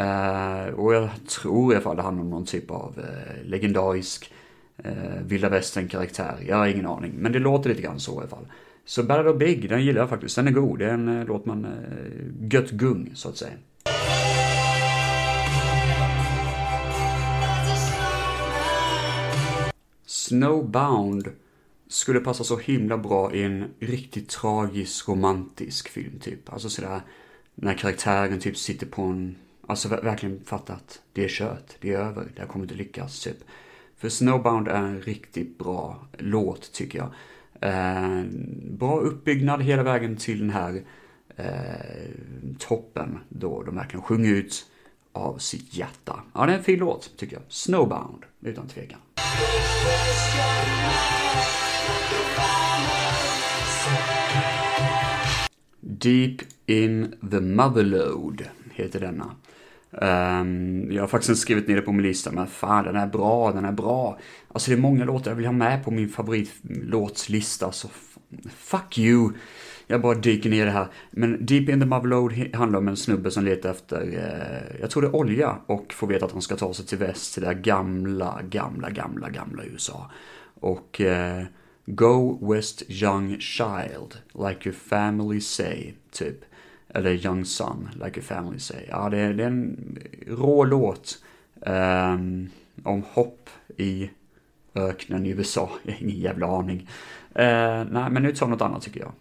Uh, 0.00 0.74
och 0.74 0.94
jag 0.94 1.08
tror 1.28 1.72
i 1.72 1.76
alla 1.76 1.82
fall 1.82 1.96
det 1.96 2.02
handlar 2.02 2.24
om 2.24 2.30
någon 2.30 2.44
typ 2.44 2.70
av 2.70 2.98
uh, 2.98 3.48
legendarisk 3.48 4.32
uh, 4.86 5.22
vilda 5.22 5.48
västern-karaktär. 5.48 6.36
Jag 6.48 6.56
har 6.56 6.66
ingen 6.66 6.86
aning, 6.86 7.12
men 7.18 7.32
det 7.32 7.38
låter 7.38 7.70
lite 7.70 7.82
grann 7.82 8.00
så 8.00 8.14
i 8.14 8.18
alla 8.18 8.28
fall. 8.28 8.46
Så 8.84 9.02
Ballad 9.02 9.28
of 9.28 9.38
Big, 9.38 9.68
den 9.68 9.84
gillar 9.84 10.00
jag 10.00 10.08
faktiskt. 10.08 10.36
Den 10.36 10.46
är 10.46 10.52
god. 10.52 10.78
Det 10.78 10.84
är 10.84 10.94
en 10.94 11.08
uh, 11.08 11.26
låt 11.26 11.46
man 11.46 11.64
uh, 11.64 12.52
gött 12.52 12.70
gung, 12.70 13.10
så 13.14 13.28
att 13.28 13.36
säga. 13.36 13.52
Snowbound 20.28 21.28
skulle 21.88 22.20
passa 22.20 22.44
så 22.44 22.58
himla 22.58 22.98
bra 22.98 23.34
i 23.34 23.42
en 23.42 23.64
riktigt 23.78 24.28
tragisk 24.28 25.08
romantisk 25.08 25.88
film 25.88 26.18
typ. 26.18 26.52
Alltså 26.52 26.68
sådär 26.68 27.00
när 27.54 27.74
karaktären 27.74 28.40
typ 28.40 28.56
sitter 28.56 28.86
på 28.86 29.02
en, 29.02 29.36
alltså 29.66 29.88
verkligen 29.88 30.44
fattat. 30.44 30.76
att 30.76 31.02
det 31.12 31.24
är 31.24 31.28
kört, 31.28 31.76
det 31.80 31.92
är 31.92 31.98
över, 31.98 32.28
det 32.34 32.40
här 32.40 32.48
kommer 32.48 32.64
inte 32.64 32.74
lyckas 32.74 33.20
typ. 33.20 33.36
För 33.96 34.08
Snowbound 34.08 34.68
är 34.68 34.82
en 34.82 35.00
riktigt 35.00 35.58
bra 35.58 36.06
låt 36.18 36.72
tycker 36.72 36.98
jag. 36.98 37.10
Eh, 37.70 38.24
bra 38.70 39.00
uppbyggnad 39.00 39.62
hela 39.62 39.82
vägen 39.82 40.16
till 40.16 40.38
den 40.38 40.50
här 40.50 40.82
eh, 41.36 42.10
toppen 42.58 43.18
då 43.28 43.62
de 43.62 43.76
verkligen 43.76 44.02
sjunger 44.02 44.30
ut 44.30 44.66
av 45.12 45.38
sitt 45.38 45.74
hjärta. 45.74 46.22
Ja, 46.34 46.46
det 46.46 46.52
är 46.52 46.58
en 46.58 46.64
fin 46.64 46.78
låt 46.78 47.16
tycker 47.16 47.36
jag. 47.36 47.42
Snowbound, 47.48 48.24
utan 48.44 48.68
tvekan. 48.68 48.98
Deep 55.80 56.36
in 56.66 57.14
the 57.30 57.40
Motherload 57.40 58.44
heter 58.70 59.00
denna. 59.00 59.30
Um, 59.90 60.92
jag 60.92 61.02
har 61.02 61.08
faktiskt 61.08 61.28
inte 61.28 61.40
skrivit 61.40 61.68
ner 61.68 61.76
det 61.76 61.82
på 61.82 61.92
min 61.92 62.02
lista, 62.02 62.32
men 62.32 62.46
fan 62.46 62.84
den 62.84 62.96
är 62.96 63.06
bra, 63.06 63.52
den 63.52 63.64
är 63.64 63.72
bra. 63.72 64.18
Alltså 64.52 64.70
det 64.70 64.74
är 64.74 64.80
många 64.80 65.04
låtar 65.04 65.30
jag 65.30 65.36
vill 65.36 65.46
ha 65.46 65.52
med 65.52 65.84
på 65.84 65.90
min 65.90 66.08
favoritlåtslista, 66.08 67.72
så 67.72 67.88
fuck 68.56 68.98
you. 68.98 69.32
Jag 69.86 70.00
bara 70.00 70.14
dyker 70.14 70.50
ner 70.50 70.62
i 70.62 70.64
det 70.64 70.70
här. 70.70 70.86
Men 71.10 71.46
Deep 71.46 71.68
in 71.68 71.80
the 71.80 71.86
Motherload 71.86 72.54
handlar 72.54 72.78
om 72.78 72.88
en 72.88 72.96
snubbe 72.96 73.30
som 73.30 73.44
letar 73.44 73.70
efter, 73.70 74.00
eh, 74.00 74.80
jag 74.80 74.90
tror 74.90 75.02
det 75.02 75.08
är 75.08 75.16
olja, 75.16 75.56
och 75.66 75.92
får 75.92 76.06
veta 76.06 76.26
att 76.26 76.32
han 76.32 76.42
ska 76.42 76.56
ta 76.56 76.74
sig 76.74 76.86
till 76.86 76.98
väst, 76.98 77.34
till 77.34 77.42
det 77.42 77.48
där 77.48 77.60
gamla, 77.60 78.40
gamla, 78.48 78.90
gamla, 78.90 79.30
gamla 79.30 79.64
USA. 79.64 80.10
Och 80.60 81.00
eh, 81.00 81.42
Go 81.86 82.52
West 82.52 82.82
Young 82.88 83.40
Child, 83.40 84.18
like 84.34 84.68
your 84.68 84.78
family 84.78 85.40
say, 85.40 85.94
typ. 86.10 86.44
Eller 86.88 87.26
Young 87.26 87.44
Son, 87.44 87.88
like 88.04 88.20
your 88.20 88.22
family 88.22 88.58
say. 88.58 88.86
Ja, 88.88 89.08
det 89.08 89.18
är, 89.18 89.34
det 89.34 89.42
är 89.42 89.46
en 89.46 89.98
rå 90.26 90.64
låt 90.64 91.18
um, 91.66 92.50
om 92.84 93.02
hopp 93.12 93.50
i 93.76 94.10
öknen 94.74 95.26
i 95.26 95.30
USA. 95.30 95.70
Jag 95.82 95.92
har 95.94 96.02
ingen 96.02 96.20
jävla 96.20 96.46
aning. 96.46 96.78
Uh, 97.38 97.84
nej, 97.90 98.10
men 98.10 98.22
nu 98.22 98.32
tar 98.32 98.46
något 98.46 98.62
annat 98.62 98.82
tycker 98.82 99.00
jag. 99.00 99.12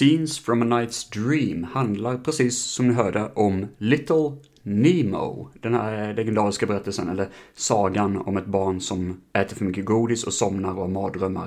Scenes 0.00 0.38
from 0.38 0.62
a 0.62 0.64
Night's 0.64 1.10
Dream 1.10 1.64
handlar 1.64 2.18
precis 2.18 2.58
som 2.58 2.88
ni 2.88 2.94
hörde 2.94 3.30
om 3.34 3.66
Little 3.78 4.32
Nemo, 4.62 5.48
den 5.60 5.74
här 5.74 6.14
legendariska 6.14 6.66
berättelsen, 6.66 7.08
eller 7.08 7.28
sagan 7.54 8.16
om 8.16 8.36
ett 8.36 8.46
barn 8.46 8.80
som 8.80 9.20
äter 9.32 9.56
för 9.56 9.64
mycket 9.64 9.84
godis 9.84 10.24
och 10.24 10.32
somnar 10.32 10.70
och 10.70 10.76
har 10.76 10.88
mardrömmar. 10.88 11.44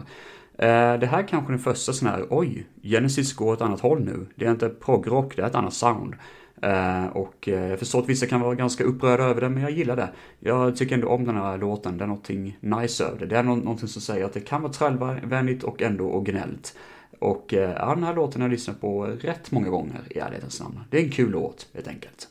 Eh, 0.57 0.99
det 0.99 1.07
här 1.07 1.19
är 1.19 1.27
kanske 1.27 1.51
den 1.51 1.59
första 1.59 1.93
sån 1.93 2.07
här, 2.07 2.25
oj, 2.29 2.67
Genesis 2.83 3.33
går 3.33 3.51
åt 3.51 3.57
ett 3.57 3.65
annat 3.65 3.81
håll 3.81 4.03
nu. 4.03 4.27
Det 4.35 4.45
är 4.45 4.51
inte 4.51 4.69
progrock, 4.69 5.35
det 5.35 5.41
är 5.41 5.47
ett 5.47 5.55
annat 5.55 5.73
sound. 5.73 6.15
Eh, 6.63 7.05
och 7.05 7.47
eh, 7.47 7.69
jag 7.69 7.79
förstår 7.79 8.01
att 8.01 8.09
vissa 8.09 8.25
kan 8.25 8.41
vara 8.41 8.55
ganska 8.55 8.83
upprörda 8.83 9.23
över 9.23 9.41
det, 9.41 9.49
men 9.49 9.63
jag 9.63 9.71
gillar 9.71 9.95
det. 9.95 10.09
Jag 10.39 10.75
tycker 10.75 10.95
ändå 10.95 11.07
om 11.07 11.25
den 11.25 11.35
här 11.35 11.57
låten, 11.57 11.97
det 11.97 12.03
är 12.03 12.07
någonting 12.07 12.57
nice 12.59 13.03
över 13.03 13.19
det. 13.19 13.25
Det 13.25 13.37
är 13.37 13.43
någonting 13.43 13.87
som 13.87 14.01
säger 14.01 14.25
att 14.25 14.33
det 14.33 14.39
kan 14.39 14.61
vara 14.61 14.73
trallvänligt 14.73 15.63
och 15.63 15.81
ändå 15.81 16.05
originellt. 16.05 16.77
Och 17.19 17.53
eh, 17.53 17.75
ja, 17.77 17.95
den 17.95 18.03
här 18.03 18.15
låten 18.15 18.41
har 18.41 18.49
jag 18.49 18.51
lyssnat 18.51 18.81
på 18.81 19.05
rätt 19.05 19.51
många 19.51 19.69
gånger 19.69 20.01
i 20.09 20.19
ärlighetens 20.19 20.59
namn. 20.59 20.79
Det 20.89 20.97
är 20.97 21.03
en 21.03 21.11
kul 21.11 21.31
låt, 21.31 21.67
helt 21.73 21.87
enkelt. 21.87 22.27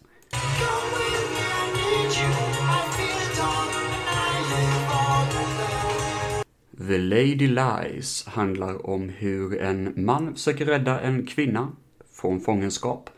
The 6.88 6.98
Lady 6.98 7.48
Lies 7.48 8.26
handlar 8.26 8.86
om 8.86 9.08
hur 9.08 9.60
en 9.60 9.92
man 9.96 10.34
försöker 10.34 10.64
rädda 10.64 11.00
en 11.00 11.26
kvinna 11.26 11.68
från 12.12 12.40
fångenskap 12.40 13.10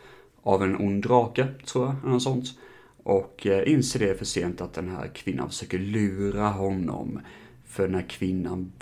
av 0.45 0.63
en 0.63 0.77
ond 0.77 1.03
drake, 1.03 1.47
tror 1.67 1.87
jag, 1.87 1.97
eller 2.03 2.13
något 2.13 2.23
sånt. 2.23 2.47
Och 3.03 3.47
eh, 3.47 3.73
inser 3.73 3.99
det 3.99 4.19
för 4.19 4.25
sent 4.25 4.61
att 4.61 4.75
den 4.75 4.89
här 4.89 5.09
kvinnan 5.15 5.49
försöker 5.49 5.79
lura 5.79 6.49
honom. 6.49 7.21
För 7.65 7.83
den 7.83 7.95
här 7.95 8.09
kvinnan 8.09 8.73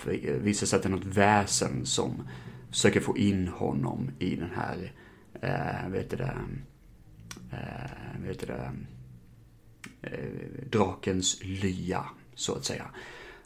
visar 0.41 0.67
sig 0.67 0.77
att 0.77 0.83
det 0.83 0.89
är 0.89 0.91
något 0.91 1.05
väsen 1.05 1.85
som 1.85 2.23
försöker 2.69 2.99
få 2.99 3.17
in 3.17 3.47
honom 3.47 4.11
i 4.19 4.35
den 4.35 4.49
här, 4.55 4.91
eh, 5.41 5.91
vet 5.91 6.09
du 6.09 6.17
det, 6.17 6.37
eh, 7.51 8.21
vet 8.27 8.39
du 8.39 8.45
det, 8.45 8.71
eh, 10.01 10.69
drakens 10.69 11.43
lya, 11.43 12.05
så 12.35 12.55
att 12.55 12.65
säga. 12.65 12.85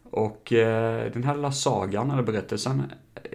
Och 0.04 0.54
eh, 0.54 1.12
den 1.12 1.24
här 1.24 1.36
lilla 1.36 1.52
sagan, 1.52 2.12
eller 2.12 2.24
berättelsen, 2.24 2.84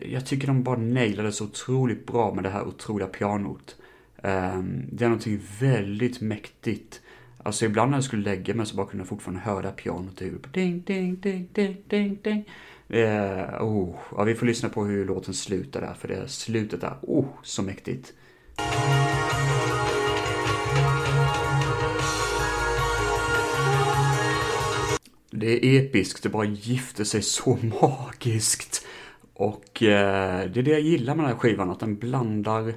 jag 0.02 0.26
tycker 0.26 0.46
de 0.46 0.62
bara 0.62 0.78
nailade 0.78 1.32
så 1.32 1.44
otroligt 1.44 2.06
bra 2.06 2.34
med 2.34 2.44
det 2.44 2.50
här 2.50 2.66
otroliga 2.66 3.08
pianot. 3.08 3.76
Ehm, 4.22 4.84
det 4.92 5.04
är 5.04 5.08
någonting 5.08 5.40
väldigt 5.60 6.20
mäktigt. 6.20 7.00
Alltså 7.42 7.64
ibland 7.64 7.90
när 7.90 7.98
jag 7.98 8.04
skulle 8.04 8.22
lägga 8.22 8.54
mig 8.54 8.66
så 8.66 8.76
bara 8.76 8.86
kunde 8.86 9.00
jag 9.00 9.08
fortfarande 9.08 9.40
höra 9.42 9.70
pianot 9.70 10.22
i 10.22 10.24
huvudet. 10.24 10.54
Ding, 10.54 10.82
ding, 10.86 11.16
ding, 11.16 11.48
ding, 11.52 11.76
ding, 11.88 12.18
ding. 12.22 12.44
Eh, 12.88 13.62
oh, 13.62 13.94
ja, 14.16 14.24
vi 14.24 14.34
får 14.34 14.46
lyssna 14.46 14.68
på 14.68 14.84
hur 14.84 15.06
låten 15.06 15.34
slutar 15.34 15.80
där, 15.80 15.94
för 15.94 16.08
det 16.08 16.28
slutet 16.28 16.82
är, 16.82 16.94
oh, 17.02 17.26
så 17.42 17.62
mäktigt. 17.62 18.12
Det 25.30 25.66
är 25.66 25.80
episkt, 25.80 26.22
det 26.22 26.28
bara 26.28 26.44
gifter 26.44 27.04
sig 27.04 27.22
så 27.22 27.58
magiskt. 27.80 28.86
Och 29.34 29.82
eh, 29.82 30.50
det 30.50 30.60
är 30.60 30.62
det 30.62 30.70
jag 30.70 30.80
gillar 30.80 31.14
med 31.14 31.24
den 31.24 31.32
här 31.32 31.38
skivan, 31.38 31.70
att 31.70 31.80
den 31.80 31.96
blandar 31.96 32.74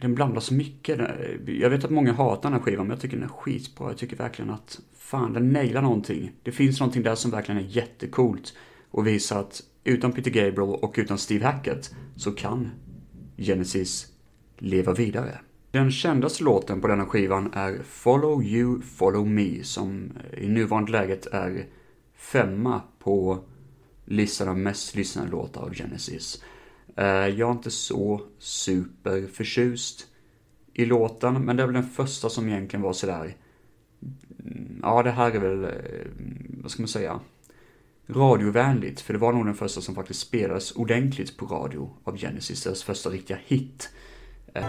den 0.00 0.14
blandar 0.14 0.40
så 0.40 0.54
mycket. 0.54 1.00
Eh, 1.00 1.54
jag 1.60 1.70
vet 1.70 1.84
att 1.84 1.90
många 1.90 2.12
hatar 2.12 2.42
den 2.42 2.52
här 2.52 2.60
skivan, 2.60 2.86
men 2.86 2.94
jag 2.94 3.00
tycker 3.00 3.16
den 3.16 3.24
är 3.24 3.32
skitbra. 3.32 3.88
Jag 3.88 3.98
tycker 3.98 4.16
verkligen 4.16 4.50
att, 4.50 4.80
fan, 4.98 5.32
den 5.32 5.52
nailar 5.52 5.82
någonting. 5.82 6.32
Det 6.42 6.52
finns 6.52 6.80
någonting 6.80 7.02
där 7.02 7.14
som 7.14 7.30
verkligen 7.30 7.60
är 7.60 7.68
jättecoolt 7.68 8.54
och 8.90 9.06
visar 9.06 9.40
att 9.40 9.62
utan 9.84 10.12
Peter 10.12 10.30
Gabriel 10.30 10.60
och 10.60 10.94
utan 10.98 11.18
Steve 11.18 11.46
Hackett 11.46 11.94
så 12.16 12.32
kan 12.32 12.70
Genesis 13.36 14.12
leva 14.58 14.92
vidare. 14.92 15.38
Den 15.70 15.90
kändaste 15.90 16.44
låten 16.44 16.80
på 16.80 16.88
denna 16.88 17.06
skivan 17.06 17.50
är 17.52 17.78
Follow 17.84 18.44
You, 18.44 18.80
Follow 18.82 19.26
Me 19.26 19.64
som 19.64 20.12
i 20.36 20.48
nuvarande 20.48 20.92
läget 20.92 21.26
är 21.26 21.66
femma 22.16 22.80
på 22.98 23.38
listan 24.04 24.48
av 24.48 24.58
mest 24.58 24.96
lyssnade 24.96 25.30
låtar 25.30 25.62
av 25.62 25.74
Genesis. 25.74 26.44
Eh, 27.00 27.28
jag 27.28 27.48
är 27.48 27.52
inte 27.52 27.70
så 27.70 28.20
superförtjust 28.38 30.06
i 30.72 30.84
låten, 30.84 31.44
men 31.44 31.56
det 31.56 31.62
är 31.62 31.66
väl 31.66 31.74
den 31.74 31.88
första 31.88 32.28
som 32.28 32.48
egentligen 32.48 32.82
var 32.82 32.92
sådär, 32.92 33.36
mm, 34.44 34.80
ja 34.82 35.02
det 35.02 35.10
här 35.10 35.30
är 35.30 35.38
väl, 35.38 35.64
eh, 35.64 35.70
vad 36.62 36.70
ska 36.70 36.82
man 36.82 36.88
säga, 36.88 37.20
radiovänligt, 38.06 39.00
för 39.00 39.12
det 39.12 39.18
var 39.18 39.32
nog 39.32 39.46
den 39.46 39.54
första 39.54 39.80
som 39.80 39.94
faktiskt 39.94 40.20
spelades 40.20 40.72
ordentligt 40.72 41.36
på 41.36 41.46
radio 41.46 41.90
av 42.04 42.16
Genesis, 42.16 42.64
deras 42.64 42.82
första 42.82 43.10
riktiga 43.10 43.38
hit. 43.46 43.90
Eh. 44.54 44.64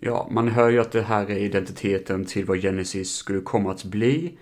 Ja, 0.00 0.28
man 0.30 0.48
hör 0.48 0.70
ju 0.70 0.80
att 0.80 0.92
det 0.92 1.02
här 1.02 1.30
är 1.30 1.38
identiteten 1.38 2.24
till 2.24 2.44
vad 2.44 2.62
Genesis 2.62 3.14
skulle 3.14 3.40
komma 3.40 3.70
att 3.70 3.84
bli 3.84 4.38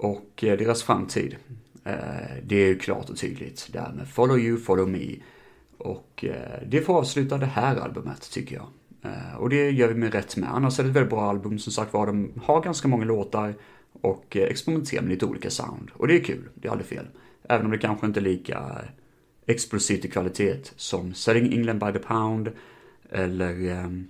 och 0.00 0.44
eh, 0.44 0.58
deras 0.58 0.82
framtid. 0.82 1.36
Eh, 1.84 1.94
det 2.42 2.56
är 2.56 2.66
ju 2.66 2.78
klart 2.78 3.10
och 3.10 3.16
tydligt. 3.16 3.68
Det 3.72 3.80
här 3.80 3.92
med 3.92 4.08
Follow 4.08 4.38
You, 4.38 4.58
Follow 4.58 4.88
Me. 4.88 5.16
Och 5.78 6.24
eh, 6.24 6.62
det 6.66 6.80
får 6.80 6.98
avsluta 6.98 7.38
det 7.38 7.46
här 7.46 7.76
albumet 7.76 8.30
tycker 8.30 8.56
jag. 8.56 8.66
Och 9.38 9.50
det 9.50 9.70
gör 9.70 9.88
vi 9.88 9.94
med 9.94 10.12
rätt 10.12 10.36
med. 10.36 10.54
Annars 10.54 10.78
är 10.78 10.82
det 10.82 10.88
ett 10.88 10.96
väldigt 10.96 11.10
bra 11.10 11.30
album 11.30 11.58
som 11.58 11.72
sagt 11.72 11.92
var. 11.92 12.06
De 12.06 12.32
har 12.42 12.62
ganska 12.62 12.88
många 12.88 13.04
låtar 13.04 13.54
och 14.00 14.36
experimenterar 14.36 15.02
med 15.02 15.10
lite 15.10 15.26
olika 15.26 15.50
sound. 15.50 15.90
Och 15.94 16.08
det 16.08 16.16
är 16.16 16.24
kul, 16.24 16.48
det 16.54 16.68
är 16.68 16.72
aldrig 16.72 16.88
fel. 16.88 17.06
Även 17.48 17.66
om 17.66 17.72
det 17.72 17.78
kanske 17.78 18.06
inte 18.06 18.20
är 18.20 18.22
lika 18.22 18.78
explosivt 19.46 20.04
i 20.04 20.08
kvalitet 20.08 20.58
som 20.76 21.14
Setting 21.14 21.52
England 21.52 21.78
by 21.78 21.92
the 21.92 21.98
Pound 21.98 22.50
eller 23.10 23.68
ehm, 23.70 24.08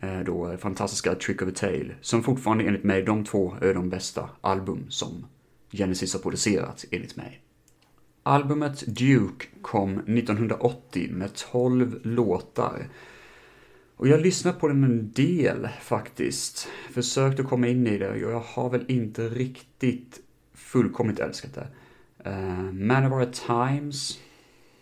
Eh, 0.00 0.20
då 0.20 0.56
fantastiska 0.56 1.14
Trick 1.14 1.42
of 1.42 1.48
a 1.48 1.52
Tale. 1.54 1.94
Som 2.00 2.22
fortfarande 2.22 2.64
enligt 2.64 2.84
mig, 2.84 3.02
de 3.02 3.24
två 3.24 3.56
är 3.60 3.74
de 3.74 3.90
bästa 3.90 4.30
album 4.40 4.86
som 4.88 5.26
Genesis 5.70 6.12
har 6.12 6.20
producerat, 6.20 6.84
enligt 6.90 7.16
mig. 7.16 7.42
Albumet 8.22 8.86
Duke 8.86 9.46
kom 9.62 9.98
1980 9.98 11.08
med 11.10 11.34
12 11.34 12.00
låtar. 12.02 12.88
Och 13.96 14.08
jag 14.08 14.20
lyssnat 14.20 14.60
på 14.60 14.68
den 14.68 14.84
en 14.84 15.12
del 15.12 15.68
faktiskt. 15.82 16.68
Försökt 16.92 17.40
att 17.40 17.48
komma 17.48 17.68
in 17.68 17.86
i 17.86 17.98
det 17.98 18.10
och 18.10 18.18
jag 18.18 18.40
har 18.40 18.70
väl 18.70 18.84
inte 18.88 19.28
riktigt 19.28 20.20
fullkomligt 20.54 21.20
älskat 21.20 21.54
det. 21.54 21.68
Uh, 22.30 22.72
Man 22.72 23.06
of 23.06 23.12
Our 23.12 23.32
Times, 23.46 24.18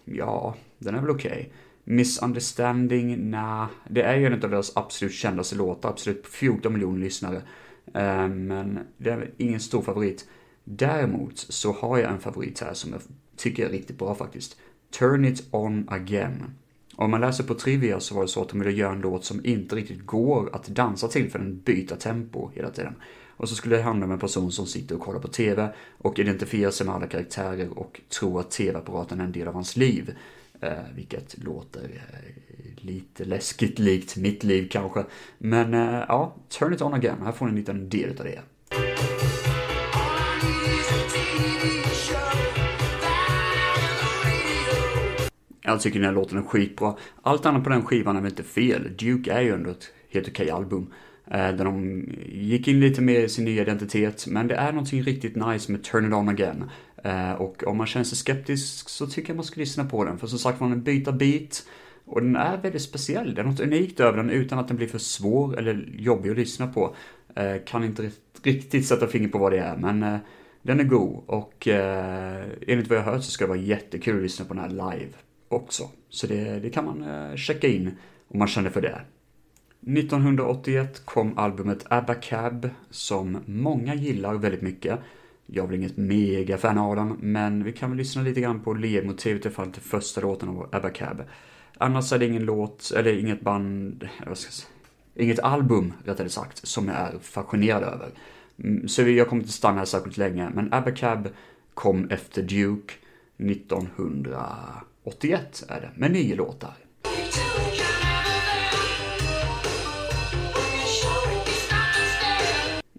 ja, 0.05 0.57
den 0.79 0.95
är 0.95 1.01
väl 1.01 1.11
okej. 1.11 1.31
Okay. 1.31 1.47
Misunderstanding, 1.91 3.31
nah. 3.31 3.67
Det 3.89 4.03
är 4.03 4.17
ju 4.17 4.27
en 4.27 4.33
av 4.33 4.51
deras 4.51 4.77
absolut 4.77 5.15
kändaste 5.15 5.57
låtar, 5.57 5.89
absolut 5.89 6.27
14 6.27 6.73
miljoner 6.73 7.01
lyssnare. 7.01 7.43
Eh, 7.95 8.29
men 8.29 8.79
det 8.97 9.11
är 9.11 9.31
ingen 9.37 9.61
stor 9.61 9.83
favorit. 9.83 10.29
Däremot 10.65 11.39
så 11.39 11.73
har 11.73 11.99
jag 11.99 12.13
en 12.13 12.21
favorit 12.21 12.61
här 12.61 12.75
som 12.75 12.93
jag 12.93 13.01
tycker 13.37 13.67
är 13.67 13.71
riktigt 13.71 13.99
bra 13.99 14.15
faktiskt. 14.15 14.57
Turn 14.99 15.25
It 15.25 15.49
On 15.51 15.89
Again. 15.89 16.45
Om 16.97 17.11
man 17.11 17.21
läser 17.21 17.45
på 17.45 17.55
Trivia 17.55 18.01
så 18.01 18.15
var 18.15 18.23
det 18.23 18.29
så 18.29 18.43
att 18.43 18.49
de 18.49 18.59
ville 18.59 18.73
göra 18.73 18.93
en 18.93 19.01
låt 19.01 19.25
som 19.25 19.47
inte 19.47 19.77
riktigt 19.77 20.07
går 20.07 20.55
att 20.55 20.67
dansa 20.67 21.09
till 21.09 21.31
för 21.31 21.39
den 21.39 21.61
byter 21.61 21.97
tempo 21.97 22.51
hela 22.55 22.71
tiden. 22.71 22.95
Och 23.37 23.49
så 23.49 23.55
skulle 23.55 23.77
det 23.77 23.83
handla 23.83 24.07
om 24.07 24.13
en 24.13 24.19
person 24.19 24.53
som 24.53 24.67
sitter 24.67 24.95
och 24.95 25.01
kollar 25.01 25.21
på 25.21 25.29
TV 25.29 25.69
och 25.99 26.19
identifierar 26.19 26.71
sig 26.71 26.87
med 26.87 26.95
alla 26.95 27.07
karaktärer 27.07 27.79
och 27.79 28.01
tror 28.09 28.41
att 28.41 28.51
TV-apparaten 28.51 29.21
är 29.21 29.25
en 29.25 29.33
del 29.33 29.49
av 29.49 29.55
hans 29.55 29.77
liv. 29.77 30.15
Eh, 30.61 30.73
vilket 30.95 31.39
låter 31.39 31.83
eh, 31.83 32.85
lite 32.85 33.25
läskigt 33.25 33.79
likt 33.79 34.17
mitt 34.17 34.45
liv 34.45 34.69
kanske. 34.71 35.05
Men 35.39 35.75
eh, 35.75 36.05
ja, 36.09 36.37
Turn 36.49 36.73
It 36.73 36.83
On 36.83 36.95
Again, 36.95 37.23
här 37.25 37.33
får 37.33 37.47
ni 37.47 37.51
en 37.51 37.57
liten 37.57 37.89
del 37.89 38.11
av 38.11 38.25
det. 38.25 38.41
Jag 45.61 45.81
tycker 45.81 45.99
den 45.99 46.09
här 46.09 46.15
låten 46.15 46.39
är 46.39 46.43
skitbra. 46.43 46.97
Allt 47.23 47.47
annat 47.47 47.65
på 47.65 47.71
den 47.71 47.85
skivan 47.85 48.17
är 48.17 48.21
väl 48.21 48.31
inte 48.31 48.43
fel. 48.43 48.97
Duke 48.99 49.33
är 49.33 49.41
ju 49.41 49.53
ändå 49.53 49.71
ett 49.71 49.93
helt 50.11 50.29
okej 50.29 50.51
album. 50.51 50.93
Eh, 51.31 51.53
där 51.53 51.65
de 51.65 52.05
gick 52.27 52.69
in 52.69 52.81
lite 52.81 53.03
mer 53.03 53.21
i 53.21 53.29
sin 53.29 53.45
nya 53.45 53.63
identitet, 53.63 54.27
men 54.27 54.49
det 54.49 54.55
är 54.55 54.73
någonting 54.73 55.03
riktigt 55.03 55.37
nice 55.37 55.73
med 55.73 55.85
Turn 55.85 56.07
It 56.07 56.15
On 56.15 56.29
Again. 56.29 56.71
Eh, 57.05 57.33
och 57.33 57.65
om 57.67 57.77
man 57.77 57.87
känner 57.87 58.05
sig 58.05 58.19
skeptisk 58.19 58.89
så 58.89 59.07
tycker 59.07 59.31
jag 59.31 59.37
man 59.37 59.45
ska 59.45 59.61
lyssna 59.61 59.85
på 59.85 60.05
den, 60.05 60.19
för 60.19 60.27
som 60.27 60.39
sagt 60.39 60.61
man 60.61 60.83
byter 60.83 61.13
bit. 61.13 61.67
Och 62.05 62.23
den 62.23 62.37
är 62.37 62.57
väldigt 62.57 62.83
speciell, 62.83 63.35
det 63.35 63.41
är 63.41 63.45
något 63.45 63.61
unikt 63.61 64.01
över 64.01 64.17
den 64.17 64.31
utan 64.31 64.59
att 64.59 64.69
den 64.69 64.77
blir 64.77 64.87
för 64.87 64.99
svår 64.99 65.59
eller 65.59 65.89
jobbig 65.99 66.31
att 66.31 66.37
lyssna 66.37 66.67
på. 66.67 66.95
Eh, 67.35 67.57
kan 67.67 67.85
inte 67.85 68.11
riktigt 68.43 68.87
sätta 68.87 69.07
fingret 69.07 69.33
på 69.33 69.39
vad 69.39 69.53
det 69.53 69.59
är, 69.59 69.77
men 69.77 70.03
eh, 70.03 70.19
den 70.63 70.81
är 70.81 70.85
god 70.85 71.25
och 71.27 71.69
enligt 72.67 72.89
vad 72.89 72.99
jag 72.99 73.03
har 73.03 73.13
hört 73.13 73.25
så 73.25 73.31
ska 73.31 73.45
det 73.45 73.49
vara 73.49 73.59
jättekul 73.59 74.17
att 74.17 74.23
lyssna 74.23 74.45
på 74.45 74.55
den 74.55 74.63
här 74.63 74.71
live 74.71 75.13
också. 75.49 75.89
Så 76.09 76.27
det, 76.27 76.61
det 76.61 76.71
kan 76.71 76.85
man 76.85 77.37
checka 77.37 77.69
in 77.69 77.91
om 78.29 78.39
man 78.39 78.49
känner 78.49 78.71
för 78.71 78.81
det. 78.81 79.01
1981 79.81 81.03
kom 81.05 81.39
albumet 81.39 81.85
Abba 81.91 82.15
Cab 82.15 82.71
som 82.91 83.39
många 83.47 83.95
gillar 83.95 84.35
väldigt 84.35 84.63
mycket. 84.63 84.99
Jag 85.51 85.63
är 85.63 85.67
väl 85.67 85.77
inget 85.77 85.97
mega 85.97 86.59
fan 86.59 86.79
av 86.79 86.97
den, 86.97 87.17
men 87.21 87.65
vi 87.65 87.73
kan 87.73 87.91
väl 87.91 87.99
lyssna 87.99 88.23
lite 88.23 88.41
grann 88.41 88.61
på 88.61 88.75
ledmotivet 88.75 89.47
i 89.47 89.51
fall 89.51 89.73
till 89.73 89.83
första 89.83 90.21
låten 90.21 90.49
av 90.49 90.69
Abba 90.73 90.91
Cab. 90.91 91.23
Annars 91.79 92.13
är 92.13 92.19
det 92.19 92.27
ingen 92.27 92.45
låt, 92.45 92.93
eller 92.97 93.19
inget 93.19 93.41
band, 93.41 94.09
vad 94.27 94.39
ska 94.39 94.49
jag 94.49 94.55
säga, 94.55 94.69
inget 95.15 95.39
album 95.39 95.93
rättare 96.05 96.29
sagt, 96.29 96.69
som 96.69 96.89
jag 96.89 96.97
är 96.97 97.19
fascinerad 97.21 97.83
över. 97.83 98.09
Mm, 98.65 98.89
så 98.89 99.03
jag 99.03 99.29
kommer 99.29 99.43
inte 99.43 99.53
stanna 99.53 99.79
här 99.79 99.85
särskilt 99.85 100.17
länge, 100.17 100.51
men 100.55 100.73
Abba 100.73 100.91
Cab 100.91 101.29
kom 101.75 102.11
efter 102.11 102.43
Duke 102.43 102.95
1981 103.39 105.65
är 105.69 105.81
det, 105.81 105.91
med 105.95 106.11
nio 106.11 106.37
låtar. 106.37 106.75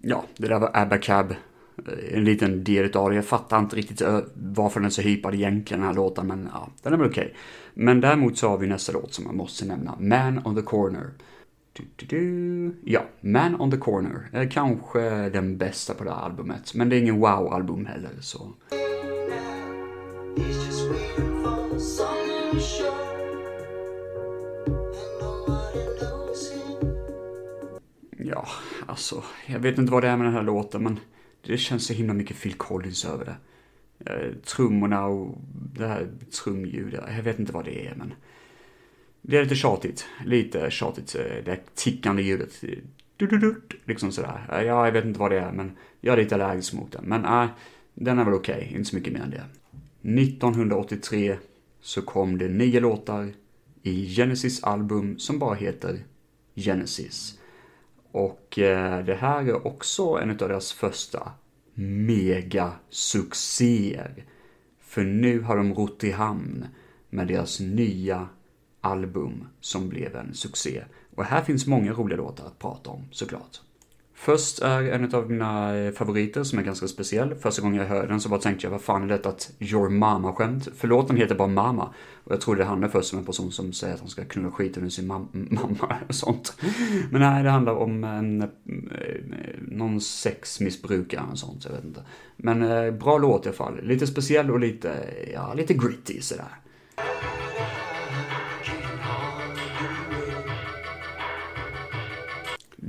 Ja, 0.02 0.24
det 0.36 0.48
där 0.48 0.58
var 0.58 0.70
Abba 0.74 0.98
Cab. 0.98 1.34
Eh, 1.86 2.16
en 2.16 2.24
liten 2.24 2.64
del 2.64 2.96
av 2.96 3.10
det. 3.10 3.16
Jag 3.16 3.24
fattar 3.24 3.58
inte 3.58 3.76
riktigt 3.76 4.00
eh, 4.00 4.20
varför 4.34 4.80
den 4.80 4.86
är 4.86 4.90
så 4.90 5.02
hypad 5.02 5.34
egentligen, 5.34 5.80
den 5.80 5.88
här 5.88 5.96
låten, 5.96 6.26
men 6.26 6.48
ja, 6.52 6.68
den 6.82 6.92
är 6.92 6.96
väl 6.96 7.10
okej. 7.10 7.24
Okay. 7.24 7.36
Men 7.74 8.00
däremot 8.00 8.38
så 8.38 8.48
har 8.48 8.58
vi 8.58 8.66
nästa 8.66 8.92
låt 8.92 9.14
som 9.14 9.24
man 9.24 9.36
måste 9.36 9.64
nämna. 9.64 9.96
Man 10.00 10.46
on 10.46 10.56
the 10.56 10.62
Corner. 10.62 11.10
Du, 11.72 11.84
du, 11.96 12.06
du. 12.06 12.76
Ja, 12.84 13.04
Man 13.20 13.60
on 13.60 13.70
the 13.70 13.76
Corner 13.76 14.28
är 14.32 14.50
kanske 14.50 15.28
den 15.28 15.58
bästa 15.58 15.94
på 15.94 16.04
det 16.04 16.10
här 16.10 16.22
albumet, 16.22 16.74
men 16.74 16.88
det 16.88 16.96
är 16.96 17.00
ingen 17.00 17.20
wow-album 17.20 17.86
heller, 17.86 18.10
så... 18.20 18.52
Ja, 28.16 28.46
alltså, 28.86 29.22
jag 29.46 29.58
vet 29.58 29.78
inte 29.78 29.92
vad 29.92 30.02
det 30.02 30.08
är 30.08 30.16
med 30.16 30.26
den 30.26 30.34
här 30.34 30.42
låten, 30.42 30.82
men 30.82 30.98
det 31.46 31.58
känns 31.58 31.86
så 31.86 31.92
himla 31.92 32.14
mycket 32.14 32.42
Phil 32.42 32.54
Collins 32.54 33.04
över 33.04 33.24
det. 33.24 33.36
Eh, 34.06 34.32
trummorna 34.34 35.06
och 35.06 35.38
det 35.74 35.86
här 35.86 36.08
trumljudet, 36.44 37.04
jag 37.16 37.22
vet 37.22 37.38
inte 37.38 37.52
vad 37.52 37.64
det 37.64 37.86
är, 37.86 37.94
men 37.94 38.14
det 39.22 39.36
är 39.36 39.42
lite 39.42 39.54
tjatigt. 39.54 40.06
Lite 40.24 40.70
tjatigt, 40.70 41.14
eh, 41.14 41.44
det 41.44 41.50
här 41.50 41.60
tickande 41.74 42.22
ljudet. 42.22 42.60
Du, 43.16 43.26
du, 43.26 43.38
du, 43.38 43.60
liksom 43.84 44.12
sådär. 44.12 44.48
Eh, 44.52 44.62
ja, 44.62 44.84
jag 44.84 44.92
vet 44.92 45.04
inte 45.04 45.20
vad 45.20 45.30
det 45.30 45.40
är, 45.40 45.52
men 45.52 45.76
jag 46.00 46.12
är 46.12 46.22
lite 46.22 46.34
allergisk 46.34 46.72
mot 46.72 46.92
den. 46.92 47.04
Men 47.04 47.24
äh, 47.24 47.50
den 47.94 48.18
är 48.18 48.24
väl 48.24 48.34
okej, 48.34 48.56
okay. 48.56 48.76
inte 48.76 48.90
så 48.90 48.96
mycket 48.96 49.12
mer 49.12 49.20
än 49.20 49.30
det. 49.30 49.44
1983 50.22 51.36
så 51.80 52.02
kom 52.02 52.38
det 52.38 52.48
nio 52.48 52.80
låtar 52.80 53.32
i 53.82 54.14
Genesis 54.14 54.64
album 54.64 55.18
som 55.18 55.38
bara 55.38 55.54
heter 55.54 55.98
Genesis. 56.54 57.39
Och 58.12 58.58
eh, 58.58 59.04
det 59.04 59.14
här 59.14 59.42
är 59.42 59.66
också 59.66 60.02
en 60.02 60.30
av 60.30 60.36
deras 60.36 60.72
första 60.72 61.32
megasuccéer. 61.74 64.24
För 64.80 65.02
nu 65.02 65.40
har 65.40 65.56
de 65.56 65.74
rott 65.74 66.04
i 66.04 66.10
hamn 66.10 66.66
med 67.10 67.26
deras 67.26 67.60
nya 67.60 68.28
album 68.80 69.46
som 69.60 69.88
blev 69.88 70.16
en 70.16 70.34
succé. 70.34 70.84
Och 71.16 71.24
här 71.24 71.42
finns 71.42 71.66
många 71.66 71.92
roliga 71.92 72.18
låtar 72.18 72.46
att 72.46 72.58
prata 72.58 72.90
om, 72.90 73.04
såklart. 73.10 73.60
Först 74.22 74.58
är 74.58 74.82
en 74.82 75.14
av 75.14 75.30
mina 75.30 75.76
eh, 75.76 75.92
favoriter 75.92 76.44
som 76.44 76.58
är 76.58 76.62
ganska 76.62 76.88
speciell. 76.88 77.34
Första 77.34 77.62
gången 77.62 77.80
jag 77.80 77.88
hörde 77.88 78.08
den 78.08 78.20
så 78.20 78.28
bara 78.28 78.40
tänkte 78.40 78.66
jag, 78.66 78.70
vad 78.70 78.80
fan 78.80 79.02
är 79.02 79.08
detta 79.08 79.28
ett 79.28 79.52
Your 79.58 79.88
Mama-skämt? 79.88 80.68
För 80.76 80.88
låten 80.88 81.16
heter 81.16 81.34
bara 81.34 81.48
Mama. 81.48 81.94
Och 82.24 82.32
jag 82.32 82.40
trodde 82.40 82.60
det 82.60 82.64
handlade 82.64 82.92
först 82.92 83.12
om 83.12 83.18
en 83.18 83.24
person 83.24 83.52
som 83.52 83.72
säger 83.72 83.94
att 83.94 84.00
han 84.00 84.08
ska 84.08 84.24
knulla 84.24 84.50
skiten 84.50 84.84
ur 84.84 84.88
sin 84.88 85.06
mam 85.06 85.28
mamma 85.50 85.96
och 86.08 86.14
sånt. 86.14 86.56
Men 87.10 87.20
nej, 87.20 87.42
det 87.42 87.50
handlar 87.50 87.72
om 87.72 88.04
en, 88.04 88.42
eh, 88.42 88.48
någon 89.68 90.00
sexmissbrukare 90.00 91.24
och 91.32 91.38
sånt, 91.38 91.64
jag 91.64 91.72
vet 91.72 91.84
inte. 91.84 92.02
Men 92.36 92.62
eh, 92.62 92.90
bra 92.90 93.18
låt 93.18 93.46
i 93.46 93.48
alla 93.48 93.56
fall. 93.56 93.80
Lite 93.82 94.06
speciell 94.06 94.50
och 94.50 94.60
lite, 94.60 94.92
ja, 95.34 95.54
lite 95.54 95.74
gritty 95.74 96.20
sådär. 96.20 96.58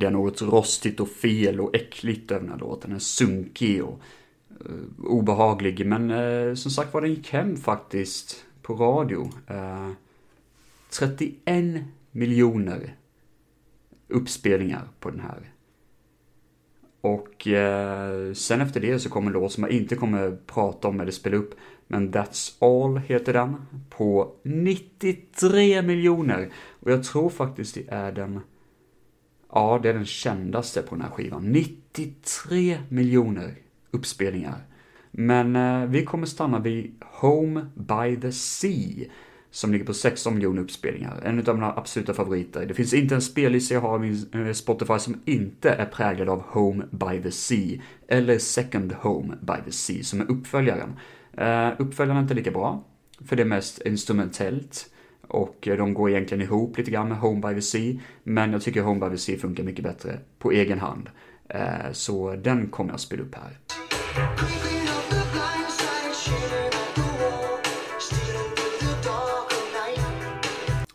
Det 0.01 0.07
är 0.07 0.11
något 0.11 0.41
rostigt 0.41 0.99
och 0.99 1.09
fel 1.09 1.59
och 1.59 1.75
äckligt 1.75 2.31
över 2.31 2.41
den 2.41 2.51
här 2.51 2.59
låten. 2.59 2.89
Den 2.89 2.95
är 2.95 2.99
sunkig 2.99 3.83
och 3.83 3.99
eh, 4.49 5.05
obehaglig. 5.05 5.85
Men 5.85 6.11
eh, 6.11 6.53
som 6.53 6.71
sagt 6.71 6.93
var, 6.93 7.01
den 7.01 7.09
gick 7.09 7.29
hem 7.29 7.57
faktiskt 7.57 8.45
på 8.61 8.73
radio. 8.73 9.29
Eh, 9.47 9.89
31 10.89 11.83
miljoner 12.11 12.95
uppspelningar 14.07 14.87
på 14.99 15.09
den 15.09 15.19
här. 15.19 15.51
Och 17.01 17.47
eh, 17.47 18.33
sen 18.33 18.61
efter 18.61 18.79
det 18.79 18.99
så 18.99 19.09
kommer 19.09 19.27
en 19.27 19.33
låt 19.33 19.51
som 19.51 19.63
jag 19.63 19.71
inte 19.71 19.95
kommer 19.95 20.37
prata 20.45 20.87
om 20.87 20.99
eller 20.99 21.11
spela 21.11 21.37
upp. 21.37 21.55
Men 21.87 22.13
That's 22.13 22.55
All 22.59 22.97
heter 22.97 23.33
den. 23.33 23.55
På 23.89 24.35
93 24.43 25.81
miljoner. 25.81 26.49
Och 26.53 26.91
jag 26.91 27.03
tror 27.03 27.29
faktiskt 27.29 27.75
det 27.75 27.83
är 27.87 28.11
den 28.11 28.39
Ja, 29.53 29.79
det 29.83 29.89
är 29.89 29.93
den 29.93 30.05
kändaste 30.05 30.81
på 30.81 30.95
den 30.95 31.01
här 31.01 31.11
skivan. 31.11 31.51
93 31.51 32.77
miljoner 32.89 33.55
uppspelningar. 33.91 34.65
Men 35.11 35.55
eh, 35.55 35.85
vi 35.85 36.05
kommer 36.05 36.25
stanna 36.25 36.59
vid 36.59 36.95
Home 37.01 37.65
by 37.75 38.21
the 38.21 38.31
Sea, 38.31 39.05
som 39.51 39.71
ligger 39.71 39.85
på 39.85 39.93
16 39.93 40.33
miljoner 40.33 40.61
uppspelningar. 40.61 41.21
En 41.23 41.47
av 41.47 41.55
mina 41.55 41.73
absoluta 41.73 42.13
favoriter. 42.13 42.65
Det 42.65 42.73
finns 42.73 42.93
inte 42.93 43.15
en 43.15 43.21
spellista 43.21 43.73
jag 43.73 43.81
har 43.81 43.95
i 43.95 43.99
min 43.99 44.47
eh, 44.47 44.53
Spotify 44.53 44.99
som 44.99 45.21
inte 45.25 45.69
är 45.69 45.85
präglad 45.85 46.29
av 46.29 46.41
Home 46.41 46.85
by 46.91 47.21
the 47.23 47.31
Sea, 47.31 47.81
eller 48.07 48.37
Second 48.37 48.93
Home 48.93 49.35
by 49.41 49.53
the 49.65 49.71
Sea, 49.71 50.03
som 50.03 50.21
är 50.21 50.31
uppföljaren. 50.31 50.99
Uh, 51.39 51.81
uppföljaren 51.81 52.17
är 52.17 52.21
inte 52.21 52.33
lika 52.33 52.51
bra, 52.51 52.83
för 53.25 53.35
det 53.35 53.43
är 53.43 53.47
mest 53.47 53.81
instrumentellt 53.81 54.91
och 55.31 55.67
eh, 55.67 55.77
de 55.77 55.93
går 55.93 56.09
egentligen 56.09 56.41
ihop 56.41 56.77
lite 56.77 56.91
grann 56.91 57.09
med 57.09 57.17
Home 57.17 57.47
by 57.47 57.55
the 57.55 57.61
Sea, 57.61 57.99
men 58.23 58.51
jag 58.51 58.61
tycker 58.61 58.81
Home 58.81 59.09
by 59.09 59.15
the 59.15 59.21
Sea 59.21 59.37
funkar 59.37 59.63
mycket 59.63 59.83
bättre 59.83 60.19
på 60.39 60.51
egen 60.51 60.79
hand. 60.79 61.09
Eh, 61.49 61.91
så 61.91 62.35
den 62.35 62.67
kommer 62.67 62.91
jag 62.91 62.99
spela 62.99 63.23
upp 63.23 63.35
här. 63.35 63.57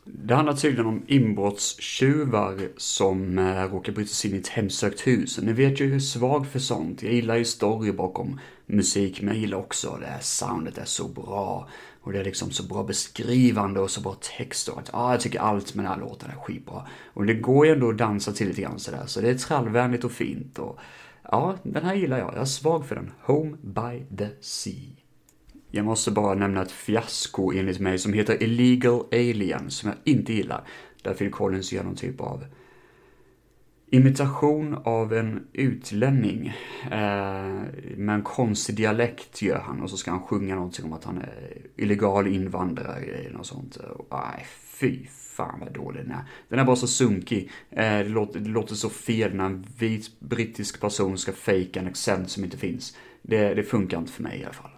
Det 0.04 0.34
handlar 0.34 0.54
tydligen 0.54 0.86
om 0.86 1.02
inbrottstjuvar 1.06 2.68
som 2.76 3.38
eh, 3.38 3.72
råkar 3.72 3.92
bryta 3.92 4.08
sig 4.08 4.30
in 4.30 4.36
i 4.36 4.40
ett 4.40 4.48
hemsökt 4.48 5.06
hus. 5.06 5.38
Ni 5.42 5.52
vet 5.52 5.80
ju 5.80 5.86
hur 5.86 6.00
svag 6.00 6.46
för 6.46 6.58
sånt. 6.58 7.02
Jag 7.02 7.12
gillar 7.12 7.36
ju 7.36 7.44
story 7.44 7.92
bakom 7.92 8.40
musik, 8.66 9.20
men 9.20 9.34
jag 9.34 9.40
gillar 9.40 9.58
också 9.58 9.98
det 10.00 10.06
här 10.06 10.20
soundet 10.20 10.78
är 10.78 10.84
så 10.84 11.08
bra. 11.08 11.68
Och 12.06 12.12
det 12.12 12.18
är 12.18 12.24
liksom 12.24 12.50
så 12.50 12.62
bra 12.62 12.84
beskrivande 12.84 13.80
och 13.80 13.90
så 13.90 14.00
bra 14.00 14.16
text 14.38 14.68
och 14.68 14.78
att, 14.78 14.90
ja, 14.92 15.10
jag 15.10 15.20
tycker 15.20 15.40
allt 15.40 15.74
med 15.74 15.84
den 15.84 15.92
här 15.92 16.00
låten 16.00 16.30
är 16.30 16.34
skitbra. 16.34 16.86
Och 17.14 17.26
det 17.26 17.34
går 17.34 17.66
ju 17.66 17.72
ändå 17.72 17.90
att 17.90 17.98
dansa 17.98 18.32
till 18.32 18.48
lite 18.48 18.62
grann 18.62 18.78
sådär, 18.78 19.02
så 19.06 19.20
det 19.20 19.30
är 19.30 19.34
trallvänligt 19.34 20.04
och 20.04 20.12
fint 20.12 20.58
och 20.58 20.78
ja, 21.22 21.56
den 21.62 21.84
här 21.84 21.94
gillar 21.94 22.18
jag. 22.18 22.32
Jag 22.34 22.40
är 22.40 22.44
svag 22.44 22.86
för 22.86 22.94
den. 22.94 23.12
Home 23.22 23.56
by 23.62 24.16
the 24.16 24.28
Sea. 24.40 24.90
Jag 25.70 25.84
måste 25.84 26.10
bara 26.10 26.34
nämna 26.34 26.62
ett 26.62 26.72
fiasko 26.72 27.52
enligt 27.52 27.80
mig 27.80 27.98
som 27.98 28.12
heter 28.12 28.42
Illegal 28.42 29.04
Alien, 29.12 29.70
som 29.70 29.88
jag 29.88 30.14
inte 30.14 30.32
gillar. 30.32 30.66
Där 31.02 31.14
Phil 31.14 31.30
Collins 31.30 31.72
gör 31.72 31.84
någon 31.84 31.96
typ 31.96 32.20
av 32.20 32.44
imitation 33.90 34.74
av 34.84 35.12
en 35.12 35.46
utlänning. 35.52 36.46
Eh, 36.84 37.54
med 37.96 38.14
en 38.14 38.22
konstig 38.22 38.76
dialekt 38.76 39.42
gör 39.42 39.58
han 39.58 39.82
och 39.82 39.90
så 39.90 39.96
ska 39.96 40.10
han 40.10 40.22
sjunga 40.22 40.54
någonting 40.54 40.84
om 40.84 40.92
att 40.92 41.04
han 41.04 41.18
är 41.18 41.56
illegal 41.76 42.26
invandrare 42.26 43.00
eller 43.00 43.36
något 43.36 43.46
sånt. 43.46 43.78
Nej, 44.10 44.46
fy 44.64 45.06
fan 45.06 45.60
vad 45.60 45.72
dålig 45.72 46.02
den 46.02 46.10
är. 46.10 46.24
Den 46.48 46.58
är 46.58 46.64
bara 46.64 46.76
så 46.76 46.86
sunkig. 46.86 47.50
Eh, 47.70 47.98
det, 47.98 48.08
låter, 48.08 48.40
det 48.40 48.50
låter 48.50 48.74
så 48.74 48.90
fel 48.90 49.34
när 49.34 49.44
en 49.44 49.66
vit 49.78 50.20
brittisk 50.20 50.80
person 50.80 51.18
ska 51.18 51.32
fejka 51.32 51.80
en 51.80 51.86
accent 51.86 52.30
som 52.30 52.44
inte 52.44 52.56
finns. 52.56 52.96
Det, 53.22 53.54
det 53.54 53.62
funkar 53.62 53.98
inte 53.98 54.12
för 54.12 54.22
mig 54.22 54.40
i 54.40 54.44
alla 54.44 54.54
fall. 54.54 54.70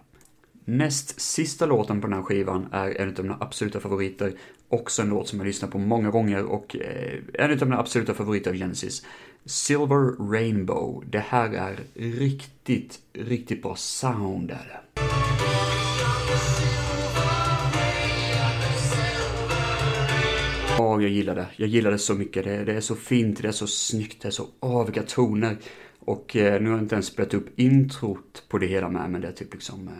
Näst 0.65 1.21
sista 1.21 1.65
låten 1.65 2.01
på 2.01 2.07
den 2.07 2.15
här 2.15 2.23
skivan 2.23 2.67
är 2.71 3.01
en 3.01 3.09
av 3.09 3.23
mina 3.23 3.37
absoluta 3.39 3.79
favoriter. 3.79 4.33
Också 4.69 5.01
en 5.01 5.09
låt 5.09 5.27
som 5.27 5.39
jag 5.39 5.45
lyssnat 5.45 5.71
på 5.71 5.77
många 5.77 6.09
gånger 6.09 6.45
och 6.45 6.75
eh, 6.75 7.19
en 7.33 7.51
av 7.51 7.67
mina 7.67 7.79
absoluta 7.79 8.13
favoriter 8.13 8.51
av 8.51 8.57
Genesis. 8.57 9.05
Silver 9.45 10.31
Rainbow. 10.31 11.03
Det 11.07 11.19
här 11.19 11.53
är 11.53 11.79
riktigt, 11.93 12.99
riktigt 13.13 13.61
bra 13.61 13.75
sound 13.75 14.51
är 14.51 14.55
det. 14.55 14.79
Ja, 20.77 20.95
oh, 20.95 21.03
jag 21.03 21.11
gillar 21.11 21.35
det. 21.35 21.47
Jag 21.55 21.69
gillar 21.69 21.91
det 21.91 21.97
så 21.97 22.13
mycket. 22.13 22.43
Det, 22.43 22.63
det, 22.63 22.73
är 22.73 22.81
så 22.81 22.95
fint, 22.95 23.41
det 23.41 23.47
är 23.47 23.51
så 23.51 23.67
snyggt, 23.67 24.21
det 24.21 24.27
är 24.27 24.31
så 24.31 24.47
aviga 24.59 25.03
toner. 25.03 25.57
Och 25.99 26.35
eh, 26.35 26.61
nu 26.61 26.69
har 26.69 26.75
jag 26.75 26.83
inte 26.83 26.95
ens 26.95 27.07
spelat 27.07 27.33
upp 27.33 27.59
introt 27.59 28.43
på 28.49 28.57
det 28.57 28.67
hela 28.67 28.89
med, 28.89 29.09
men 29.09 29.21
det 29.21 29.27
är 29.27 29.31
typ 29.31 29.53
liksom 29.53 29.87
eh, 29.87 29.93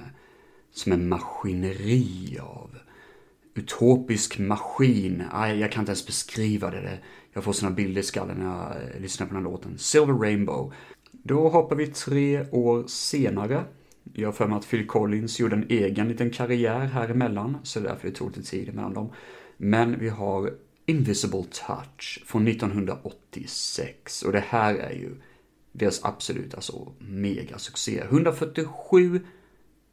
som 0.71 0.91
en 0.91 1.09
maskineri 1.09 2.37
av 2.41 2.75
utopisk 3.59 4.39
maskin. 4.39 5.23
Aj, 5.31 5.59
jag 5.59 5.71
kan 5.71 5.81
inte 5.81 5.89
ens 5.89 6.05
beskriva 6.05 6.71
det. 6.71 6.99
Jag 7.33 7.43
får 7.43 7.53
såna 7.53 7.71
bilder 7.71 8.01
i 8.01 8.03
skallen 8.03 8.37
när 8.37 8.45
jag 8.45 8.95
eh, 8.95 9.01
lyssnar 9.01 9.27
på 9.27 9.33
den 9.33 9.43
här 9.43 9.51
låten. 9.51 9.77
Silver 9.77 10.13
Rainbow. 10.13 10.73
Då 11.11 11.49
hoppar 11.49 11.75
vi 11.75 11.87
tre 11.87 12.45
år 12.51 12.83
senare. 12.87 13.63
Jag 14.13 14.27
har 14.27 14.33
för 14.33 14.47
mig 14.47 14.57
att 14.57 14.69
Phil 14.69 14.87
Collins 14.87 15.39
gjorde 15.39 15.55
en 15.55 15.65
egen 15.69 16.07
liten 16.07 16.29
karriär 16.29 16.79
här 16.85 17.09
emellan, 17.09 17.57
så 17.63 17.79
därför 17.79 18.07
det 18.07 18.15
tog 18.15 18.37
lite 18.37 18.49
tid 18.49 18.75
mellan 18.75 18.93
dem. 18.93 19.09
Men 19.57 19.99
vi 19.99 20.09
har 20.09 20.53
Invisible 20.85 21.43
Touch 21.43 22.23
från 22.25 22.47
1986 22.47 24.23
och 24.23 24.31
det 24.31 24.43
här 24.47 24.75
är 24.75 24.93
ju 24.93 25.15
deras 25.71 26.05
absolut 26.05 26.53
alltså 26.53 26.93
megasuccé. 26.99 28.01
147 28.01 29.21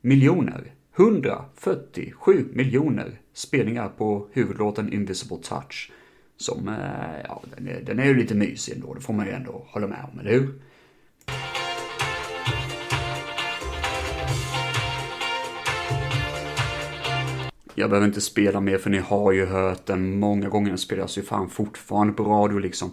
miljoner. 0.01 0.75
147 0.97 2.49
miljoner 2.53 3.21
spelningar 3.37 3.89
på 3.89 4.29
huvudlåten 4.33 4.93
Invisible 4.93 5.39
Touch. 5.43 5.91
Som, 6.37 6.69
eh, 6.69 7.21
ja, 7.25 7.43
den 7.57 7.69
är, 7.69 7.81
den 7.81 7.99
är 7.99 8.05
ju 8.05 8.15
lite 8.15 8.35
mysig 8.35 8.75
ändå, 8.75 8.95
det 8.95 9.01
får 9.01 9.13
man 9.13 9.27
ju 9.27 9.33
ändå 9.33 9.67
hålla 9.69 9.87
med 9.87 10.07
om, 10.13 10.21
eller 10.21 10.31
hur? 10.31 10.55
Jag 17.79 17.91
behöver 17.91 18.07
inte 18.07 18.21
spela 18.21 18.61
mer 18.61 18.79
för 18.79 18.91
ni 18.91 18.99
har 18.99 19.33
ju 19.33 19.47
hört 19.47 19.87
den 19.87 20.19
många 20.19 20.49
gånger. 20.49 20.69
Den 20.69 20.79
spelas 20.79 21.19
ju 21.19 21.23
fan 21.23 21.51
fortfarande 21.51 22.13
på 22.13 22.25
radio 22.25 22.59
liksom. 22.59 22.93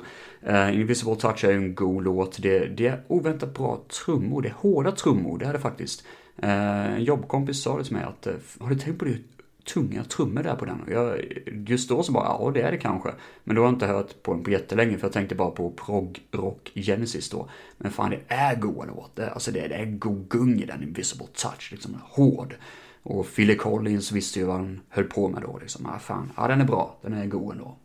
Uh, 0.50 0.80
Invisible 0.80 1.16
Touch 1.16 1.44
är 1.44 1.52
ju 1.52 1.58
en 1.58 1.76
god 1.76 2.04
låt. 2.04 2.42
Det, 2.42 2.66
det 2.66 2.88
är 2.88 3.04
oväntat 3.08 3.54
bra 3.54 3.84
trummor. 4.06 4.42
Det 4.42 4.48
är 4.48 4.54
hårda 4.54 4.92
trummor, 4.92 5.38
det 5.38 5.46
är 5.46 5.54
det 5.54 5.60
faktiskt. 5.60 6.04
Uh, 6.44 6.96
en 6.96 7.04
jobbkompis 7.04 7.64
sa 7.64 7.78
det 7.78 7.84
till 7.84 7.94
mig 7.94 8.04
att, 8.04 8.28
har 8.60 8.70
du 8.70 8.76
tänkt 8.76 9.00
på 9.00 9.06
det 9.06 9.18
tunga 9.66 10.04
trummor 10.04 10.44
där 10.44 10.56
på 10.56 10.66
den? 10.66 10.82
Och 10.82 10.92
jag, 10.92 11.20
just 11.68 11.90
då 11.90 12.04
så 12.04 12.12
bara, 12.12 12.26
ja 12.26 12.52
det 12.54 12.62
är 12.62 12.72
det 12.72 12.78
kanske. 12.78 13.14
Men 13.44 13.56
då 13.56 13.62
har 13.62 13.68
jag 13.68 13.76
inte 13.76 13.88
hört 13.88 14.24
på 14.24 14.34
den 14.34 14.44
på 14.44 14.52
jättelänge 14.52 14.98
för 14.98 15.08
jag 15.08 15.14
tänkte 15.14 15.36
bara 15.36 15.52
på 15.52 15.72
prog 15.72 16.22
rock 16.32 16.72
Genesis 16.76 17.30
då. 17.30 17.50
Men 17.78 17.92
fan 17.92 18.10
det 18.10 18.20
är 18.28 18.56
goa 18.56 18.86
låtar. 18.86 19.28
Alltså 19.28 19.52
det, 19.52 19.68
det 19.68 19.76
är 19.76 19.86
god 19.86 20.28
gung 20.30 20.62
i 20.62 20.66
den 20.66 20.84
Invisible 20.84 21.28
Touch, 21.34 21.72
liksom 21.72 21.98
hård. 22.04 22.56
Och 23.04 23.28
Philly 23.36 23.56
Collins 23.56 24.12
visste 24.12 24.40
ju 24.40 24.46
vad 24.46 24.56
han 24.56 24.82
höll 24.90 25.06
på 25.06 25.30
med 25.30 25.42
då 25.42 25.60
liksom. 25.62 25.90
Ja, 25.94 26.00
fan, 26.00 26.32
ja 26.38 26.48
den 26.48 26.62
är 26.62 26.66
bra, 26.66 26.98
den 27.02 27.14
är 27.14 27.26
god 27.26 27.52
ändå. 27.52 27.76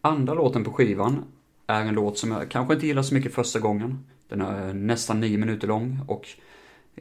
Andra 0.00 0.34
låten 0.34 0.64
på 0.64 0.72
skivan 0.72 1.24
är 1.66 1.80
en 1.80 1.94
låt 1.94 2.18
som 2.18 2.30
jag 2.30 2.50
kanske 2.50 2.74
inte 2.74 2.86
gillar 2.86 3.02
så 3.02 3.14
mycket 3.14 3.34
första 3.34 3.58
gången. 3.60 4.04
Den 4.28 4.40
är 4.40 4.74
nästan 4.74 5.20
nio 5.20 5.38
minuter 5.38 5.68
lång 5.68 6.00
och 6.08 6.28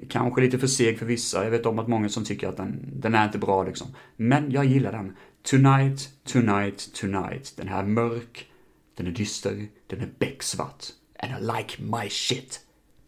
kanske 0.10 0.42
lite 0.42 0.60
för 0.60 0.68
seg 0.68 1.00
för 1.00 1.06
vissa. 1.06 1.44
Jag 1.44 1.52
vet 1.52 1.66
om 1.66 1.80
att 1.80 1.88
många 1.88 2.10
som 2.10 2.26
tycker 2.26 2.48
att 2.48 2.58
den, 2.58 2.90
den 2.94 3.16
är 3.16 3.26
inte 3.26 3.38
bra 3.38 3.64
liksom. 3.64 3.88
Men 4.16 4.52
jag 4.52 4.66
gillar 4.66 4.92
den. 4.92 5.16
Tonight, 5.44 6.10
tonight, 6.24 6.94
tonight. 6.94 7.54
Den 7.58 7.68
här 7.68 7.84
är 7.84 7.88
mörk, 7.88 8.52
den 8.98 9.08
är 9.08 9.12
dyster, 9.12 9.68
den 9.88 10.02
är 10.02 10.10
becksvart. 10.20 10.86
And 11.20 11.32
I 11.32 11.58
like 11.58 11.82
my 11.82 12.10
shit. 12.10 12.60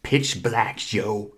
Pitch 0.02 0.44
black, 0.44 0.94
yo. 0.94 1.32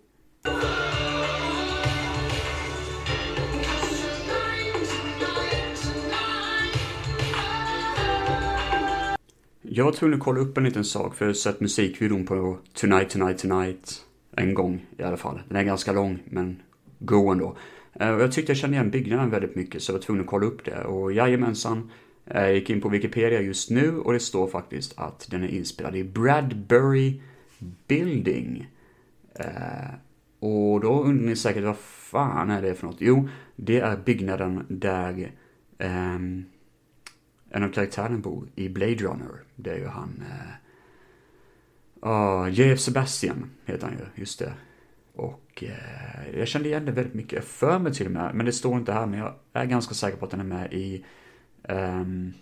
Jag 9.61 9.85
var 9.85 9.91
tvungen 9.91 10.17
att 10.17 10.23
kolla 10.23 10.39
upp 10.39 10.57
en 10.57 10.63
liten 10.63 10.85
sak 10.85 11.15
för 11.15 11.25
jag 11.25 11.29
har 11.29 11.33
sett 11.33 11.59
musikvideon 11.59 12.25
på 12.25 12.57
Tonight 12.73 13.09
Tonight 13.09 13.37
Tonight 13.37 14.07
en 14.38 14.53
gång 14.53 14.85
i 14.97 15.03
alla 15.03 15.17
fall. 15.17 15.41
Den 15.47 15.57
är 15.57 15.63
ganska 15.63 15.91
lång 15.91 16.19
men 16.25 16.61
go 16.99 17.31
ändå. 17.31 17.57
Eh, 17.93 18.09
och 18.09 18.21
jag 18.21 18.31
tyckte 18.31 18.51
jag 18.51 18.57
kände 18.57 18.75
igen 18.75 18.91
byggnaden 18.91 19.29
väldigt 19.29 19.55
mycket 19.55 19.81
så 19.83 19.91
jag 19.91 19.97
var 19.97 20.03
tvungen 20.03 20.23
att 20.23 20.29
kolla 20.29 20.45
upp 20.45 20.65
det 20.65 20.83
och 20.83 21.13
jajamensan. 21.13 21.91
Jag 22.25 22.53
gick 22.53 22.69
in 22.69 22.81
på 22.81 22.89
Wikipedia 22.89 23.41
just 23.41 23.69
nu 23.69 23.99
och 23.99 24.13
det 24.13 24.19
står 24.19 24.47
faktiskt 24.47 24.99
att 24.99 25.27
den 25.31 25.43
är 25.43 25.47
inspelad 25.47 25.95
i 25.95 26.03
Bradbury 26.03 27.21
Building. 27.88 28.67
Eh, 29.35 29.89
och 30.39 30.79
då 30.79 31.03
undrar 31.03 31.25
ni 31.25 31.35
säkert 31.35 31.63
vad 31.63 31.77
fan 31.77 32.49
är 32.49 32.61
det 32.61 32.75
för 32.75 32.88
något? 32.88 32.97
Jo, 32.99 33.29
det 33.55 33.79
är 33.79 33.97
byggnaden 33.97 34.65
där 34.69 35.31
ehm, 35.77 36.45
en 37.49 37.63
av 37.63 37.69
karaktärerna 37.69 38.17
bor 38.17 38.47
i 38.55 38.69
Blade 38.69 38.95
Runner. 38.95 39.43
Det 39.55 39.71
är 39.71 39.77
ju 39.77 39.88
han... 39.88 40.23
eh, 40.29 40.66
uh, 42.05 42.49
J.F. 42.51 42.79
Sebastian 42.79 43.49
heter 43.65 43.87
han 43.87 43.97
ju, 43.97 44.21
just 44.21 44.39
det. 44.39 44.53
Och 45.13 45.63
uh, 45.63 46.37
jag 46.39 46.47
kände 46.47 46.69
igen 46.69 46.85
det 46.85 46.91
väldigt 46.91 47.13
mycket, 47.13 47.43
för 47.43 47.79
mig 47.79 47.93
till 47.93 48.05
och 48.05 48.11
med, 48.11 48.35
men 48.35 48.45
det 48.45 48.53
står 48.53 48.77
inte 48.77 48.93
här, 48.93 49.05
men 49.05 49.19
jag 49.19 49.33
är 49.53 49.65
ganska 49.65 49.93
säker 49.93 50.17
på 50.17 50.25
att 50.25 50.31
den 50.31 50.39
är 50.39 50.43
med 50.43 50.73
i... 50.73 51.05
Um, 51.69 52.33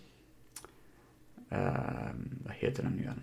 uh, 1.51 2.09
vad 2.45 2.53
heter 2.53 2.83
den 2.83 2.91
nu 2.91 3.01
igen? 3.01 3.21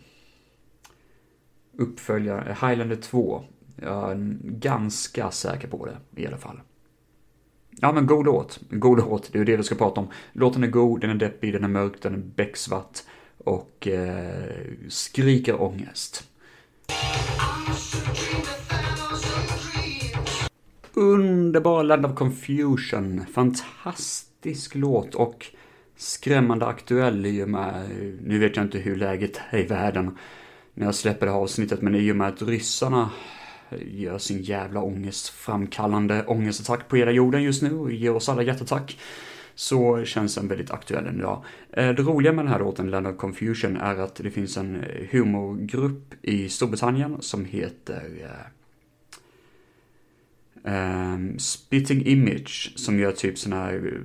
Uppföljare, 1.77 2.51
eh, 2.51 2.69
Highlander 2.69 2.97
2. 2.97 3.45
Jag 3.77 4.13
är 4.13 4.39
ganska 4.43 5.31
säker 5.31 5.69
på 5.69 5.87
det 5.87 6.23
i 6.23 6.27
alla 6.27 6.39
fall. 6.39 6.61
Ja 7.71 7.93
men 7.93 8.07
god 8.07 8.25
låt, 8.25 8.61
god 8.71 8.99
låt, 8.99 9.33
det 9.33 9.39
är 9.39 9.41
ju 9.41 9.45
det 9.45 9.57
vi 9.57 9.63
ska 9.63 9.75
prata 9.75 10.01
om. 10.01 10.09
Låten 10.33 10.65
är 10.65 10.69
god, 10.69 11.01
den 11.01 11.11
är 11.11 11.15
deppig, 11.15 11.53
den 11.53 11.65
är 11.65 11.69
mörk, 11.69 12.03
den 12.03 12.15
är 12.15 12.19
becksvart 12.19 12.99
och 13.45 13.89
eh, 13.89 14.45
skriker 14.89 15.63
ångest. 15.63 16.29
Underbar 20.95 21.83
Land 21.85 22.07
of 22.07 22.15
Confusion, 22.15 23.27
fantastisk 23.35 24.75
låt 24.75 25.15
och 25.15 25.47
skrämmande 25.97 26.67
aktuell 26.67 27.27
i 27.27 27.43
och 27.43 27.49
med, 27.49 27.91
nu 28.23 28.39
vet 28.39 28.57
jag 28.57 28.65
inte 28.65 28.79
hur 28.79 28.97
läget 28.97 29.41
är 29.51 29.59
i 29.59 29.63
världen 29.63 30.19
när 30.75 30.87
jag 30.87 30.95
släpper 30.95 31.27
det 31.27 31.33
här 31.33 31.39
avsnittet, 31.39 31.83
men 31.83 31.95
i 31.95 32.13
och 32.13 32.17
med 32.17 32.29
att 32.29 32.43
ryssarna 32.43 33.11
gör 33.81 34.19
sin 34.19 34.43
jävla 34.43 34.83
ångestframkallande 34.83 36.25
ångestattack 36.27 36.89
på 36.89 36.97
hela 36.97 37.11
jorden 37.11 37.43
just 37.43 37.63
nu 37.63 37.75
och 37.75 37.93
ger 37.93 38.15
oss 38.15 38.29
alla 38.29 38.43
hjärtattack 38.43 38.99
så 39.55 40.05
känns 40.05 40.35
den 40.35 40.49
väldigt 40.49 40.71
aktuell 40.71 41.07
än 41.07 41.19
idag. 41.19 41.45
Eh, 41.71 41.89
det 41.89 42.03
roliga 42.03 42.33
med 42.33 42.45
den 42.45 42.53
här 42.53 42.59
låten, 42.59 42.91
Land 42.91 43.07
of 43.07 43.17
Confusion, 43.17 43.77
är 43.77 43.97
att 43.97 44.15
det 44.15 44.31
finns 44.31 44.57
en 44.57 44.77
eh, 44.77 45.07
humorgrupp 45.11 46.15
i 46.23 46.49
Storbritannien 46.49 47.17
som 47.21 47.45
heter 47.45 48.03
eh, 48.23 48.47
ehm, 50.73 51.15
um, 51.15 51.39
Spitting 51.39 52.07
Image, 52.07 52.73
som 52.77 52.99
gör 52.99 53.13
typ 53.13 53.39
såna 53.39 53.57
här 53.57 54.01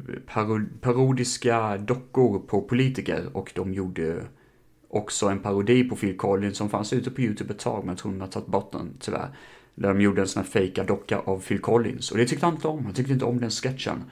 parodiska 0.82 1.78
dockor 1.78 2.39
på 2.39 2.62
politiker 2.62 3.30
och 3.34 3.52
de 3.56 3.74
gjorde 3.74 4.26
också 4.89 5.28
en 5.28 5.39
parodi 5.39 5.84
på 5.84 5.95
Phil 5.95 6.18
Collins 6.18 6.58
som 6.58 6.70
fanns 6.70 6.93
ute 6.93 7.12
på 7.12 7.22
YouTube 7.22 7.54
ett 7.54 7.60
tag, 7.60 7.80
men 7.80 7.89
jag 7.89 7.98
tror 7.98 8.12
de 8.12 8.22
har 8.22 8.28
tagit 8.28 8.48
bort 8.48 8.72
den 8.72 8.93
tyvärr. 9.00 9.30
Där 9.76 9.89
de 9.89 10.02
gjorde 10.02 10.22
en 10.22 10.28
sån 10.28 10.43
här 10.43 10.50
fejkad 10.50 10.88
docka 10.88 11.20
av 11.20 11.39
Phil 11.39 11.60
Collins. 11.60 12.12
Och 12.12 12.18
det 12.18 12.26
tyckte 12.26 12.45
han 12.45 12.56
inte 12.56 12.68
om. 12.68 12.86
Han 12.86 12.93
tyckte 12.93 13.14
inte 13.14 13.26
om 13.26 13.39
den 13.39 13.50
sketchen. 13.50 14.04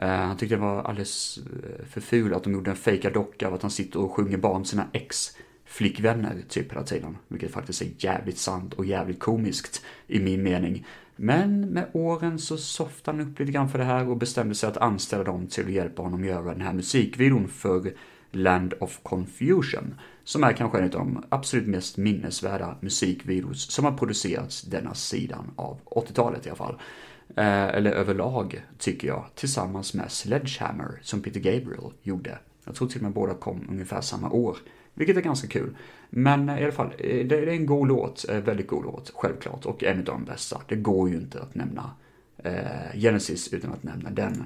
Eh, 0.00 0.08
han 0.08 0.36
tyckte 0.36 0.54
det 0.54 0.60
var 0.60 0.82
alldeles 0.82 1.38
eh, 1.38 1.86
för 1.86 2.00
ful 2.00 2.34
att 2.34 2.44
de 2.44 2.52
gjorde 2.52 2.70
en 2.70 2.76
fejkad 2.76 3.12
docka 3.12 3.48
av 3.48 3.54
att 3.54 3.62
han 3.62 3.70
sitter 3.70 4.00
och 4.00 4.12
sjunger 4.12 4.36
barn 4.36 4.64
sina 4.64 4.86
ex 4.92 5.36
flickvänner 5.64 6.36
typ 6.48 6.72
hela 6.72 6.82
tiden. 6.82 7.16
Vilket 7.28 7.50
faktiskt 7.50 7.82
är 7.82 7.88
jävligt 7.98 8.38
sant 8.38 8.74
och 8.74 8.86
jävligt 8.86 9.18
komiskt 9.18 9.82
i 10.06 10.20
min 10.20 10.42
mening. 10.42 10.86
Men 11.16 11.60
med 11.60 11.86
åren 11.92 12.38
så 12.38 12.56
softade 12.56 13.18
han 13.18 13.28
upp 13.28 13.38
lite 13.38 13.52
grann 13.52 13.68
för 13.68 13.78
det 13.78 13.84
här 13.84 14.08
och 14.08 14.16
bestämde 14.16 14.54
sig 14.54 14.68
att 14.68 14.76
anställa 14.76 15.24
dem 15.24 15.46
till 15.46 15.64
att 15.64 15.72
hjälpa 15.72 16.02
honom 16.02 16.24
göra 16.24 16.52
den 16.52 16.60
här 16.60 16.72
musikvideon 16.72 17.48
för 17.48 17.92
Land 18.30 18.74
of 18.80 19.00
Confusion, 19.02 19.94
som 20.24 20.44
är 20.44 20.52
kanske 20.52 20.78
en 20.78 20.84
av 20.84 20.90
de 20.90 21.24
absolut 21.28 21.66
mest 21.66 21.96
minnesvärda 21.96 22.76
musikvideos 22.80 23.70
som 23.70 23.84
har 23.84 23.92
producerats 23.92 24.62
denna 24.62 24.94
sidan 24.94 25.50
av 25.56 25.80
80-talet 25.84 26.46
i 26.46 26.48
alla 26.48 26.56
fall. 26.56 26.76
Eh, 27.36 27.68
eller 27.68 27.90
överlag, 27.90 28.62
tycker 28.78 29.08
jag, 29.08 29.24
tillsammans 29.34 29.94
med 29.94 30.12
Sledgehammer, 30.12 30.98
som 31.02 31.22
Peter 31.22 31.40
Gabriel 31.40 31.92
gjorde. 32.02 32.38
Jag 32.64 32.74
tror 32.74 32.88
till 32.88 32.98
och 32.98 33.02
med 33.02 33.12
båda 33.12 33.34
kom 33.34 33.66
ungefär 33.70 34.00
samma 34.00 34.30
år, 34.30 34.56
vilket 34.94 35.16
är 35.16 35.20
ganska 35.20 35.48
kul. 35.48 35.76
Men 36.10 36.48
eh, 36.48 36.60
i 36.60 36.62
alla 36.62 36.72
fall, 36.72 36.92
eh, 36.98 37.26
det 37.26 37.38
är 37.38 37.46
en 37.46 37.66
god 37.66 37.88
låt, 37.88 38.24
väldigt 38.28 38.66
god 38.66 38.84
låt, 38.84 39.12
självklart, 39.14 39.66
och 39.66 39.84
en 39.84 39.98
av 39.98 40.04
de 40.04 40.24
bästa. 40.24 40.60
Det 40.68 40.76
går 40.76 41.10
ju 41.10 41.16
inte 41.16 41.42
att 41.42 41.54
nämna 41.54 41.90
Genesis 42.94 43.52
utan 43.52 43.72
att 43.72 43.82
nämna 43.82 44.10
den. 44.10 44.44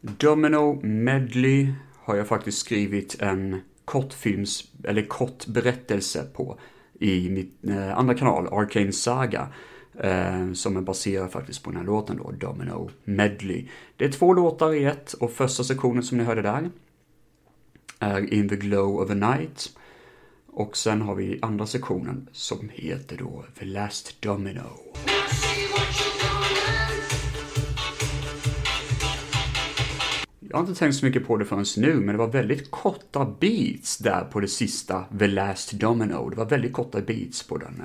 Domino 0.00 0.80
Medley 0.82 1.72
har 2.04 2.16
jag 2.16 2.28
faktiskt 2.28 2.58
skrivit 2.58 3.22
en 3.22 3.60
kortfilms, 3.84 4.64
eller 4.84 5.06
kort 5.06 5.46
berättelse 5.46 6.24
på 6.34 6.58
i 7.00 7.30
mitt 7.30 7.64
eh, 7.68 7.98
andra 7.98 8.14
kanal, 8.14 8.48
Arcane 8.52 8.92
Saga. 8.92 9.48
Eh, 9.98 10.52
som 10.52 10.76
är 10.76 10.80
baserad 10.80 11.32
faktiskt 11.32 11.62
på 11.62 11.70
den 11.70 11.78
här 11.78 11.86
låten 11.86 12.16
då, 12.16 12.30
Domino 12.30 12.90
Medley. 13.04 13.68
Det 13.96 14.04
är 14.04 14.12
två 14.12 14.32
låtar 14.32 14.74
i 14.74 14.84
ett 14.84 15.12
och 15.12 15.32
första 15.32 15.64
sektionen 15.64 16.02
som 16.02 16.18
ni 16.18 16.24
hörde 16.24 16.42
där 16.42 16.70
är 17.98 18.34
In 18.34 18.48
the 18.48 18.56
Glow 18.56 19.00
of 19.00 19.10
a 19.10 19.14
Night. 19.14 19.76
Och 20.46 20.76
sen 20.76 21.02
har 21.02 21.14
vi 21.14 21.38
andra 21.42 21.66
sektionen 21.66 22.28
som 22.32 22.70
heter 22.72 23.16
då 23.16 23.44
The 23.58 23.64
Last 23.64 24.22
Domino. 24.22 24.92
Jag 30.52 30.58
har 30.58 30.66
inte 30.66 30.78
tänkt 30.78 30.94
så 30.94 31.06
mycket 31.06 31.26
på 31.26 31.36
det 31.36 31.44
förrän 31.44 31.64
nu, 31.76 31.94
men 31.94 32.06
det 32.06 32.16
var 32.18 32.28
väldigt 32.28 32.70
korta 32.70 33.34
beats 33.40 33.98
där 33.98 34.24
på 34.24 34.40
det 34.40 34.48
sista 34.48 35.04
The 35.18 35.26
Last 35.26 35.72
Domino. 35.72 36.30
Det 36.30 36.36
var 36.36 36.44
väldigt 36.44 36.72
korta 36.72 37.00
beats 37.00 37.42
på 37.48 37.58
den, 37.58 37.82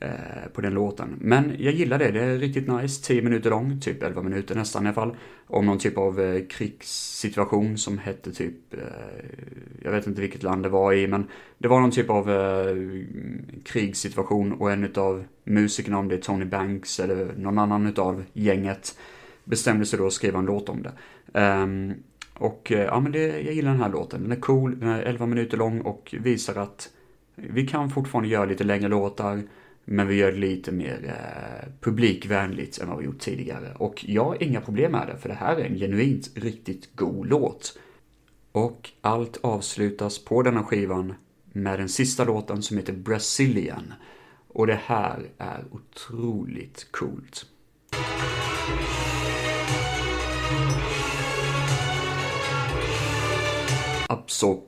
eh, 0.00 0.48
på 0.52 0.60
den 0.60 0.74
låten. 0.74 1.16
Men 1.20 1.52
jag 1.58 1.74
gillar 1.74 1.98
det, 1.98 2.10
det 2.10 2.20
är 2.20 2.38
riktigt 2.38 2.68
nice. 2.68 3.02
10 3.02 3.22
minuter 3.22 3.50
lång, 3.50 3.80
typ 3.80 4.02
11 4.02 4.22
minuter 4.22 4.54
nästan 4.54 4.84
i 4.84 4.86
alla 4.86 4.94
fall. 4.94 5.16
Om 5.46 5.66
någon 5.66 5.78
typ 5.78 5.98
av 5.98 6.20
eh, 6.20 6.44
krigssituation 6.48 7.78
som 7.78 7.98
hette 7.98 8.32
typ, 8.32 8.74
eh, 8.74 8.80
jag 9.82 9.92
vet 9.92 10.06
inte 10.06 10.20
vilket 10.20 10.42
land 10.42 10.62
det 10.62 10.68
var 10.68 10.92
i, 10.92 11.06
men 11.06 11.26
det 11.58 11.68
var 11.68 11.80
någon 11.80 11.90
typ 11.90 12.10
av 12.10 12.30
eh, 12.30 12.76
krigssituation 13.64 14.52
och 14.52 14.72
en 14.72 14.84
utav 14.84 15.24
musikerna, 15.44 15.98
om 15.98 16.08
det 16.08 16.14
är 16.14 16.20
Tony 16.20 16.44
Banks 16.44 17.00
eller 17.00 17.34
någon 17.36 17.58
annan 17.58 17.86
utav 17.86 18.24
gänget, 18.32 18.98
bestämde 19.44 19.86
sig 19.86 19.98
då 19.98 20.06
att 20.06 20.12
skriva 20.12 20.38
en 20.38 20.44
låt 20.44 20.68
om 20.68 20.82
det. 20.82 20.92
Um, 21.32 21.94
och 22.34 22.72
eh, 22.72 22.84
ja, 22.84 23.00
men 23.00 23.12
det, 23.12 23.40
jag 23.40 23.54
gillar 23.54 23.70
den 23.70 23.80
här 23.80 23.88
låten. 23.88 24.22
Den 24.22 24.32
är 24.32 24.40
cool, 24.40 24.80
den 24.80 24.88
är 24.88 25.02
11 25.02 25.26
minuter 25.26 25.56
lång 25.56 25.80
och 25.80 26.14
visar 26.20 26.56
att 26.56 26.90
vi 27.34 27.66
kan 27.66 27.90
fortfarande 27.90 28.28
göra 28.28 28.44
lite 28.44 28.64
längre 28.64 28.88
låtar, 28.88 29.42
men 29.84 30.06
vi 30.06 30.14
gör 30.14 30.32
det 30.32 30.38
lite 30.38 30.72
mer 30.72 31.04
eh, 31.04 31.68
publikvänligt 31.80 32.78
än 32.78 32.88
vad 32.88 32.98
vi 32.98 33.04
gjort 33.04 33.18
tidigare. 33.18 33.74
Och 33.76 34.04
jag 34.08 34.24
har 34.24 34.42
inga 34.42 34.60
problem 34.60 34.92
med 34.92 35.06
det, 35.06 35.16
för 35.16 35.28
det 35.28 35.34
här 35.34 35.56
är 35.56 35.64
en 35.64 35.78
genuint 35.78 36.30
riktigt 36.34 36.96
god 36.96 37.26
låt. 37.26 37.78
Och 38.52 38.90
allt 39.00 39.38
avslutas 39.42 40.24
på 40.24 40.42
denna 40.42 40.64
skivan 40.64 41.14
med 41.52 41.78
den 41.78 41.88
sista 41.88 42.24
låten 42.24 42.62
som 42.62 42.76
heter 42.76 42.92
Brazilian. 42.92 43.92
Och 44.48 44.66
det 44.66 44.80
här 44.84 45.22
är 45.38 45.64
otroligt 45.70 46.86
coolt. 46.90 47.46
Så 54.26 54.62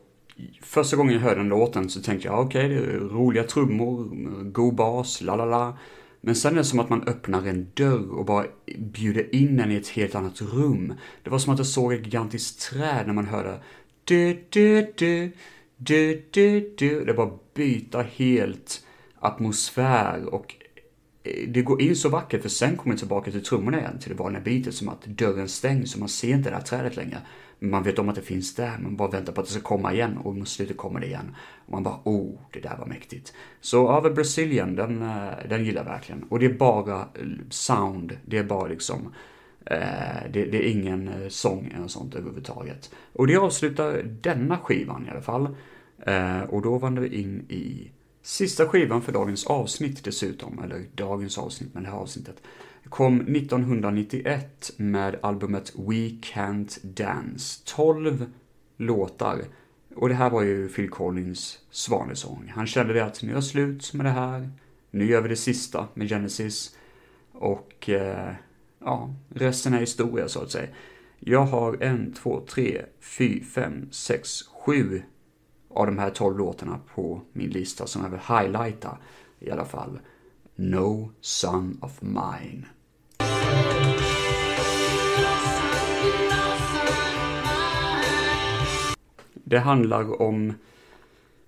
första 0.62 0.97
gången 0.97 1.14
jag 1.14 1.20
hörde 1.20 1.40
den 1.40 1.49
låten 1.49 1.90
så 1.90 2.03
tänkte 2.03 2.28
jag, 2.28 2.40
okej, 2.40 2.66
okay, 2.66 2.78
det 2.78 2.92
är 2.92 2.99
roliga 2.99 3.44
trummor, 3.44 4.09
god 4.51 4.74
bas, 4.74 5.20
la 5.20 5.36
la 5.36 5.44
la. 5.44 5.78
Men 6.20 6.34
sen 6.34 6.53
är 6.53 6.57
det 6.57 6.64
som 6.64 6.80
att 6.80 6.90
man 6.90 7.09
öppnar 7.09 7.47
en 7.47 7.66
dörr 7.74 8.11
och 8.11 8.24
bara 8.24 8.47
bjuder 8.78 9.34
in 9.34 9.61
en 9.61 9.72
i 9.72 9.76
ett 9.76 9.88
helt 9.88 10.14
annat 10.14 10.42
rum. 10.42 10.94
Det 11.22 11.30
var 11.30 11.38
som 11.38 11.53
att 11.53 11.59
jag 11.59 11.66
såg 11.66 11.92
ett 11.92 12.05
gigantiskt 12.05 12.70
träd 12.70 13.07
när 13.07 13.14
man 13.14 13.26
hörde 13.26 13.61
du, 14.05 14.44
du, 14.51 14.92
du, 14.97 15.32
du, 15.76 16.26
du, 16.30 16.74
du. 16.78 17.05
Det 17.05 17.14
bara 17.14 17.30
byta 17.55 18.03
helt 18.03 18.86
atmosfär 19.18 20.34
och 20.34 20.55
eh, 21.22 21.49
det 21.49 21.62
går 21.62 21.82
in 21.82 21.97
så 21.97 22.09
vackert 22.09 22.42
för 22.42 22.49
sen 22.49 22.76
kommer 22.76 22.94
jag 22.94 22.99
tillbaka 22.99 23.30
till 23.30 23.44
trummorna 23.44 23.78
igen, 23.78 23.99
till 23.99 24.11
det 24.11 24.22
vanliga 24.22 24.42
bitet, 24.42 24.74
som 24.74 24.88
att 24.88 25.05
dörren 25.05 25.49
stängs 25.49 25.94
och 25.94 26.01
man 26.01 26.09
ser 26.09 26.34
inte 26.34 26.51
det 26.51 26.57
här 26.57 26.62
trädet 26.62 26.97
längre. 26.97 27.18
Man 27.59 27.83
vet 27.83 27.99
om 27.99 28.09
att 28.09 28.15
det 28.15 28.23
finns 28.23 28.55
där, 28.55 28.79
man 28.79 28.97
bara 28.97 29.11
väntar 29.11 29.33
på 29.33 29.41
att 29.41 29.47
det 29.47 29.53
ska 29.53 29.63
komma 29.63 29.93
igen 29.93 30.19
och 30.19 30.37
mot 30.37 30.49
slutet 30.49 30.77
kommer 30.77 31.01
det 31.01 31.07
igen. 31.07 31.37
Och 31.67 31.73
man 31.73 31.83
bara, 31.83 32.01
oh, 32.05 32.39
det 32.53 32.61
där 32.61 32.77
var 32.79 32.87
mäktigt. 32.87 33.33
Så 33.61 33.93
över 33.93 34.11
Brasilien, 34.11 34.77
den, 34.77 35.03
eh, 35.03 35.49
den 35.49 35.65
gillar 35.65 35.85
jag 35.85 35.91
verkligen. 35.91 36.23
Och 36.23 36.39
det 36.39 36.47
är 36.47 36.55
bara 36.55 37.09
sound, 37.51 38.19
det 38.25 38.39
är 38.39 38.45
bara 38.45 38.67
liksom 38.67 39.13
Eh, 39.71 40.31
det, 40.31 40.45
det, 40.45 40.67
är 40.67 40.71
ingen 40.71 41.09
eh, 41.09 41.29
sång 41.29 41.73
eller 41.77 41.89
sånt 41.89 42.15
överhuvudtaget. 42.15 42.91
Och 43.13 43.27
det 43.27 43.37
avslutar 43.37 44.03
denna 44.03 44.59
skivan 44.59 45.07
i 45.07 45.11
alla 45.11 45.23
fall. 45.23 45.49
Eh, 45.99 46.41
och 46.41 46.63
då 46.63 46.79
vandrar 46.79 47.03
vi 47.03 47.21
in 47.21 47.47
i 47.49 47.91
sista 48.23 48.69
skivan 48.69 49.03
för 49.03 49.13
dagens 49.13 49.47
avsnitt 49.47 50.05
dessutom, 50.05 50.63
eller 50.65 50.85
dagens 50.95 51.39
avsnitt, 51.39 51.75
men 51.75 51.83
det 51.83 51.89
här 51.89 51.97
avsnittet. 51.97 52.43
Kom 52.89 53.20
1991 53.20 54.70
med 54.76 55.16
albumet 55.22 55.72
We 55.76 56.09
Can't 56.09 56.87
Dance. 56.87 57.62
12 57.64 58.26
låtar. 58.76 59.45
Och 59.95 60.09
det 60.09 60.14
här 60.14 60.30
var 60.30 60.43
ju 60.43 60.68
Phil 60.68 60.91
Collins 60.91 61.59
svanesång. 61.70 62.53
Han 62.55 62.66
kände 62.66 62.93
det 62.93 63.05
att 63.05 63.22
nu 63.22 63.30
är 63.30 63.34
jag 63.34 63.45
slut 63.45 63.95
med 63.95 64.07
det 64.07 64.11
här. 64.11 64.51
Nu 64.91 65.07
gör 65.07 65.20
vi 65.20 65.28
det 65.28 65.37
sista 65.37 65.89
med 65.95 66.09
Genesis. 66.09 66.76
Och 67.32 67.89
eh, 67.89 68.32
ja, 68.78 69.14
resten 69.28 69.74
är 69.74 69.80
historia 69.80 70.28
så 70.28 70.43
att 70.43 70.51
säga. 70.51 70.68
Jag 71.18 71.45
har 71.45 71.82
en, 71.82 72.12
två, 72.12 72.41
tre, 72.49 72.82
fyra, 73.01 73.45
fem, 73.45 73.89
sex, 73.91 74.43
sju 74.43 75.03
av 75.68 75.87
de 75.87 75.99
här 75.99 76.11
tolv 76.11 76.39
låtarna 76.39 76.80
på 76.95 77.20
min 77.32 77.51
lista 77.51 77.87
som 77.87 78.03
jag 78.03 78.11
vill 78.11 78.20
highlighta 78.20 78.99
i 79.39 79.51
alla 79.51 79.64
fall. 79.64 79.99
No 80.57 81.12
Son 81.20 81.78
of 81.82 82.03
Mine. 82.03 82.66
Det 89.49 89.59
handlar 89.59 90.22
om 90.22 90.55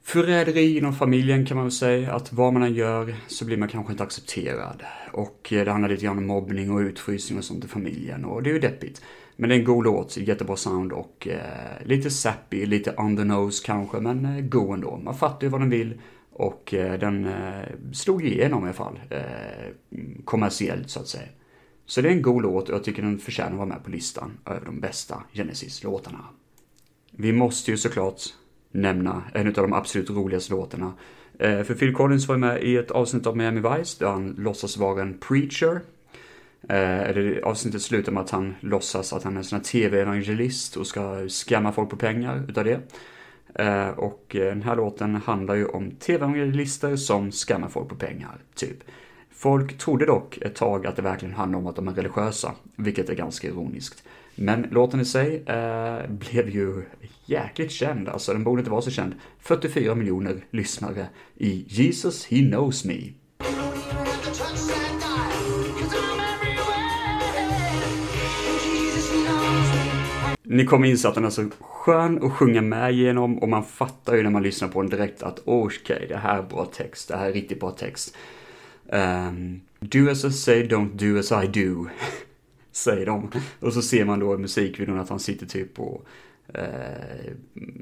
förräderi 0.02 0.78
inom 0.78 0.94
familjen 0.94 1.46
kan 1.46 1.56
man 1.56 1.66
väl 1.66 1.72
säga. 1.72 2.12
Att 2.12 2.32
vad 2.32 2.52
man 2.52 2.62
än 2.62 2.74
gör 2.74 3.14
så 3.26 3.44
blir 3.44 3.56
man 3.56 3.68
kanske 3.68 3.92
inte 3.92 4.02
accepterad. 4.02 4.82
Och 5.12 5.52
eh, 5.52 5.64
det 5.64 5.70
handlar 5.70 5.88
lite 5.88 6.04
grann 6.04 6.18
om 6.18 6.26
mobbning 6.26 6.70
och 6.70 6.78
utfrysning 6.78 7.38
och 7.38 7.44
sånt 7.44 7.64
i 7.64 7.68
familjen 7.68 8.24
och 8.24 8.42
det 8.42 8.50
är 8.50 8.54
ju 8.54 8.60
deppigt. 8.60 9.02
Men 9.36 9.48
det 9.48 9.54
är 9.54 9.58
en 9.58 9.64
god 9.64 9.84
låt, 9.84 10.16
jättebra 10.16 10.56
sound 10.56 10.92
och 10.92 11.28
eh, 11.30 11.86
lite 11.86 12.10
sappy, 12.10 12.66
lite 12.66 12.94
on 12.96 13.16
the 13.16 13.24
nose 13.24 13.62
kanske, 13.66 14.00
men 14.00 14.24
eh, 14.24 14.44
god 14.44 14.74
ändå. 14.74 14.96
Man 14.96 15.14
fattar 15.14 15.46
ju 15.46 15.48
vad 15.48 15.60
den 15.60 15.70
vill 15.70 16.00
och 16.32 16.74
eh, 16.74 16.98
den 16.98 17.24
eh, 17.24 17.92
slog 17.92 18.26
igenom 18.26 18.62
i 18.62 18.64
alla 18.64 18.72
fall, 18.72 19.00
eh, 19.10 19.20
kommersiellt 20.24 20.90
så 20.90 21.00
att 21.00 21.08
säga. 21.08 21.28
Så 21.86 22.00
det 22.00 22.08
är 22.08 22.12
en 22.12 22.22
god 22.22 22.42
låt 22.42 22.68
och 22.68 22.74
jag 22.74 22.84
tycker 22.84 23.02
den 23.02 23.18
förtjänar 23.18 23.50
att 23.50 23.56
vara 23.56 23.68
med 23.68 23.84
på 23.84 23.90
listan 23.90 24.38
över 24.46 24.66
de 24.66 24.80
bästa 24.80 25.22
Genesis-låtarna. 25.32 26.24
Vi 27.10 27.32
måste 27.32 27.70
ju 27.70 27.76
såklart 27.76 28.20
nämna 28.72 29.22
en 29.34 29.46
av 29.46 29.52
de 29.52 29.72
absolut 29.72 30.10
roligaste 30.10 30.52
låtarna. 30.52 30.92
Eh, 31.38 31.62
för 31.62 31.74
Phil 31.74 31.94
Collins 31.94 32.28
var 32.28 32.36
med 32.36 32.62
i 32.62 32.76
ett 32.76 32.90
avsnitt 32.90 33.26
av 33.26 33.36
Miami 33.36 33.60
Vice 33.60 34.04
där 34.04 34.10
han 34.10 34.34
låtsas 34.38 34.76
vara 34.76 35.02
en 35.02 35.18
preacher. 35.18 35.80
Eh, 36.68 37.00
eller 37.00 37.40
avsnittet 37.40 37.82
slutar 37.82 38.12
med 38.12 38.22
att 38.22 38.30
han 38.30 38.54
låtsas 38.60 39.12
att 39.12 39.24
han 39.24 39.34
är 39.34 39.38
en 39.38 39.44
sån 39.44 39.56
här 39.56 39.64
tv-evangelist 39.64 40.76
och 40.76 40.86
ska 40.86 41.28
skamma 41.28 41.72
folk 41.72 41.90
på 41.90 41.96
pengar 41.96 42.44
utav 42.48 42.64
det. 42.64 42.80
Eh, 43.54 43.88
och 43.88 44.24
den 44.28 44.62
här 44.62 44.76
låten 44.76 45.14
handlar 45.14 45.54
ju 45.54 45.66
om 45.66 45.90
tv-evangelister 45.90 46.96
som 46.96 47.32
skammar 47.32 47.68
folk 47.68 47.88
på 47.88 47.94
pengar, 47.94 48.38
typ. 48.54 48.78
Folk 49.30 49.78
trodde 49.78 50.06
dock 50.06 50.38
ett 50.38 50.54
tag 50.54 50.86
att 50.86 50.96
det 50.96 51.02
verkligen 51.02 51.34
handlade 51.34 51.62
om 51.62 51.66
att 51.66 51.76
de 51.76 51.88
är 51.88 51.92
religiösa, 51.92 52.52
vilket 52.76 53.08
är 53.08 53.14
ganska 53.14 53.48
ironiskt. 53.48 54.04
Men 54.40 54.66
låten 54.70 55.00
i 55.00 55.04
sig 55.04 55.42
eh, 55.46 56.06
blev 56.08 56.48
ju 56.48 56.82
jäkligt 57.26 57.70
känd, 57.70 58.08
alltså 58.08 58.32
den 58.32 58.44
borde 58.44 58.60
inte 58.60 58.70
vara 58.70 58.82
så 58.82 58.90
känd. 58.90 59.14
44 59.40 59.94
miljoner 59.94 60.44
lyssnare 60.50 61.06
i 61.36 61.64
Jesus 61.68 62.26
He 62.26 62.36
Knows 62.36 62.84
Me. 62.84 62.94
Ni 70.42 70.66
kommer 70.66 70.88
inse 70.88 71.08
att 71.08 71.14
den 71.14 71.24
är 71.24 71.30
så 71.30 71.48
skön 71.60 72.24
att 72.24 72.32
sjunga 72.32 72.62
med 72.62 72.94
genom 72.94 73.38
och 73.38 73.48
man 73.48 73.64
fattar 73.64 74.16
ju 74.16 74.22
när 74.22 74.30
man 74.30 74.42
lyssnar 74.42 74.68
på 74.68 74.82
den 74.82 74.90
direkt 74.90 75.22
att 75.22 75.38
okej, 75.44 75.96
okay, 75.96 76.08
det 76.08 76.16
här 76.16 76.38
är 76.38 76.42
bra 76.42 76.64
text, 76.64 77.08
det 77.08 77.16
här 77.16 77.28
är 77.28 77.32
riktigt 77.32 77.60
bra 77.60 77.70
text. 77.70 78.16
Um, 78.86 79.60
do 79.80 80.10
as 80.10 80.24
I 80.24 80.32
say, 80.32 80.68
don't 80.68 80.96
do 80.96 81.18
as 81.18 81.32
I 81.44 81.64
do. 81.64 81.86
säger 82.78 83.06
de. 83.06 83.30
Och 83.60 83.72
så 83.72 83.82
ser 83.82 84.04
man 84.04 84.20
då 84.20 84.34
i 84.34 84.38
musikvideon 84.38 84.98
att 84.98 85.08
han 85.08 85.20
sitter 85.20 85.46
typ 85.46 85.80
och 85.80 86.06
eh, 86.54 87.32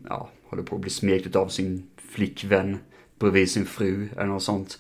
ja, 0.09 0.30
håller 0.44 0.62
på 0.62 0.76
att 0.76 0.82
bli 0.82 0.90
smekt 0.90 1.36
av 1.36 1.49
sin 1.49 1.86
flickvän 1.97 2.78
bredvid 3.18 3.51
sin 3.51 3.66
fru 3.66 4.09
eller 4.16 4.26
något 4.26 4.42
sånt. 4.42 4.78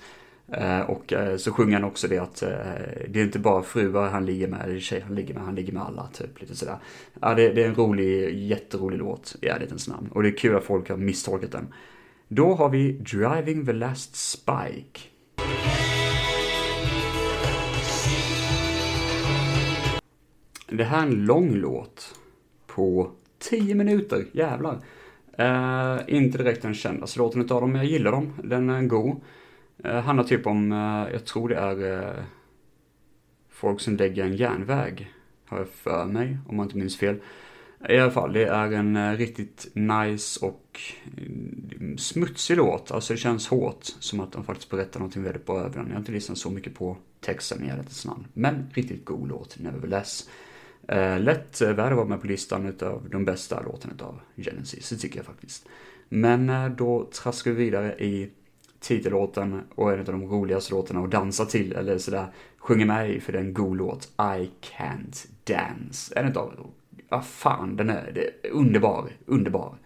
Eh, 0.52 0.80
och 0.80 1.12
eh, 1.12 1.36
så 1.36 1.52
sjunger 1.52 1.74
han 1.74 1.84
också 1.84 2.08
det 2.08 2.18
att 2.18 2.42
eh, 2.42 2.48
det 3.08 3.20
är 3.20 3.24
inte 3.24 3.38
bara 3.38 3.62
fruar 3.62 4.08
han 4.08 4.26
ligger 4.26 4.48
med, 4.48 4.60
eller 4.64 4.80
tjejer 4.80 5.02
han 5.02 5.14
ligger 5.14 5.34
med, 5.34 5.42
han 5.42 5.54
ligger 5.54 5.72
med 5.72 5.82
alla, 5.82 6.08
typ 6.12 6.40
lite 6.40 6.56
sådär. 6.56 6.76
Ja, 7.20 7.34
det, 7.34 7.48
det 7.48 7.62
är 7.62 7.68
en 7.68 7.74
rolig, 7.74 8.38
jätterolig 8.48 8.98
låt 8.98 9.36
i 9.40 9.46
ärlighetens 9.46 9.88
namn. 9.88 10.08
Och 10.12 10.22
det 10.22 10.28
är 10.28 10.36
kul 10.36 10.56
att 10.56 10.64
folk 10.64 10.88
har 10.88 10.96
misstolkat 10.96 11.52
den. 11.52 11.74
Då 12.28 12.54
har 12.54 12.68
vi 12.68 12.92
Driving 12.92 13.66
the 13.66 13.72
Last 13.72 14.16
Spike. 14.16 15.00
Det 20.68 20.84
här 20.84 20.98
är 20.98 21.06
en 21.06 21.24
lång 21.24 21.54
låt 21.54 22.14
på 22.66 23.10
10 23.38 23.74
minuter, 23.74 24.26
jävlar. 24.32 24.78
Uh, 25.40 26.00
inte 26.06 26.38
direkt 26.38 26.62
den 26.62 26.74
kändaste 26.74 27.18
låten 27.18 27.40
utav 27.40 27.60
dem, 27.60 27.72
men 27.72 27.80
jag 27.80 27.90
gillar 27.90 28.12
dem. 28.12 28.32
Den 28.44 28.70
är 28.70 28.82
god. 28.82 29.20
Uh, 29.84 29.92
handlar 29.92 30.24
typ 30.24 30.46
om, 30.46 30.72
uh, 30.72 31.12
jag 31.12 31.24
tror 31.24 31.48
det 31.48 31.56
är 31.56 32.02
uh, 32.02 32.22
folk 33.48 33.80
som 33.80 33.96
lägger 33.96 34.24
en 34.24 34.36
järnväg, 34.36 35.12
har 35.46 35.58
jag 35.58 35.68
för 35.68 36.04
mig, 36.04 36.38
om 36.46 36.56
man 36.56 36.66
inte 36.66 36.78
minns 36.78 36.96
fel. 36.96 37.16
I 37.88 37.98
alla 37.98 38.10
fall, 38.10 38.32
det 38.32 38.44
är 38.44 38.72
en 38.72 39.16
riktigt 39.16 39.68
nice 39.72 40.46
och 40.46 40.80
mm, 41.16 41.98
smutsig 41.98 42.56
låt. 42.56 42.90
Alltså 42.90 43.12
det 43.12 43.18
känns 43.18 43.48
hårt, 43.48 43.84
som 43.84 44.20
att 44.20 44.32
de 44.32 44.44
faktiskt 44.44 44.70
berättar 44.70 45.00
någonting 45.00 45.22
väldigt 45.22 45.46
bra 45.46 45.58
över 45.58 45.78
den. 45.78 45.86
Jag 45.86 45.92
har 45.92 45.98
inte 45.98 46.12
lyssnat 46.12 46.38
så 46.38 46.50
mycket 46.50 46.74
på 46.74 46.96
texten 47.20 47.64
i 47.64 47.68
ärlighetens 47.68 48.06
namn. 48.06 48.26
Men 48.32 48.70
riktigt 48.74 49.04
god 49.04 49.28
låt, 49.28 49.58
nevertheless. 49.58 50.28
Eh, 50.28 50.45
Eh, 50.88 51.20
lätt 51.20 51.60
värd 51.60 51.92
att 51.92 51.96
vara 51.96 52.06
med 52.06 52.20
på 52.20 52.26
listan 52.26 52.66
utav 52.66 53.08
de 53.10 53.24
bästa 53.24 53.60
låtarna 53.60 53.94
utav 53.94 54.20
Genesis, 54.36 54.90
det 54.90 54.96
tycker 54.96 55.16
jag 55.16 55.26
faktiskt. 55.26 55.66
Men 56.08 56.50
eh, 56.50 56.68
då 56.68 57.08
traskar 57.12 57.50
vi 57.50 57.64
vidare 57.64 57.92
i 57.92 58.30
titellåten 58.80 59.62
och 59.74 59.92
en 59.92 59.98
av 59.98 60.04
de 60.04 60.28
roligaste 60.30 60.74
låtarna 60.74 61.00
att 61.00 61.10
dansa 61.10 61.44
till, 61.44 61.72
eller 61.72 61.98
sådär, 61.98 62.26
sjunger 62.58 62.86
med 62.86 63.10
i, 63.10 63.20
för 63.20 63.32
det 63.32 63.38
är 63.38 63.42
en 63.42 63.54
god 63.54 63.76
låt. 63.76 64.04
I 64.18 64.50
can't 64.76 65.26
dance. 65.44 66.12
En 66.16 66.28
utav, 66.28 66.70
ja 67.08 67.22
fan, 67.22 67.76
den 67.76 67.90
är, 67.90 68.12
det 68.14 68.20
är 68.20 68.50
underbar, 68.50 69.10
underbar. 69.26 69.78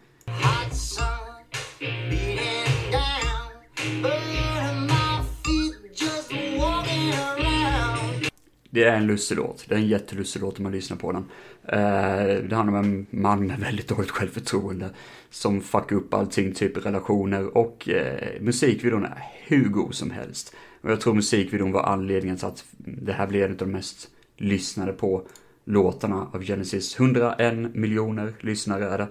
Det 8.70 8.84
är 8.84 8.96
en 8.96 9.06
lustig 9.06 9.36
låt. 9.36 9.64
Det 9.68 9.74
är 9.74 9.78
en 9.78 9.86
jättelustig 9.86 10.42
låt 10.42 10.58
om 10.58 10.62
man 10.62 10.72
lyssnar 10.72 10.96
på 10.96 11.12
den. 11.12 11.24
Eh, 11.68 12.42
det 12.48 12.56
handlar 12.56 12.78
om 12.78 12.84
en 12.84 13.06
man 13.10 13.46
med 13.46 13.60
väldigt 13.60 13.88
dåligt 13.88 14.10
självförtroende 14.10 14.90
som 15.30 15.60
fuckar 15.60 15.96
upp 15.96 16.14
allting, 16.14 16.54
typ 16.54 16.86
relationer 16.86 17.56
och 17.56 17.88
eh, 17.88 18.40
musikvideon 18.40 19.04
är 19.04 19.22
hur 19.44 19.68
god 19.68 19.94
som 19.94 20.10
helst. 20.10 20.54
Och 20.80 20.90
jag 20.90 21.00
tror 21.00 21.14
musikvideon 21.14 21.72
var 21.72 21.82
anledningen 21.82 22.36
till 22.36 22.46
att 22.46 22.64
det 22.78 23.12
här 23.12 23.26
blev 23.26 23.44
en 23.44 23.50
av 23.50 23.56
de 23.56 23.66
mest 23.66 24.08
lyssnade 24.36 24.92
på 24.92 25.26
låtarna 25.64 26.26
av 26.32 26.42
Genesis. 26.42 27.00
101 27.00 27.74
miljoner 27.74 28.32
lyssnare 28.40 28.84
är 28.84 28.98
det. 28.98 29.08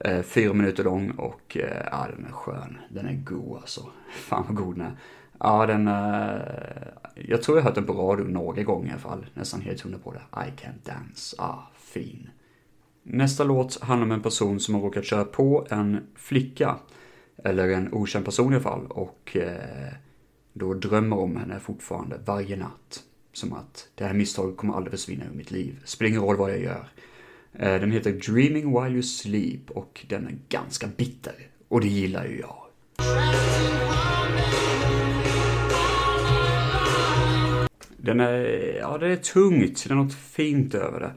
Eh, 0.00 0.22
fyra 0.22 0.52
minuter 0.52 0.84
lång 0.84 1.10
och 1.10 1.56
eh, 1.56 1.86
ja, 1.90 2.06
den 2.16 2.26
är 2.26 2.32
skön. 2.32 2.78
Den 2.90 3.06
är 3.06 3.14
god 3.24 3.56
alltså. 3.56 3.90
Fan 4.12 4.44
vad 4.48 4.56
god 4.56 4.74
den 4.74 4.86
är. 4.86 4.96
Ja, 5.38 5.66
den... 5.66 5.88
Uh, 5.88 6.40
jag 7.14 7.42
tror 7.42 7.56
jag 7.56 7.62
har 7.62 7.70
hört 7.70 7.74
den 7.74 7.86
på 7.86 7.92
radio 7.92 8.24
några 8.24 8.62
gånger 8.62 8.88
i 8.88 8.90
alla 8.90 9.00
fall. 9.00 9.26
Nästan 9.34 9.60
helt 9.60 9.80
hundra 9.80 9.98
på 9.98 10.12
det. 10.12 10.20
I 10.32 10.50
can't 10.50 10.86
dance. 10.86 11.36
Ah, 11.38 11.58
fin. 11.78 12.30
Nästa 13.02 13.44
låt 13.44 13.80
handlar 13.80 14.06
om 14.06 14.12
en 14.12 14.22
person 14.22 14.60
som 14.60 14.74
har 14.74 14.82
råkat 14.82 15.04
köra 15.04 15.24
på 15.24 15.66
en 15.70 16.06
flicka. 16.14 16.76
Eller 17.44 17.68
en 17.68 17.92
okänd 17.92 18.24
person 18.24 18.52
i 18.52 18.54
alla 18.54 18.62
fall. 18.62 18.86
Och 18.86 19.36
uh, 19.36 19.94
då 20.52 20.74
drömmer 20.74 21.18
om 21.18 21.36
henne 21.36 21.60
fortfarande 21.60 22.20
varje 22.24 22.56
natt. 22.56 23.02
Som 23.32 23.52
att 23.52 23.88
det 23.94 24.04
här 24.04 24.14
misstaget 24.14 24.56
kommer 24.56 24.74
aldrig 24.74 24.90
försvinna 24.90 25.24
ur 25.24 25.36
mitt 25.36 25.50
liv. 25.50 25.80
Spelar 25.84 26.08
ingen 26.08 26.22
roll 26.22 26.36
vad 26.36 26.50
jag 26.50 26.60
gör. 26.60 26.88
Eh, 27.52 27.80
den 27.80 27.92
heter 27.92 28.12
Dreaming 28.12 28.82
While 28.82 28.94
You 28.94 29.02
Sleep 29.02 29.70
och 29.70 30.06
den 30.08 30.26
är 30.26 30.38
ganska 30.48 30.86
bitter. 30.96 31.34
Och 31.68 31.80
det 31.80 31.88
gillar 31.88 32.24
ju 32.24 32.38
jag. 32.38 32.64
Den 38.08 38.20
är, 38.20 38.76
ja 38.80 38.98
det 38.98 39.12
är 39.12 39.16
tungt, 39.16 39.84
det 39.84 39.94
är 39.94 39.94
något 39.94 40.14
fint 40.14 40.74
över 40.74 41.00
det. 41.00 41.12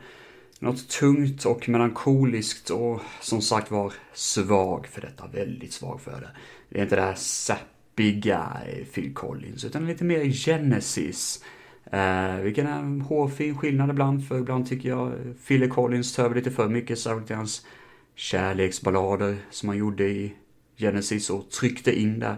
Något 0.59 0.89
tungt 0.89 1.45
och 1.45 1.69
melankoliskt 1.69 2.69
och 2.69 3.01
som 3.21 3.41
sagt 3.41 3.71
var 3.71 3.93
svag 4.13 4.87
för 4.87 5.01
detta, 5.01 5.27
väldigt 5.27 5.73
svag 5.73 6.01
för 6.01 6.11
det. 6.11 6.29
Det 6.69 6.79
är 6.79 6.83
inte 6.83 6.95
det 6.95 7.01
här 7.01 7.15
sappiga 7.15 8.57
eh, 8.67 8.85
Phil 8.85 9.13
Collins, 9.13 9.65
utan 9.65 9.87
lite 9.87 10.03
mer 10.03 10.25
Genesis. 10.25 11.43
Eh, 11.91 12.35
vilken 12.35 12.67
är 12.67 12.79
en 12.79 13.01
hårfin 13.01 13.57
skillnad 13.57 13.89
ibland, 13.89 14.27
för 14.27 14.39
ibland 14.39 14.69
tycker 14.69 14.89
jag 14.89 15.13
Phil 15.47 15.69
Collins 15.69 16.15
tar 16.15 16.25
över 16.25 16.35
lite 16.35 16.51
för 16.51 16.69
mycket, 16.69 16.99
särskilt 16.99 17.31
i 17.31 17.33
hans 17.33 17.65
kärleksballader 18.15 19.37
som 19.49 19.69
han 19.69 19.77
gjorde 19.77 20.03
i 20.03 20.33
Genesis 20.77 21.29
och 21.29 21.49
tryckte 21.49 21.99
in 21.99 22.19
där. 22.19 22.37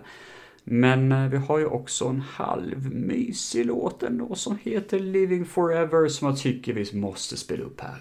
Men 0.63 1.11
eh, 1.11 1.27
vi 1.27 1.37
har 1.37 1.59
ju 1.59 1.65
också 1.65 2.05
en 2.05 2.21
halvmysig 2.21 3.65
låt 3.65 4.03
ändå 4.03 4.35
som 4.35 4.57
heter 4.63 4.99
Living 4.99 5.45
Forever 5.45 6.07
som 6.07 6.27
jag 6.27 6.37
tycker 6.37 6.73
vi 6.73 6.99
måste 6.99 7.37
spela 7.37 7.63
upp 7.63 7.81
här. 7.81 7.97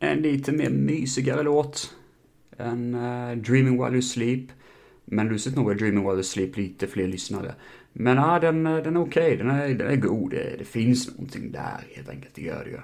En 0.00 0.22
lite 0.22 0.52
mer 0.52 0.70
mysigare 0.70 1.42
låt 1.42 1.94
än 2.58 2.94
uh, 2.94 3.36
Dreaming 3.36 3.84
While 3.84 3.92
You 3.92 4.02
Sleep. 4.02 4.44
Men 5.04 5.28
lustigt 5.28 5.56
nog 5.56 5.70
är 5.70 5.74
Dreaming 5.74 6.02
While 6.02 6.12
You 6.12 6.22
Sleep 6.22 6.56
lite 6.56 6.86
fler 6.86 7.06
lyssnare. 7.06 7.54
Men 7.92 8.16
ja, 8.16 8.38
den, 8.38 8.64
den 8.64 8.96
är 8.96 9.00
okej, 9.00 9.22
okay. 9.22 9.36
den, 9.36 9.50
är, 9.50 9.68
den 9.68 9.90
är 9.90 9.96
god, 9.96 10.30
det, 10.30 10.56
det, 10.58 10.64
finns 10.64 11.08
någonting 11.08 11.52
där 11.52 11.86
helt 11.94 12.08
enkelt, 12.08 12.34
det 12.34 12.42
gör 12.42 12.64
det 12.64 12.70
ju. 12.70 12.80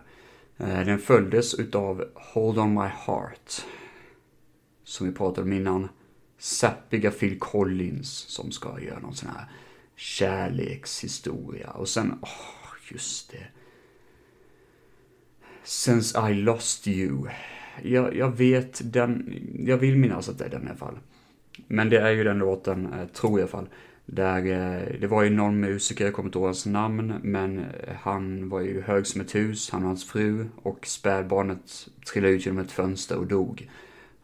Eh, 0.69 0.87
den 0.87 0.99
följdes 0.99 1.55
utav 1.55 2.05
Hold 2.15 2.59
On 2.59 2.75
My 2.75 2.89
Heart. 3.07 3.65
Som 4.85 5.07
vi 5.07 5.13
pratade 5.13 5.43
om 5.43 5.53
innan. 5.53 5.89
Sappiga 6.39 7.11
Phil 7.11 7.39
Collins 7.39 8.11
som 8.11 8.51
ska 8.51 8.81
göra 8.81 8.99
någon 8.99 9.15
sån 9.15 9.29
här 9.29 9.45
kärlekshistoria. 9.97 11.71
Och 11.71 11.89
sen, 11.89 12.19
åh, 12.23 12.29
oh, 12.29 12.93
just 12.93 13.31
det. 13.31 13.47
Since 15.65 16.31
I 16.31 16.35
lost 16.35 16.89
you. 16.89 17.29
Jag, 17.83 18.17
jag 18.17 18.37
vet 18.37 18.93
den, 18.93 19.35
jag 19.59 19.77
vill 19.77 19.97
minnas 19.97 20.29
att 20.29 20.39
det 20.39 20.45
är 20.45 20.49
den 20.49 20.63
i 20.63 20.67
alla 20.67 20.77
fall. 20.77 20.99
Men 21.69 21.91
det 21.91 21.99
är 21.99 22.11
ju 22.11 22.25
den 22.25 22.39
låten, 22.39 22.93
eh, 22.93 23.07
tror 23.07 23.33
jag 23.33 23.39
i 23.39 23.43
alla 23.43 23.51
fall. 23.51 23.69
Där, 24.07 24.39
eh, 24.39 25.01
det 25.01 25.07
var 25.07 25.23
ju 25.23 25.31
någon 25.31 25.61
musiker, 25.61 26.05
jag 26.05 26.15
kommer 26.15 26.29
inte 26.29 26.39
ihåg 26.39 26.47
hans 26.47 26.67
namn, 26.67 27.15
men 27.23 27.59
eh, 27.59 27.95
han 28.01 28.49
var 28.49 28.61
ju 28.61 28.83
hög 28.83 29.07
som 29.07 29.21
ett 29.21 29.35
hus, 29.35 29.71
han 29.71 29.83
och 29.83 29.89
hans 29.89 30.05
fru, 30.05 30.47
och 30.63 30.87
spädbarnet 30.87 31.89
trillade 32.13 32.35
ut 32.35 32.47
genom 32.47 32.65
ett 32.65 32.73
fönster 32.73 33.17
och 33.17 33.27
dog. 33.27 33.71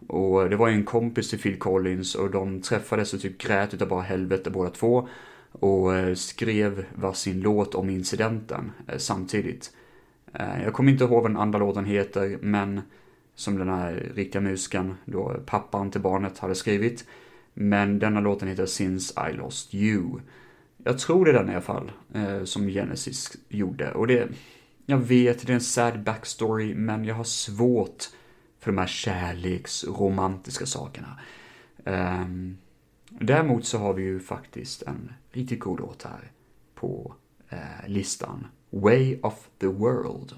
Och 0.07 0.51
det 0.51 0.57
var 0.57 0.69
ju 0.69 0.75
en 0.75 0.85
kompis 0.85 1.31
till 1.31 1.39
Phil 1.39 1.59
Collins 1.59 2.15
och 2.15 2.31
de 2.31 2.61
träffades 2.63 3.15
och 3.15 3.21
typ 3.21 3.39
grät 3.39 3.75
utav 3.75 3.89
bara 3.89 4.03
helvete 4.03 4.51
båda 4.51 4.71
två. 4.71 5.09
Och 5.53 5.91
skrev 6.15 6.85
varsin 6.95 7.41
låt 7.41 7.75
om 7.75 7.91
incidenten 7.91 8.73
samtidigt. 8.97 9.73
Jag 10.65 10.73
kommer 10.73 10.93
inte 10.93 11.05
ihåg 11.05 11.23
vad 11.23 11.31
den 11.31 11.37
andra 11.37 11.59
låten 11.59 11.85
heter, 11.85 12.39
men 12.41 12.81
som 13.35 13.59
den 13.59 13.69
här 13.69 14.13
riktiga 14.15 14.43
musikern, 14.43 14.95
då 15.05 15.37
pappan 15.47 15.91
till 15.91 16.01
barnet, 16.01 16.39
hade 16.39 16.55
skrivit. 16.55 17.05
Men 17.55 17.99
denna 17.99 18.21
låten 18.21 18.49
heter 18.49 18.67
Since 18.67 19.31
I 19.31 19.33
Lost 19.33 19.75
You. 19.75 20.21
Jag 20.85 20.99
tror 20.99 21.25
det 21.25 21.31
är 21.31 21.35
den 21.35 21.49
i 21.51 21.53
alla 21.53 21.61
fall, 21.61 21.93
eh, 22.15 22.45
som 22.45 22.69
Genesis 22.69 23.37
gjorde. 23.49 23.93
Och 23.93 24.07
det, 24.07 24.29
jag 24.87 24.99
vet, 24.99 25.47
det 25.47 25.53
är 25.53 25.55
en 25.55 25.61
sad 25.61 26.03
backstory, 26.03 26.75
men 26.75 27.05
jag 27.05 27.15
har 27.15 27.25
svårt 27.25 28.05
för 28.61 28.73
de 28.73 28.79
här 28.79 28.87
kärleksromantiska 28.87 30.67
sakerna. 30.67 31.19
Eh, 31.85 32.25
däremot 33.09 33.65
så 33.65 33.79
har 33.79 33.95
vi 33.95 34.03
ju 34.03 34.21
faktiskt 34.21 34.83
en 34.83 35.13
riktigt 35.31 35.61
god 35.61 35.81
låt 35.81 36.03
här 36.03 36.31
på 36.75 37.15
eh, 37.49 37.89
listan. 37.89 38.47
Way 38.71 39.19
of 39.23 39.49
the 39.59 39.67
World. 39.67 40.33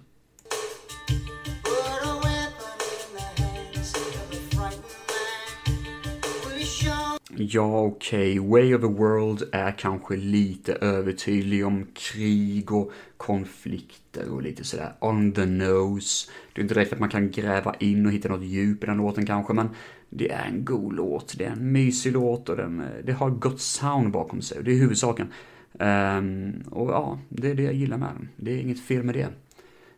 Ja, 7.38 7.80
okej, 7.80 8.40
okay. 8.40 8.50
Way 8.50 8.74
of 8.74 8.80
the 8.80 8.86
World 8.86 9.42
är 9.52 9.78
kanske 9.78 10.16
lite 10.16 10.72
övertydlig 10.72 11.66
om 11.66 11.86
krig 11.94 12.72
och 12.72 12.92
konflikter 13.16 14.30
och 14.30 14.42
lite 14.42 14.64
sådär 14.64 14.92
on 15.00 15.32
the 15.32 15.46
nose. 15.46 16.30
Det 16.52 16.60
är 16.60 16.62
inte 16.62 16.74
direkt 16.74 16.92
att 16.92 17.00
man 17.00 17.08
kan 17.08 17.30
gräva 17.30 17.74
in 17.74 18.06
och 18.06 18.12
hitta 18.12 18.28
något 18.28 18.44
djup 18.44 18.82
i 18.82 18.86
den 18.86 18.96
låten 18.96 19.26
kanske, 19.26 19.52
men 19.52 19.68
det 20.10 20.32
är 20.32 20.44
en 20.44 20.64
god 20.64 20.92
låt, 20.92 21.38
det 21.38 21.44
är 21.44 21.50
en 21.50 21.72
mysig 21.72 22.12
låt 22.12 22.48
och 22.48 22.56
den, 22.56 22.84
det 23.04 23.12
har 23.12 23.30
gott 23.30 23.60
sound 23.60 24.10
bakom 24.10 24.42
sig 24.42 24.58
och 24.58 24.64
det 24.64 24.72
är 24.72 24.78
huvudsaken. 24.78 25.32
Um, 25.72 26.62
och 26.70 26.90
ja, 26.90 27.18
det 27.28 27.50
är 27.50 27.54
det 27.54 27.62
jag 27.62 27.74
gillar 27.74 27.98
med 27.98 28.08
den. 28.08 28.28
Det 28.36 28.52
är 28.52 28.58
inget 28.58 28.80
fel 28.80 29.02
med 29.02 29.14
det. 29.14 29.28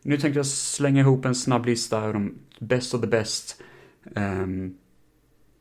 Nu 0.03 0.19
tänkte 0.19 0.39
jag 0.39 0.47
slänga 0.47 1.01
ihop 1.01 1.25
en 1.25 1.35
snabb 1.35 1.67
lista 1.67 1.99
över 1.99 2.13
de 2.13 2.35
best 2.59 2.95
of 2.95 3.01
the 3.01 3.07
best. 3.07 3.63
Um, 4.17 4.75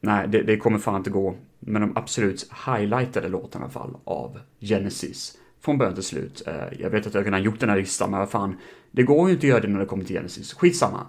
nej, 0.01 0.27
det, 0.27 0.43
det 0.43 0.57
kommer 0.57 0.79
fan 0.79 0.97
inte 0.97 1.09
gå 1.09 1.35
men 1.59 1.81
de 1.81 1.97
absolut 1.97 2.49
highlightade 2.65 3.27
låtarna 3.27 3.63
i 3.63 3.65
alla 3.65 3.73
fall 3.73 3.97
av 4.03 4.39
Genesis. 4.59 5.37
Från 5.61 5.77
början 5.77 5.93
till 5.93 6.03
slut. 6.03 6.43
Eh, 6.47 6.79
jag 6.79 6.89
vet 6.89 7.07
att 7.07 7.13
jag 7.13 7.23
kunde 7.23 7.37
ha 7.37 7.43
gjort 7.43 7.59
den 7.59 7.69
här 7.69 7.77
listan, 7.77 8.11
men 8.11 8.19
vad 8.19 8.29
fan. 8.29 8.55
Det 8.91 9.03
går 9.03 9.27
ju 9.27 9.33
inte 9.33 9.47
att 9.47 9.49
göra 9.49 9.59
det 9.59 9.67
när 9.67 9.79
det 9.79 9.85
kommer 9.85 10.03
till 10.03 10.15
Genesis. 10.15 10.53
Skitsamma. 10.53 11.07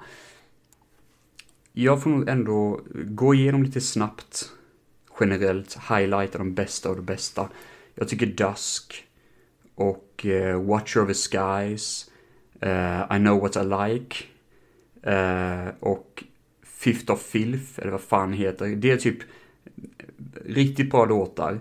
Jag 1.72 2.02
får 2.02 2.10
nog 2.10 2.28
ändå 2.28 2.80
gå 2.94 3.34
igenom 3.34 3.62
lite 3.62 3.80
snabbt, 3.80 4.50
generellt, 5.20 5.78
highlighta 5.88 6.38
de 6.38 6.54
bästa 6.54 6.88
av 6.88 6.96
de 6.96 7.04
bästa. 7.04 7.48
Jag 7.94 8.08
tycker 8.08 8.26
Dusk 8.26 9.04
och 9.74 10.24
uh, 10.24 10.62
Watch 10.62 10.96
Over 10.96 11.14
Skies, 11.14 12.10
uh, 12.62 13.16
I 13.16 13.18
Know 13.18 13.40
What 13.40 13.56
I 13.56 13.64
Like 13.64 14.16
uh, 15.06 15.74
och 15.80 16.24
Fifth 16.62 17.12
of 17.12 17.22
Filth, 17.22 17.80
eller 17.80 17.90
vad 17.90 18.00
fan 18.00 18.32
heter 18.32 18.66
det. 18.76 18.90
är 18.90 18.96
typ 18.96 19.18
riktigt 20.44 20.90
bra 20.90 21.04
låtar. 21.04 21.60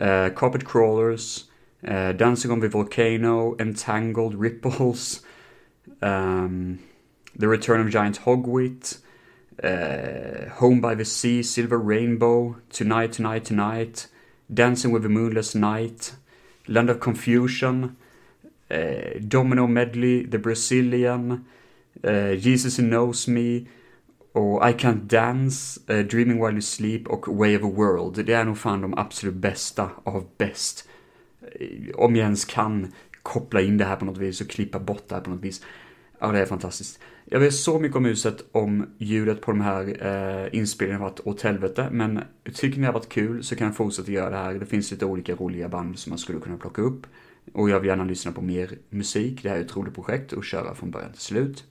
Uh, 0.00 0.28
Carpet 0.34 0.64
Crawlers, 0.64 1.44
uh, 1.86 2.12
Dancing 2.12 2.50
on 2.50 2.60
the 2.60 2.68
Volcano, 2.68 3.56
Entangled, 3.58 4.34
Ripples, 4.34 5.22
um, 6.02 6.78
The 7.36 7.48
Return 7.48 7.80
of 7.80 7.90
Giant 7.90 8.20
Hogwit, 8.20 8.98
uh, 9.62 10.50
Home 10.60 10.80
by 10.80 10.94
the 10.94 11.04
Sea, 11.04 11.42
Silver 11.42 11.78
Rainbow, 11.78 12.56
Tonight, 12.70 13.12
Tonight, 13.12 13.44
Tonight, 13.44 14.06
Dancing 14.52 14.92
with 14.92 15.02
the 15.02 15.08
Moonless 15.08 15.54
Night, 15.54 16.14
Land 16.68 16.90
of 16.90 17.00
Confusion, 17.00 17.96
Domino 19.26 19.66
Medley, 19.66 20.24
The 20.24 20.38
Brazilian, 20.38 21.44
Jesus 22.04 22.76
Who 22.76 22.82
Knows 22.82 23.26
Me, 23.26 23.66
och 24.32 24.68
I 24.68 24.72
Can't 24.72 25.06
Dance, 25.06 25.80
uh, 25.90 26.06
Dreaming 26.06 26.36
While 26.36 26.52
You 26.52 26.60
Sleep 26.60 27.06
och 27.06 27.36
Way 27.36 27.56
of 27.56 27.62
a 27.62 27.74
World. 27.76 28.26
Det 28.26 28.32
är 28.32 28.44
nog 28.44 28.58
fan 28.58 28.80
de 28.80 28.98
absolut 28.98 29.34
bästa 29.34 29.90
av 30.04 30.24
bäst. 30.38 30.88
Eh, 31.60 31.94
om 31.94 32.16
jag 32.16 32.24
ens 32.24 32.44
kan 32.44 32.92
koppla 33.22 33.60
in 33.60 33.78
det 33.78 33.84
här 33.84 33.96
på 33.96 34.04
något 34.04 34.18
vis 34.18 34.40
och 34.40 34.48
klippa 34.50 34.78
bort 34.78 35.08
det 35.08 35.14
här 35.14 35.22
på 35.22 35.30
något 35.30 35.44
vis. 35.44 35.64
Ja, 36.18 36.32
det 36.32 36.38
är 36.38 36.46
fantastiskt. 36.46 37.00
Jag 37.24 37.40
vet 37.40 37.54
så 37.54 37.78
mycket 37.78 37.96
om 37.96 38.04
huset, 38.04 38.44
om 38.52 38.86
ljudet 38.98 39.40
på 39.40 39.50
de 39.50 39.60
här 39.60 40.06
eh, 40.06 40.58
inspelningarna 40.58 41.04
har 41.04 41.10
varit 41.10 41.20
åt 41.26 41.42
helvete, 41.42 41.88
men 41.92 42.20
tycker 42.54 42.76
ni 42.76 42.80
det 42.80 42.86
har 42.86 42.92
varit 42.92 43.08
kul 43.08 43.44
så 43.44 43.56
kan 43.56 43.66
jag 43.66 43.76
fortsätta 43.76 44.12
göra 44.12 44.30
det 44.30 44.36
här. 44.36 44.54
Det 44.54 44.66
finns 44.66 44.90
lite 44.90 45.04
olika 45.04 45.34
roliga 45.34 45.68
band 45.68 45.98
som 45.98 46.10
man 46.10 46.18
skulle 46.18 46.40
kunna 46.40 46.56
plocka 46.56 46.82
upp. 46.82 47.06
Och 47.52 47.70
jag 47.70 47.80
vill 47.80 47.88
gärna 47.88 48.04
lyssna 48.04 48.32
på 48.32 48.42
mer 48.42 48.78
musik. 48.90 49.42
Det 49.42 49.48
här 49.48 49.56
är 49.56 49.60
ett 49.60 49.76
roligt 49.76 49.94
projekt 49.94 50.32
och 50.32 50.44
köra 50.44 50.74
från 50.74 50.90
början 50.90 51.12
till 51.12 51.20
slut. 51.20 51.64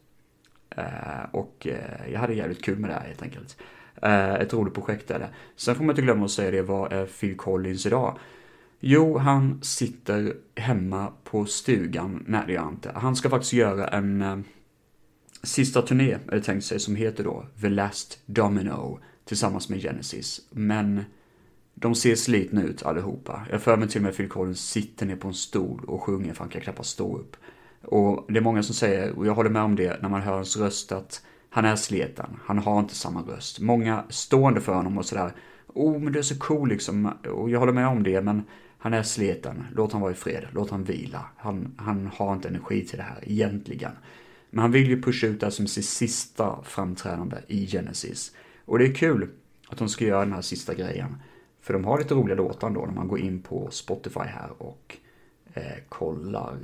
Eh, 0.77 1.29
och 1.31 1.67
eh, 1.67 2.11
jag 2.11 2.19
hade 2.19 2.33
jävligt 2.33 2.63
kul 2.63 2.79
med 2.79 2.89
det 2.89 2.93
här 2.93 3.07
helt 3.07 3.21
enkelt. 3.21 3.57
Eh, 4.01 4.33
ett 4.33 4.53
roligt 4.53 4.73
projekt 4.73 5.11
är 5.11 5.19
det. 5.19 5.29
Sen 5.55 5.75
får 5.75 5.83
man 5.83 5.93
inte 5.93 6.01
glömma 6.01 6.25
att 6.25 6.31
säga 6.31 6.51
det, 6.51 6.61
vad 6.61 6.93
är 6.93 7.05
Phil 7.05 7.37
Collins 7.37 7.85
idag? 7.85 8.17
Jo, 8.79 9.17
han 9.17 9.59
sitter 9.63 10.33
hemma 10.55 11.13
på 11.23 11.45
stugan. 11.45 12.23
Nej, 12.27 12.43
det 12.47 12.53
gör 12.53 12.61
han 12.61 12.73
inte. 12.73 12.91
Han 12.95 13.15
ska 13.15 13.29
faktiskt 13.29 13.53
göra 13.53 13.87
en 13.87 14.21
eh, 14.21 14.37
sista 15.43 15.81
turné, 15.81 16.11
är 16.11 16.35
det 16.35 16.41
tänkt 16.41 16.65
sig, 16.65 16.79
som 16.79 16.95
heter 16.95 17.23
då 17.23 17.45
The 17.61 17.69
Last 17.69 18.19
Domino 18.25 18.99
tillsammans 19.25 19.69
med 19.69 19.81
Genesis. 19.81 20.41
Men 20.51 21.03
de 21.73 21.95
ser 21.95 22.15
slitna 22.15 22.63
ut 22.63 22.83
allihopa. 22.83 23.47
Jag 23.51 23.61
för 23.61 23.77
mig 23.77 23.87
till 23.87 23.99
och 23.99 24.03
med 24.03 24.17
Phil 24.17 24.29
Collins 24.29 24.69
sitter 24.69 25.05
ner 25.05 25.15
på 25.15 25.27
en 25.27 25.33
stol 25.33 25.83
och 25.87 26.03
sjunger 26.03 26.33
för 26.33 26.39
han 26.39 26.49
kan 26.49 26.61
knappast 26.61 26.89
stå 26.89 27.17
upp. 27.17 27.37
Och 27.81 28.25
det 28.31 28.39
är 28.39 28.43
många 28.43 28.63
som 28.63 28.75
säger, 28.75 29.11
och 29.11 29.27
jag 29.27 29.33
håller 29.33 29.49
med 29.49 29.61
om 29.61 29.75
det, 29.75 30.01
när 30.01 30.09
man 30.09 30.21
hör 30.21 30.33
hans 30.33 30.57
röst 30.57 30.91
att 30.91 31.21
han 31.49 31.65
är 31.65 31.75
sleten, 31.75 32.39
han 32.45 32.57
har 32.57 32.79
inte 32.79 32.95
samma 32.95 33.21
röst. 33.21 33.59
Många 33.59 34.03
stående 34.09 34.61
för 34.61 34.73
honom 34.73 34.97
och 34.97 35.05
sådär, 35.05 35.31
oh 35.67 35.99
men 35.99 36.13
du 36.13 36.19
är 36.19 36.23
så 36.23 36.39
cool 36.39 36.69
liksom, 36.69 37.11
och 37.31 37.49
jag 37.49 37.59
håller 37.59 37.73
med 37.73 37.87
om 37.87 38.03
det, 38.03 38.21
men 38.21 38.43
han 38.77 38.93
är 38.93 39.03
sliten. 39.03 39.65
låt 39.75 39.91
han 39.91 40.01
vara 40.01 40.11
i 40.11 40.15
fred, 40.15 40.47
låt 40.51 40.69
han 40.69 40.83
vila. 40.83 41.25
Han, 41.37 41.75
han 41.77 42.09
har 42.15 42.33
inte 42.33 42.47
energi 42.47 42.85
till 42.85 42.97
det 42.97 43.03
här 43.03 43.23
egentligen. 43.23 43.91
Men 44.49 44.61
han 44.61 44.71
vill 44.71 44.87
ju 44.87 45.01
pusha 45.01 45.27
ut 45.27 45.39
det 45.39 45.45
här 45.45 45.51
som 45.51 45.67
sitt 45.67 45.85
sista 45.85 46.63
framträdande 46.63 47.37
i 47.47 47.67
Genesis. 47.67 48.31
Och 48.65 48.79
det 48.79 48.85
är 48.85 48.93
kul 48.93 49.29
att 49.69 49.77
de 49.77 49.89
ska 49.89 50.05
göra 50.05 50.25
den 50.25 50.33
här 50.33 50.41
sista 50.41 50.73
grejen. 50.73 51.17
För 51.61 51.73
de 51.73 51.85
har 51.85 51.99
lite 51.99 52.13
roliga 52.13 52.35
låtar 52.35 52.69
då 52.69 52.85
när 52.85 52.93
man 52.93 53.07
går 53.07 53.19
in 53.19 53.41
på 53.41 53.67
Spotify 53.71 54.19
här 54.19 54.49
och 54.57 54.97
eh, 55.53 55.63
kollar. 55.89 56.57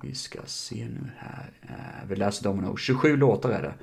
Vi 0.00 0.14
ska 0.14 0.38
se 0.44 0.88
nu 0.88 1.10
här. 1.18 1.50
Eh, 1.62 2.08
vi 2.08 2.16
läser 2.16 2.44
Domino. 2.44 2.76
27 2.76 3.16
låtar 3.16 3.50
är 3.50 3.62
det. 3.62 3.74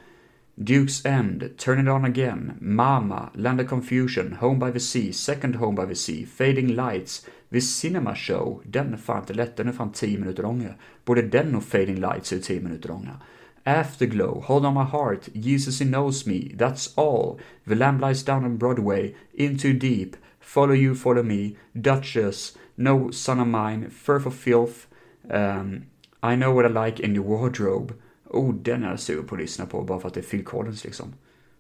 Duke's 0.60 1.08
End, 1.08 1.58
Turn 1.58 1.80
It 1.80 1.88
On 1.88 2.06
Again, 2.06 2.52
Mama, 2.60 3.30
Land 3.34 3.62
of 3.62 3.68
Confusion, 3.68 4.34
Home 4.34 4.60
by 4.60 4.72
the 4.72 4.80
Sea, 4.80 5.14
Second 5.14 5.56
Home 5.56 5.82
by 5.82 5.88
the 5.88 5.96
Sea, 5.96 6.26
Fading 6.26 6.68
Lights, 6.68 7.26
The 7.52 7.62
Cinema 7.62 8.16
Show, 8.16 8.62
den 8.66 8.94
är 8.94 8.98
fan 8.98 9.20
inte 9.20 9.34
lätt, 9.34 9.58
den 9.58 9.68
är 9.68 9.72
fan 9.72 9.92
10 9.92 10.20
minuter 10.20 10.44
lång. 10.44 10.68
Både 11.06 11.22
den 11.22 11.56
och 11.56 11.64
Fading 11.64 11.96
Lights 11.96 12.34
är 12.34 12.40
10 12.40 12.62
minuter 12.62 12.90
långa. 12.90 13.20
Afterglow, 13.64 14.44
Hold 14.46 14.66
On 14.66 14.74
My 14.74 14.84
Heart, 14.84 15.30
Jesus 15.34 15.80
He 15.80 15.86
Knows 15.86 16.26
Me, 16.26 16.34
That's 16.34 16.94
All, 16.96 17.40
The 17.68 17.76
Lamb 17.76 18.02
Lies 18.02 18.26
Down 18.26 18.46
on 18.46 18.58
Broadway, 18.58 19.16
Into 19.34 19.74
Deep, 19.74 20.16
Follow 20.40 20.76
You, 20.76 20.96
Follow 20.96 21.24
Me, 21.24 21.56
Duchess, 21.74 22.58
No 22.76 23.12
Son 23.12 23.40
of 23.40 23.48
Mine, 23.48 23.90
Firth 23.90 24.28
of 24.28 24.36
Filth, 24.36 24.88
um, 25.30 25.84
i 26.22 26.36
Know 26.36 26.56
What 26.56 26.72
I 26.72 26.74
Like 26.74 27.04
in 27.04 27.16
Your 27.16 27.28
Wardrobe, 27.28 27.94
Oh, 28.30 28.54
den 28.54 28.84
är 28.84 28.90
jag 28.90 29.00
sur 29.00 29.24
på 29.24 29.36
att 29.36 29.42
lyssna 29.42 29.66
på 29.66 29.82
bara 29.82 30.00
för 30.00 30.08
att 30.08 30.14
det 30.14 30.20
är 30.20 30.24
Phil 30.24 30.46
Collins 30.46 30.84
liksom. 30.84 31.14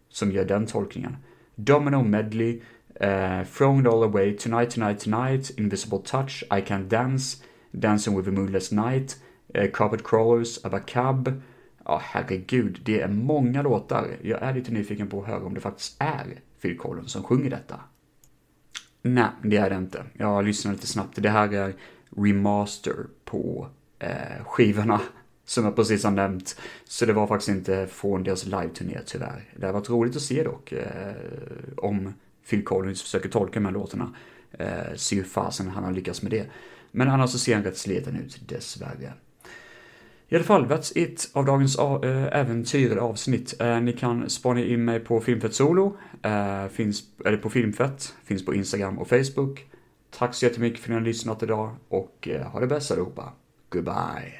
Som 0.09 0.31
gör 0.31 0.45
den 0.45 0.65
tolkningen. 0.65 1.17
Domino 1.55 2.03
Medley, 2.03 2.61
eh, 2.95 3.39
uh, 3.39 3.45
Throwing 3.45 3.81
It 3.81 3.87
All 3.87 4.03
Away, 4.03 4.37
Tonight, 4.37 4.71
Tonight, 4.71 4.99
Tonight, 4.99 5.49
Invisible 5.59 5.99
Touch, 6.05 6.43
I 6.57 6.61
Can 6.61 6.89
Dance, 6.89 7.43
Dancing 7.71 8.17
with 8.17 8.29
a 8.29 8.31
Moonless 8.31 8.71
Night, 8.71 9.17
uh, 9.57 9.71
Carpet 9.73 10.03
Crawlers, 10.03 10.65
Abacab. 10.65 11.41
Ja, 11.85 11.95
oh, 11.95 12.01
herregud, 12.03 12.79
det 12.83 13.01
är 13.01 13.07
många 13.07 13.61
låtar. 13.61 14.07
Jag 14.21 14.41
är 14.41 14.53
lite 14.53 14.71
nyfiken 14.71 15.07
på 15.07 15.21
att 15.21 15.27
höra 15.27 15.45
om 15.45 15.53
det 15.53 15.59
faktiskt 15.59 15.95
är 15.99 16.39
Phil 16.61 16.77
Collins 16.77 17.11
som 17.11 17.23
sjunger 17.23 17.49
detta. 17.49 17.79
Nej, 19.01 19.29
det 19.43 19.57
är 19.57 19.69
det 19.69 19.75
inte. 19.75 20.03
Jag 20.13 20.45
lyssnar 20.45 20.71
lite 20.71 20.87
snabbt. 20.87 21.21
Det 21.21 21.29
här 21.29 21.53
är 21.53 21.73
remaster 22.17 22.95
på 23.25 23.67
eh, 23.99 24.45
skivorna 24.45 25.01
som 25.45 25.65
jag 25.65 25.75
precis 25.75 26.03
har 26.03 26.11
nämnt. 26.11 26.59
Så 26.83 27.05
det 27.05 27.13
var 27.13 27.27
faktiskt 27.27 27.49
inte 27.49 27.87
från 27.87 28.23
deras 28.23 28.45
live-turné 28.45 28.99
tyvärr. 29.05 29.43
Det 29.55 29.65
har 29.65 29.73
varit 29.73 29.89
roligt 29.89 30.15
att 30.15 30.21
se 30.21 30.43
dock 30.43 30.71
eh, 30.71 31.13
om 31.77 32.13
Phil 32.49 32.63
Collins 32.63 33.01
försöker 33.01 33.29
tolka 33.29 33.59
de 33.59 33.65
här 33.65 33.71
låtarna. 33.71 34.13
Eh, 34.51 34.95
se 34.95 35.15
hur 35.15 35.23
fasen 35.23 35.69
han 35.69 35.83
har 35.83 35.91
lyckats 35.91 36.21
med 36.21 36.31
det. 36.31 36.45
Men 36.91 37.09
annars 37.09 37.29
så 37.29 37.39
ser 37.39 37.55
han 37.55 37.65
alltså 37.65 37.69
rätt 37.69 37.77
sliten 37.77 38.15
ut, 38.15 38.49
dessvärre. 38.49 39.13
I 40.31 40.35
alla 40.35 40.43
fall, 40.43 40.65
that's 40.65 40.97
it 40.97 41.29
av 41.33 41.45
dagens 41.45 41.77
eh, 41.77 42.39
äventyr 42.39 42.97
avsnitt. 42.97 43.61
Eh, 43.61 43.81
ni 43.81 43.93
kan 43.93 44.29
spana 44.29 44.63
in 44.63 44.85
mig 44.85 44.99
på 44.99 45.21
Filmfett 45.21 45.53
Solo, 45.53 45.97
eh, 46.21 46.67
finns, 46.67 47.03
eller 47.25 47.37
på 47.37 47.49
Filmfett, 47.49 48.15
finns 48.23 48.45
på 48.45 48.53
Instagram 48.53 48.99
och 48.99 49.09
Facebook. 49.09 49.65
Tack 50.09 50.35
så 50.35 50.45
jättemycket 50.45 50.79
för 50.79 50.85
att 50.85 50.89
ni 50.89 50.95
har 50.95 51.07
lyssnat 51.07 51.43
idag 51.43 51.75
och 51.89 52.29
ha 52.51 52.59
det 52.59 52.67
bäst 52.67 52.91
allihopa. 52.91 53.33
Goodbye. 53.69 54.39